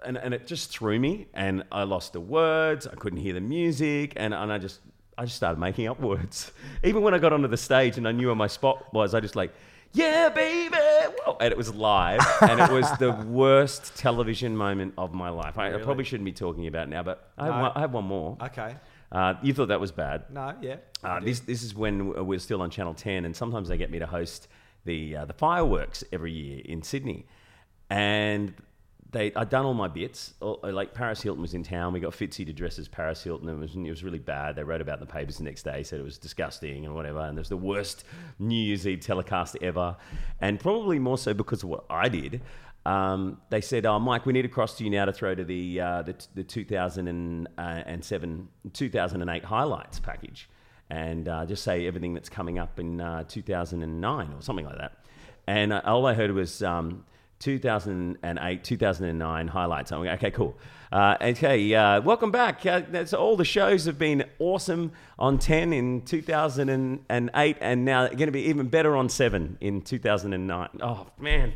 and, 0.05 0.17
and 0.17 0.33
it 0.33 0.47
just 0.47 0.69
threw 0.71 0.97
me, 0.97 1.27
and 1.33 1.65
I 1.69 1.83
lost 1.83 2.13
the 2.13 2.21
words. 2.21 2.87
I 2.87 2.95
couldn't 2.95 3.19
hear 3.19 3.33
the 3.33 3.41
music, 3.41 4.13
and, 4.15 4.33
and 4.33 4.53
I 4.53 4.57
just, 4.57 4.79
I 5.17 5.25
just 5.25 5.35
started 5.35 5.59
making 5.59 5.89
up 5.89 5.99
words. 5.99 6.53
Even 6.85 7.01
when 7.01 7.13
I 7.13 7.17
got 7.17 7.33
onto 7.33 7.49
the 7.49 7.57
stage 7.57 7.97
and 7.97 8.07
I 8.07 8.13
knew 8.13 8.27
where 8.27 8.35
my 8.37 8.47
spot 8.47 8.93
was, 8.93 9.13
I 9.13 9.19
just 9.19 9.35
like, 9.35 9.51
yeah, 9.91 10.29
baby, 10.29 10.77
Whoa. 10.77 11.35
and 11.41 11.51
it 11.51 11.57
was 11.57 11.75
live, 11.75 12.21
and 12.41 12.61
it 12.61 12.71
was 12.71 12.89
the 12.99 13.11
worst 13.27 13.97
television 13.97 14.55
moment 14.55 14.93
of 14.97 15.13
my 15.13 15.27
life. 15.29 15.57
I, 15.57 15.73
I 15.73 15.77
probably 15.79 16.05
shouldn't 16.05 16.23
be 16.23 16.31
talking 16.31 16.67
about 16.67 16.83
it 16.87 16.91
now, 16.91 17.03
but 17.03 17.27
I 17.37 17.47
have, 17.47 17.55
No. 17.55 17.61
one, 17.63 17.71
I 17.75 17.79
have 17.81 17.91
one 17.91 18.05
more. 18.05 18.37
Okay. 18.41 18.75
Uh, 19.11 19.33
you 19.41 19.53
thought 19.53 19.67
that 19.69 19.79
was 19.79 19.91
bad. 19.91 20.25
No, 20.29 20.53
yeah. 20.61 20.77
Uh, 21.03 21.19
this 21.19 21.39
this 21.41 21.63
is 21.63 21.73
when 21.73 22.25
we're 22.27 22.39
still 22.39 22.61
on 22.61 22.69
Channel 22.69 22.93
Ten, 22.93 23.25
and 23.25 23.35
sometimes 23.35 23.67
they 23.69 23.77
get 23.77 23.89
me 23.91 23.99
to 23.99 24.05
host 24.05 24.47
the 24.85 25.15
uh, 25.17 25.25
the 25.25 25.33
fireworks 25.33 26.03
every 26.11 26.31
year 26.31 26.61
in 26.65 26.83
Sydney, 26.83 27.25
and 27.89 28.53
they 29.11 29.33
I'd 29.35 29.49
done 29.49 29.65
all 29.65 29.73
my 29.73 29.87
bits. 29.87 30.33
All- 30.39 30.59
Like 30.63 30.93
Paris 30.93 31.21
Hilton 31.21 31.41
was 31.41 31.53
in 31.55 31.63
town. 31.63 31.93
We 31.93 31.99
got 31.99 32.13
Fitzy 32.13 32.45
to 32.45 32.53
dress 32.53 32.77
as 32.77 32.87
Paris 32.87 33.23
Hilton. 33.23 33.49
It 33.49 33.57
was 33.57 33.75
it 33.75 33.89
was 33.89 34.03
really 34.03 34.19
bad. 34.19 34.55
They 34.55 34.63
wrote 34.63 34.81
about 34.81 34.99
in 35.01 35.07
the 35.07 35.11
papers 35.11 35.37
the 35.37 35.43
next 35.43 35.63
day. 35.63 35.81
Said 35.83 35.99
it 35.99 36.03
was 36.03 36.17
disgusting 36.19 36.85
and 36.85 36.93
whatever. 36.93 37.19
And 37.19 37.37
it 37.37 37.41
was 37.41 37.49
the 37.49 37.57
worst 37.57 38.03
New 38.37 38.55
Year's 38.55 38.85
Eve 38.85 38.99
telecast 38.99 39.57
ever. 39.61 39.97
And 40.39 40.59
probably 40.59 40.99
more 40.99 41.17
so 41.17 41.33
because 41.33 41.63
of 41.63 41.69
what 41.69 41.85
I 41.89 42.09
did. 42.09 42.41
Um, 42.85 43.41
they 43.49 43.61
said, 43.61 43.85
"Oh, 43.85 43.99
Mike, 43.99 44.25
we 44.25 44.33
need 44.33 44.41
to 44.43 44.47
cross 44.47 44.77
to 44.77 44.83
you 44.83 44.89
now 44.89 45.05
to 45.05 45.13
throw 45.13 45.35
to 45.35 45.43
the 45.43 45.81
uh, 45.81 46.01
the, 46.03 46.15
the 46.35 46.43
2007 46.43 48.47
2008 48.73 49.43
highlights 49.43 49.99
package, 49.99 50.49
and 50.89 51.27
uh, 51.27 51.45
just 51.45 51.63
say 51.63 51.85
everything 51.87 52.13
that's 52.13 52.29
coming 52.29 52.57
up 52.57 52.79
in 52.79 53.01
uh, 53.01 53.25
2009 53.27 54.33
or 54.33 54.41
something 54.41 54.65
like 54.65 54.77
that." 54.77 54.93
And 55.47 55.73
uh, 55.73 55.81
all 55.83 56.05
I 56.05 56.13
heard 56.13 56.31
was 56.31 56.63
um, 56.63 57.03
2008, 57.39 58.63
2009 58.63 59.47
highlights. 59.47 59.91
I'm 59.91 60.03
like, 60.03 60.19
okay, 60.19 60.31
cool. 60.31 60.57
Uh, 60.91 61.15
okay, 61.21 61.73
uh, 61.73 62.01
welcome 62.01 62.31
back. 62.31 62.65
Uh, 62.65 62.81
that's 62.89 63.13
all 63.13 63.37
the 63.37 63.45
shows 63.45 63.85
have 63.85 63.97
been 63.97 64.25
awesome 64.39 64.91
on 65.17 65.39
10 65.39 65.71
in 65.71 66.01
2008, 66.01 67.57
and 67.61 67.85
now 67.85 68.07
going 68.07 68.17
to 68.17 68.31
be 68.31 68.43
even 68.43 68.67
better 68.67 68.95
on 68.95 69.07
7 69.07 69.57
in 69.61 69.81
2009. 69.81 70.69
Oh, 70.81 71.07
man. 71.17 71.53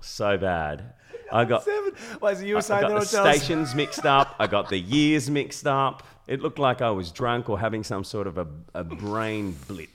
So 0.00 0.36
bad. 0.38 0.94
I 1.30 1.44
got, 1.44 1.64
Seven. 1.64 1.92
Wait, 2.22 2.36
so 2.38 2.42
you 2.42 2.54
were 2.54 2.58
I 2.58 2.62
saying 2.62 2.80
got 2.82 2.88
that 2.88 3.10
the 3.10 3.34
stations 3.34 3.74
mixed 3.74 4.06
up. 4.06 4.34
I 4.38 4.46
got 4.46 4.70
the 4.70 4.78
years 4.78 5.28
mixed 5.28 5.66
up. 5.66 6.02
It 6.26 6.40
looked 6.40 6.58
like 6.58 6.80
I 6.82 6.90
was 6.90 7.10
drunk 7.10 7.48
or 7.50 7.58
having 7.58 7.84
some 7.84 8.04
sort 8.04 8.26
of 8.26 8.38
a, 8.38 8.46
a 8.74 8.84
brain 8.84 9.56
blip. 9.66 9.90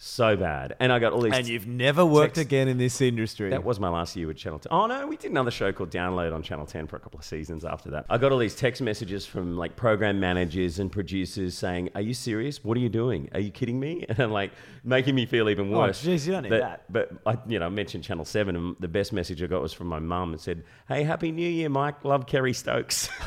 So 0.00 0.36
bad. 0.36 0.76
And 0.78 0.92
I 0.92 1.00
got 1.00 1.12
all 1.12 1.20
these. 1.22 1.32
And 1.34 1.48
you've 1.48 1.66
never 1.66 2.06
worked 2.06 2.36
Text- 2.36 2.46
again 2.46 2.68
in 2.68 2.78
this 2.78 3.00
industry. 3.00 3.50
that 3.50 3.64
was 3.64 3.80
my 3.80 3.88
last 3.88 4.14
year 4.14 4.28
with 4.28 4.36
Channel 4.36 4.60
10. 4.60 4.68
Oh, 4.70 4.86
no, 4.86 5.04
we 5.08 5.16
did 5.16 5.32
another 5.32 5.50
show 5.50 5.72
called 5.72 5.90
Download 5.90 6.32
on 6.32 6.40
Channel 6.40 6.66
10 6.66 6.86
for 6.86 6.94
a 6.94 7.00
couple 7.00 7.18
of 7.18 7.24
seasons 7.24 7.64
after 7.64 7.90
that. 7.90 8.06
I 8.08 8.16
got 8.16 8.30
all 8.30 8.38
these 8.38 8.54
text 8.54 8.80
messages 8.80 9.26
from 9.26 9.56
like 9.56 9.74
program 9.74 10.20
managers 10.20 10.78
and 10.78 10.90
producers 10.92 11.58
saying, 11.58 11.90
Are 11.96 12.00
you 12.00 12.14
serious? 12.14 12.62
What 12.62 12.76
are 12.76 12.80
you 12.80 12.88
doing? 12.88 13.28
Are 13.34 13.40
you 13.40 13.50
kidding 13.50 13.80
me? 13.80 14.04
And 14.08 14.20
I'm 14.20 14.30
like, 14.30 14.52
making 14.84 15.16
me 15.16 15.26
feel 15.26 15.48
even 15.50 15.74
Oh, 15.74 15.78
worse. 15.78 16.04
jeez, 16.04 16.24
you 16.26 16.32
don't 16.32 16.44
need 16.44 16.52
that. 16.52 16.84
But 16.92 17.10
I, 17.26 17.36
you 17.48 17.58
know, 17.58 17.66
I 17.66 17.68
mentioned 17.68 18.04
Channel 18.04 18.24
7, 18.24 18.54
and 18.54 18.76
the 18.78 18.86
best 18.88 19.12
message 19.12 19.42
I 19.42 19.46
got 19.48 19.60
was 19.62 19.72
from 19.72 19.88
my 19.88 19.98
mum 19.98 20.30
and 20.30 20.40
said, 20.40 20.62
Hey, 20.86 21.02
Happy 21.02 21.32
New 21.32 21.48
Year, 21.48 21.68
Mike. 21.68 22.04
Love 22.04 22.26
Kerry 22.26 22.52
Stokes. 22.52 23.08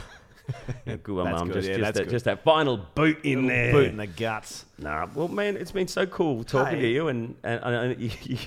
Good 0.86 1.08
one, 1.16 1.32
mum. 1.32 1.52
Just, 1.52 1.68
yeah, 1.70 1.78
just, 1.78 1.94
that, 1.94 2.10
just 2.10 2.26
that 2.26 2.44
final 2.44 2.78
boot 2.78 3.20
in 3.24 3.48
there. 3.48 3.72
boot 3.72 3.88
in 3.90 3.98
the 3.98 4.08
guts. 4.08 4.66
Nah, 4.78 5.08
well, 5.14 5.28
man, 5.28 5.56
it's 5.58 5.72
been 5.72 5.88
so 5.88 6.06
cool 6.06 6.44
talking 6.44 6.76
Hey. 6.78 6.82
to 6.82 6.88
you, 6.88 7.08
and, 7.08 7.36
and, 7.44 7.64
and 7.64 8.00
you, 8.02 8.12
you, 8.24 8.38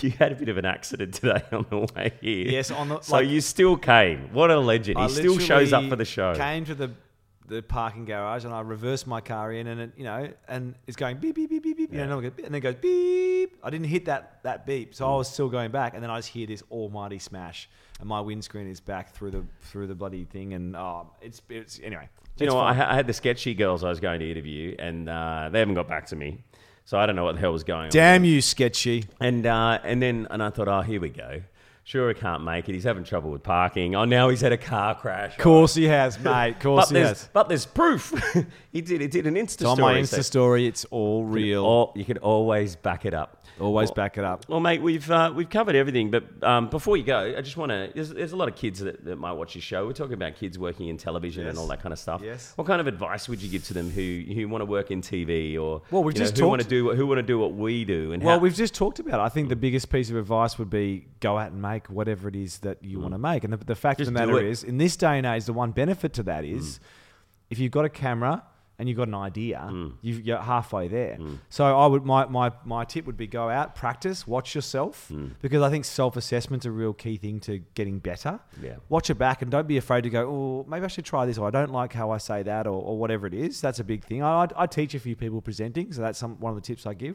you 0.00 0.10
had 0.12 0.32
a 0.32 0.34
bit 0.36 0.48
of 0.48 0.56
an 0.58 0.64
accident 0.64 1.14
today 1.14 1.42
on 1.52 1.66
the 1.70 1.78
way 1.94 2.12
here. 2.20 2.48
Yes, 2.48 2.70
on 2.70 2.88
the- 2.88 3.00
so 3.00 3.16
like- 3.16 3.28
you 3.28 3.40
still 3.40 3.76
came. 3.76 4.32
What 4.32 4.50
a 4.50 4.58
legend! 4.58 4.98
He 4.98 5.08
still 5.08 5.38
shows 5.38 5.72
up 5.72 5.88
for 5.88 5.96
the 5.96 6.04
show. 6.04 6.34
Came 6.34 6.64
to 6.66 6.74
the 6.74 6.90
the 7.52 7.62
parking 7.62 8.04
garage 8.04 8.44
and 8.44 8.54
I 8.54 8.60
reverse 8.60 9.06
my 9.06 9.20
car 9.20 9.52
in 9.52 9.66
and 9.66 9.80
it, 9.80 9.92
you 9.96 10.04
know 10.04 10.30
and 10.48 10.74
it's 10.86 10.96
going 10.96 11.18
beep 11.18 11.34
beep 11.34 11.50
beep 11.50 11.62
beep 11.62 11.76
beep. 11.76 11.92
You 11.92 12.06
know, 12.06 12.18
and 12.18 12.32
then 12.36 12.54
it 12.54 12.60
goes 12.60 12.76
beep. 12.76 13.58
I 13.62 13.70
didn't 13.70 13.86
hit 13.86 14.06
that 14.06 14.42
that 14.42 14.66
beep, 14.66 14.94
so 14.94 15.06
I 15.06 15.16
was 15.16 15.28
still 15.28 15.48
going 15.48 15.70
back, 15.70 15.94
and 15.94 16.02
then 16.02 16.10
I 16.10 16.18
just 16.18 16.28
hear 16.28 16.46
this 16.46 16.62
almighty 16.70 17.18
smash, 17.18 17.68
and 18.00 18.08
my 18.08 18.20
windscreen 18.20 18.68
is 18.68 18.80
back 18.80 19.14
through 19.14 19.32
the 19.32 19.44
through 19.60 19.86
the 19.86 19.94
bloody 19.94 20.24
thing, 20.24 20.54
and 20.54 20.74
oh, 20.74 21.10
it's 21.20 21.42
it's 21.48 21.80
anyway. 21.82 22.08
Do 22.36 22.44
you 22.44 22.50
know, 22.50 22.56
what? 22.56 22.76
I, 22.76 22.92
I 22.92 22.94
had 22.94 23.06
the 23.06 23.12
sketchy 23.12 23.54
girls 23.54 23.84
I 23.84 23.90
was 23.90 24.00
going 24.00 24.20
to 24.20 24.30
interview, 24.30 24.74
and 24.78 25.08
uh, 25.08 25.50
they 25.52 25.58
haven't 25.58 25.74
got 25.74 25.88
back 25.88 26.06
to 26.06 26.16
me. 26.16 26.42
So 26.84 26.98
I 26.98 27.06
don't 27.06 27.14
know 27.14 27.24
what 27.24 27.34
the 27.34 27.40
hell 27.40 27.52
was 27.52 27.62
going 27.62 27.84
on. 27.84 27.90
Damn 27.90 28.24
you, 28.24 28.40
sketchy. 28.40 29.04
And 29.20 29.46
uh, 29.46 29.78
and 29.84 30.02
then 30.02 30.26
and 30.30 30.42
I 30.42 30.50
thought, 30.50 30.68
oh, 30.68 30.80
here 30.80 31.00
we 31.00 31.10
go. 31.10 31.42
Sure, 31.84 32.08
he 32.08 32.14
can't 32.14 32.44
make 32.44 32.68
it. 32.68 32.74
He's 32.74 32.84
having 32.84 33.02
trouble 33.02 33.30
with 33.30 33.42
parking. 33.42 33.96
Oh, 33.96 34.04
now 34.04 34.28
he's 34.28 34.40
had 34.40 34.52
a 34.52 34.56
car 34.56 34.94
crash. 34.94 35.32
Of 35.36 35.38
course 35.42 35.74
he 35.74 35.84
has, 35.84 36.16
mate. 36.20 36.50
Of 36.56 36.60
course 36.60 36.86
But 36.86 36.96
he 36.96 37.02
there's, 37.02 37.08
has. 37.22 37.28
but 37.32 37.48
there's 37.48 37.66
proof. 37.66 38.12
he 38.72 38.80
did. 38.80 39.00
He 39.00 39.08
did 39.08 39.26
an 39.26 39.34
Insta 39.34 39.54
It's 39.54 39.64
on 39.64 39.76
story. 39.76 39.94
my 39.94 40.00
Insta 40.00 40.14
so- 40.16 40.22
story. 40.22 40.66
It's 40.66 40.84
all 40.86 41.24
real. 41.24 41.64
Or 41.64 41.92
you 41.96 42.04
can 42.04 42.18
always 42.18 42.76
back 42.76 43.04
it 43.04 43.14
up. 43.14 43.38
Always 43.60 43.88
Well- 43.90 43.94
back 43.96 44.16
it 44.16 44.24
up. 44.24 44.46
Well, 44.48 44.60
mate, 44.60 44.80
we've 44.80 45.08
uh, 45.10 45.32
we've 45.34 45.50
covered 45.50 45.74
everything, 45.74 46.10
but 46.10 46.24
um, 46.42 46.68
before 46.70 46.96
you 46.96 47.02
go, 47.04 47.34
I 47.36 47.40
just 47.42 47.56
want 47.56 47.70
to. 47.70 47.90
There's, 47.94 48.10
there's 48.10 48.32
a 48.32 48.36
lot 48.36 48.48
of 48.48 48.54
kids 48.56 48.78
that, 48.80 49.04
that 49.04 49.16
might 49.16 49.32
watch 49.32 49.54
this 49.54 49.62
show. 49.64 49.84
We're 49.86 49.92
talking 49.92 50.14
about 50.14 50.36
kids 50.36 50.58
working 50.58 50.88
in 50.88 50.96
television 50.96 51.46
and 51.48 51.58
all 51.58 51.66
that 51.66 51.82
kind 51.82 51.92
of 51.92 51.98
stuff. 51.98 52.22
Yes. 52.24 52.52
What 52.56 52.66
kind 52.66 52.80
of 52.80 52.86
advice 52.86 53.28
would 53.28 53.42
you 53.42 53.50
give 53.50 53.64
to 53.64 53.74
them 53.74 53.90
who 53.90 54.22
who 54.34 54.48
want 54.48 54.62
to 54.62 54.66
work 54.66 54.90
in 54.92 55.02
TV 55.02 55.58
or 55.60 55.82
Well, 55.90 56.02
we've 56.04 56.14
you 56.14 56.20
know, 56.20 56.26
just 56.26 56.38
who 56.38 56.48
want 56.48 56.62
to 56.62 56.68
do 56.68 56.84
what- 56.86 56.96
who 56.96 57.06
want 57.06 57.18
to 57.18 57.22
do 57.22 57.38
what 57.40 57.52
we 57.54 57.84
do 57.84 58.12
and 58.12 58.22
Well, 58.22 58.36
how, 58.38 58.40
we've 58.42 58.54
just 58.54 58.74
talked 58.74 59.00
about 59.00 59.20
it. 59.20 59.22
I 59.24 59.28
think 59.28 59.48
the 59.50 59.56
biggest 59.56 59.90
piece 59.90 60.08
of 60.10 60.16
advice 60.16 60.58
would 60.58 60.70
be 60.70 61.06
go 61.20 61.36
out 61.38 61.52
and 61.52 61.60
make 61.60 61.71
whatever 61.88 62.28
it 62.28 62.36
is 62.36 62.58
that 62.58 62.82
you 62.82 63.00
want 63.00 63.12
to 63.14 63.18
make. 63.18 63.44
And 63.44 63.52
the, 63.52 63.56
the 63.56 63.74
fact 63.74 63.98
Mm. 63.98 64.02
Just 64.04 64.08
of 64.08 64.14
the 64.14 64.20
matter. 64.20 64.32
Mm. 64.32 64.50
is, 64.50 64.64
in 64.64 64.78
this 64.78 64.96
day 64.96 65.18
and 65.18 65.26
age, 65.26 65.44
the 65.44 65.52
one 65.52 65.70
benefit 65.72 66.12
to 66.14 66.22
that 66.24 66.44
is 66.44 66.80
if 67.50 67.58
you've 67.58 67.72
got 67.72 67.84
a 67.84 67.88
camera 67.90 68.42
and 68.82 68.88
you've 68.88 68.98
got 68.98 69.06
an 69.06 69.14
idea, 69.14 69.60
Mm. 69.70 69.92
you've, 70.02 70.26
you're 70.26 70.38
halfway 70.38 70.88
there. 70.88 71.16
So 71.50 71.64
I 71.78 71.86
would 71.86 72.04
my, 72.04 72.24
my, 72.26 72.50
my 72.64 72.84
tip 72.84 73.06
would 73.06 73.16
be 73.16 73.28
go 73.28 73.48
out, 73.48 73.76
practice, 73.76 74.26
watch 74.26 74.56
yourself, 74.56 75.08
Mm. 75.12 75.30
because 75.40 75.62
I 75.62 75.70
think 75.70 75.84
self 75.84 76.16
assessment's 76.16 76.66
a 76.66 76.72
real 76.72 76.92
key 76.92 77.16
thing 77.16 77.38
to 77.40 77.58
getting 77.74 78.00
better. 78.00 78.40
Yeah. 78.60 78.76
Watch 78.88 79.08
it 79.08 79.14
back 79.18 79.40
and 79.42 79.50
don't 79.52 79.68
be 79.68 79.76
afraid 79.76 80.02
to 80.02 80.10
go, 80.10 80.22
oh, 80.28 80.66
maybe 80.68 80.84
I 80.84 80.88
should 80.88 81.04
try 81.04 81.26
this, 81.26 81.38
or 81.38 81.46
I 81.46 81.50
don't 81.50 81.70
like 81.70 81.92
how 81.92 82.10
I 82.10 82.18
say 82.18 82.42
that, 82.42 82.66
or, 82.66 82.82
or 82.82 82.98
whatever 82.98 83.28
it 83.28 83.34
is. 83.34 83.60
That's 83.60 83.78
a 83.78 83.84
big 83.84 84.04
thing. 84.04 84.20
I, 84.24 84.42
I, 84.42 84.48
I 84.56 84.66
teach 84.66 84.94
a 84.94 84.98
few 84.98 85.14
people 85.14 85.40
presenting, 85.40 85.92
so 85.92 86.02
that's 86.02 86.18
some, 86.18 86.40
one 86.40 86.50
of 86.50 86.56
the 86.56 86.66
tips 86.66 86.84
I 86.86 86.94
give. 86.94 87.14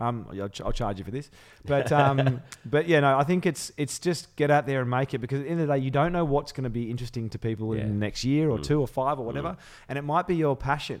Um, 0.00 0.26
I'll, 0.32 0.50
I'll 0.66 0.72
charge 0.72 0.98
you 0.98 1.04
for 1.04 1.10
this, 1.12 1.30
but 1.64 1.90
um, 1.92 2.42
but 2.66 2.86
yeah, 2.88 3.00
no, 3.00 3.18
I 3.18 3.24
think 3.24 3.46
it's 3.46 3.72
it's 3.78 3.98
just 3.98 4.36
get 4.36 4.50
out 4.50 4.66
there 4.66 4.82
and 4.82 4.90
make 4.90 5.14
it 5.14 5.18
because 5.18 5.40
at 5.40 5.44
the 5.46 5.50
end 5.50 5.60
of 5.62 5.68
the 5.68 5.74
day, 5.74 5.80
you 5.80 5.90
don't 5.90 6.12
know 6.12 6.24
what's 6.24 6.52
going 6.52 6.64
to 6.64 6.70
be 6.70 6.90
interesting 6.90 7.30
to 7.30 7.38
people 7.38 7.74
Yeah. 7.74 7.82
in 7.82 7.88
the 7.88 7.94
next 8.06 8.24
year 8.24 8.50
or 8.50 8.58
two 8.58 8.80
or 8.80 8.86
five 8.86 9.18
or 9.18 9.24
whatever, 9.24 9.56
and 9.88 9.98
it 9.98 10.02
might 10.02 10.26
be 10.26 10.36
your 10.36 10.56
passion, 10.56 11.00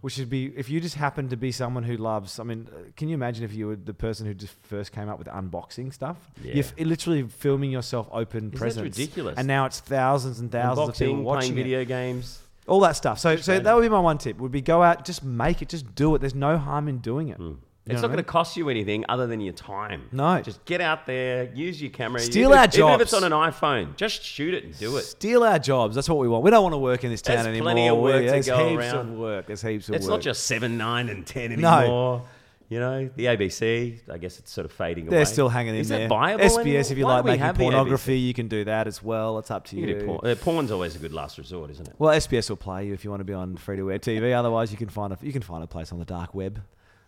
which 0.00 0.18
would 0.18 0.30
be 0.30 0.46
if 0.56 0.68
you 0.68 0.80
just 0.80 0.94
happen 0.96 1.28
to 1.28 1.36
be 1.36 1.52
someone 1.52 1.82
who 1.84 1.96
loves. 1.96 2.38
I 2.38 2.44
mean, 2.44 2.68
uh, 2.72 2.78
can 2.96 3.08
you 3.08 3.14
imagine 3.14 3.44
if 3.44 3.54
you 3.54 3.66
were 3.68 3.76
the 3.76 3.94
person 3.94 4.26
who 4.26 4.34
just 4.34 4.54
first 4.62 4.92
came 4.92 5.08
up 5.08 5.18
with 5.18 5.28
unboxing 5.28 5.92
stuff? 5.92 6.16
Yeah. 6.42 6.54
You're 6.54 6.64
f- 6.64 6.74
literally 6.78 7.22
filming 7.24 7.70
yourself 7.70 8.08
open 8.12 8.50
that's 8.50 8.60
presents, 8.60 8.98
ridiculous? 8.98 9.38
and 9.38 9.46
now 9.46 9.66
it's 9.66 9.80
thousands 9.80 10.40
and 10.40 10.50
thousands 10.50 10.88
of 10.90 10.94
people 10.96 11.22
watching 11.22 11.52
playing 11.52 11.52
it 11.58 11.62
video 11.62 11.84
games. 11.84 12.40
all 12.66 12.80
that 12.80 12.96
stuff. 12.96 13.18
So, 13.18 13.36
so 13.36 13.58
that 13.58 13.74
would 13.74 13.82
be 13.82 13.88
my 13.88 14.00
one 14.00 14.18
tip. 14.18 14.38
Would 14.38 14.52
be 14.52 14.60
go 14.60 14.82
out, 14.82 15.04
just 15.04 15.22
make 15.24 15.62
it, 15.62 15.68
just 15.68 15.94
do 15.94 16.14
it. 16.14 16.20
There's 16.20 16.34
no 16.34 16.56
harm 16.58 16.88
in 16.88 16.98
doing 16.98 17.28
it. 17.28 17.38
You 17.38 17.58
It's 17.86 18.00
not 18.00 18.08
going 18.08 18.16
to 18.16 18.22
cost 18.22 18.56
you 18.56 18.70
anything 18.70 19.04
other 19.10 19.26
than 19.26 19.40
your 19.42 19.52
time. 19.52 20.08
No. 20.10 20.40
Just 20.40 20.64
get 20.64 20.80
out 20.80 21.04
there, 21.04 21.52
use 21.54 21.82
your 21.82 21.90
camera. 21.90 22.18
Steal 22.20 22.48
even, 22.48 22.58
our 22.58 22.64
if- 22.64 22.74
Even 22.78 22.90
if 22.94 23.00
it's 23.02 23.12
on 23.12 23.24
an 23.24 23.32
iPhone, 23.32 23.94
just 23.96 24.22
shoot 24.22 24.54
it 24.54 24.64
and 24.64 24.78
do 24.78 24.96
it. 24.96 25.02
Steal 25.02 25.42
our 25.44 25.58
jobs. 25.58 25.94
That's 25.94 26.08
what 26.08 26.18
we 26.18 26.26
want. 26.26 26.44
We 26.44 26.50
don't 26.50 26.62
want 26.62 26.72
to 26.72 26.78
work 26.78 27.04
in 27.04 27.10
this 27.10 27.20
town 27.20 27.36
There's 27.36 27.48
anymore. 27.48 27.64
plenty 27.72 27.88
of 27.88 27.98
work 27.98 28.20
We- 28.20 28.26
to 28.26 28.30
There's 28.30 28.46
go 28.46 28.68
heaps 28.70 28.78
around. 28.80 28.96
of 29.10 29.18
work. 29.18 29.46
There's 29.46 29.60
heaps 29.62 29.88
of 29.90 29.96
It's 29.96 30.06
work. 30.06 30.10
not 30.12 30.20
just 30.22 30.44
7, 30.46 30.78
9, 30.78 31.08
and 31.10 31.26
10 31.26 31.60
No. 31.60 31.78
anymore. 31.78 32.22
You 32.70 32.80
know, 32.80 33.10
the 33.14 33.26
ABC, 33.26 34.00
I 34.10 34.16
guess 34.16 34.38
it's 34.38 34.50
sort 34.50 34.64
of 34.64 34.72
fading 34.72 35.06
away. 35.06 35.18
They're 35.18 35.26
still 35.26 35.50
hanging 35.50 35.74
in 35.74 35.82
Is 35.82 35.90
there. 35.90 35.98
that 36.00 36.08
viable 36.08 36.42
SBS, 36.42 36.60
anymore? 36.60 36.80
if 36.80 36.98
you 36.98 37.04
Why 37.04 37.10
do 37.10 37.14
like 37.16 37.24
we 37.24 37.30
making 37.32 37.44
have 37.44 37.58
the 37.58 37.62
pornography, 37.64 38.18
you 38.18 38.32
can 38.32 38.48
do 38.48 38.64
that 38.64 38.86
as 38.86 39.02
well. 39.02 39.38
It's 39.38 39.50
up 39.50 39.66
to 39.66 39.76
You 39.76 39.82
you. 39.86 39.88
can 39.94 39.98
do 39.98 40.06
porn. 40.06 40.20
Uh, 40.26 40.34
porn's 40.36 40.70
always 40.70 40.96
a 40.96 40.98
good 40.98 41.12
last 41.12 41.36
resort, 41.36 41.70
isn't 41.72 41.86
it? 41.86 41.94
Well, 41.98 42.14
SBS 42.18 42.48
will 42.48 42.56
play 42.56 42.86
you 42.86 42.94
if 42.94 43.04
you 43.04 43.10
want 43.10 43.20
to 43.20 43.24
be 43.24 43.34
on 43.34 43.56
free 43.58 43.76
to 43.76 43.92
air 43.92 43.98
TV. 43.98 44.32
Otherwise, 44.32 44.72
you 44.72 44.78
can 44.78 44.88
find 44.88 45.12
a 45.12 45.18
you 45.20 45.30
can 45.32 45.42
find 45.42 45.62
a 45.62 45.66
place 45.66 45.92
on 45.92 45.98
the 45.98 46.06
dark 46.06 46.34
web. 46.34 46.62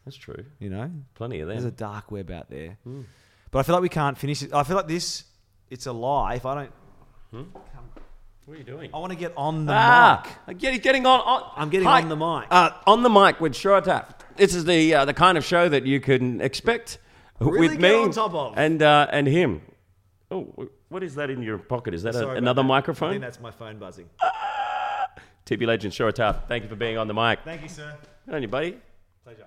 That's 0.07 0.17
true. 0.17 0.45
You 0.61 0.71
know, 0.71 0.91
Plenty 1.15 1.41
of 1.41 1.49
them. 1.49 1.57
There's 1.57 1.67
a 1.67 1.71
dark 1.71 2.11
web 2.11 2.31
out 2.31 2.49
there. 2.49 2.79
Hmm. 2.85 3.03
But 3.51 3.59
I 3.59 3.63
feel 3.65 3.75
like 3.75 3.83
we 3.83 3.89
can't 3.91 4.17
finish 4.17 4.43
it. 4.43 4.55
I 4.55 4.63
feel 4.63 4.77
like 4.77 4.89
this, 4.89 5.25
it's 5.69 5.85
a 5.87 5.93
lie. 5.93 6.37
If 6.37 6.47
I 6.47 6.55
don't, 6.55 7.47
What 8.47 8.55
are 8.55 8.57
you 8.59 8.65
doing? 8.65 8.91
I 8.95 8.99
want 8.99 9.13
to 9.13 9.19
get 9.19 9.33
on 9.37 9.67
the 9.67 9.73
Ah, 9.75 10.23
mic. 10.25 10.33
I'm 10.47 10.57
getting, 10.57 10.81
getting 10.81 11.07
on, 11.07 11.21
on. 11.21 11.51
I'm 11.57 11.69
getting 11.69 11.87
Hi. 11.89 12.01
on 12.03 12.09
the 12.09 12.17
mic. 12.17 12.47
Uh, 12.51 12.71
on 12.87 13.03
the 13.03 13.11
mic 13.11 13.41
with 13.41 13.55
Short 13.57 13.85
Taft. 13.85 14.25
This 14.37 14.55
is 14.55 14.65
the 14.65 14.95
uh, 14.95 15.05
the 15.05 15.15
kind 15.15 15.37
of 15.37 15.45
show 15.45 15.69
that 15.69 15.85
you 15.85 16.01
can 16.01 16.41
expect 16.41 16.99
Really 17.41 17.69
with 17.69 17.81
me 17.81 17.95
on 17.95 18.13
top 18.13 18.33
of. 18.35 18.55
and 18.57 18.81
uh, 18.83 19.09
and 19.11 19.27
him. 19.27 19.63
Oh, 20.31 20.69
what 20.89 21.03
is 21.03 21.17
that 21.17 21.31
in 21.31 21.43
your 21.43 21.59
pocket? 21.59 21.95
Is 21.95 22.03
that 22.05 22.15
a, 22.15 22.31
another 22.31 22.63
that. 22.63 22.67
I 22.67 22.69
microphone? 22.69 23.11
think 23.13 23.23
that's 23.23 23.41
my 23.41 23.51
phone 23.51 23.79
buzzing. 23.79 24.09
TB 25.47 25.67
legend 25.67 25.93
Short 25.95 26.15
Taft. 26.17 26.47
Thank 26.49 26.63
you 26.65 26.69
for 26.69 26.77
being 26.77 26.99
on 26.99 27.09
the 27.09 27.15
mic. 27.15 27.41
Thank 27.45 27.63
you, 27.63 27.69
sir. 27.69 27.95
Good 28.27 28.35
on 28.35 28.43
you, 28.43 28.49
buddy. 28.49 28.79
Pleasure. 29.25 29.47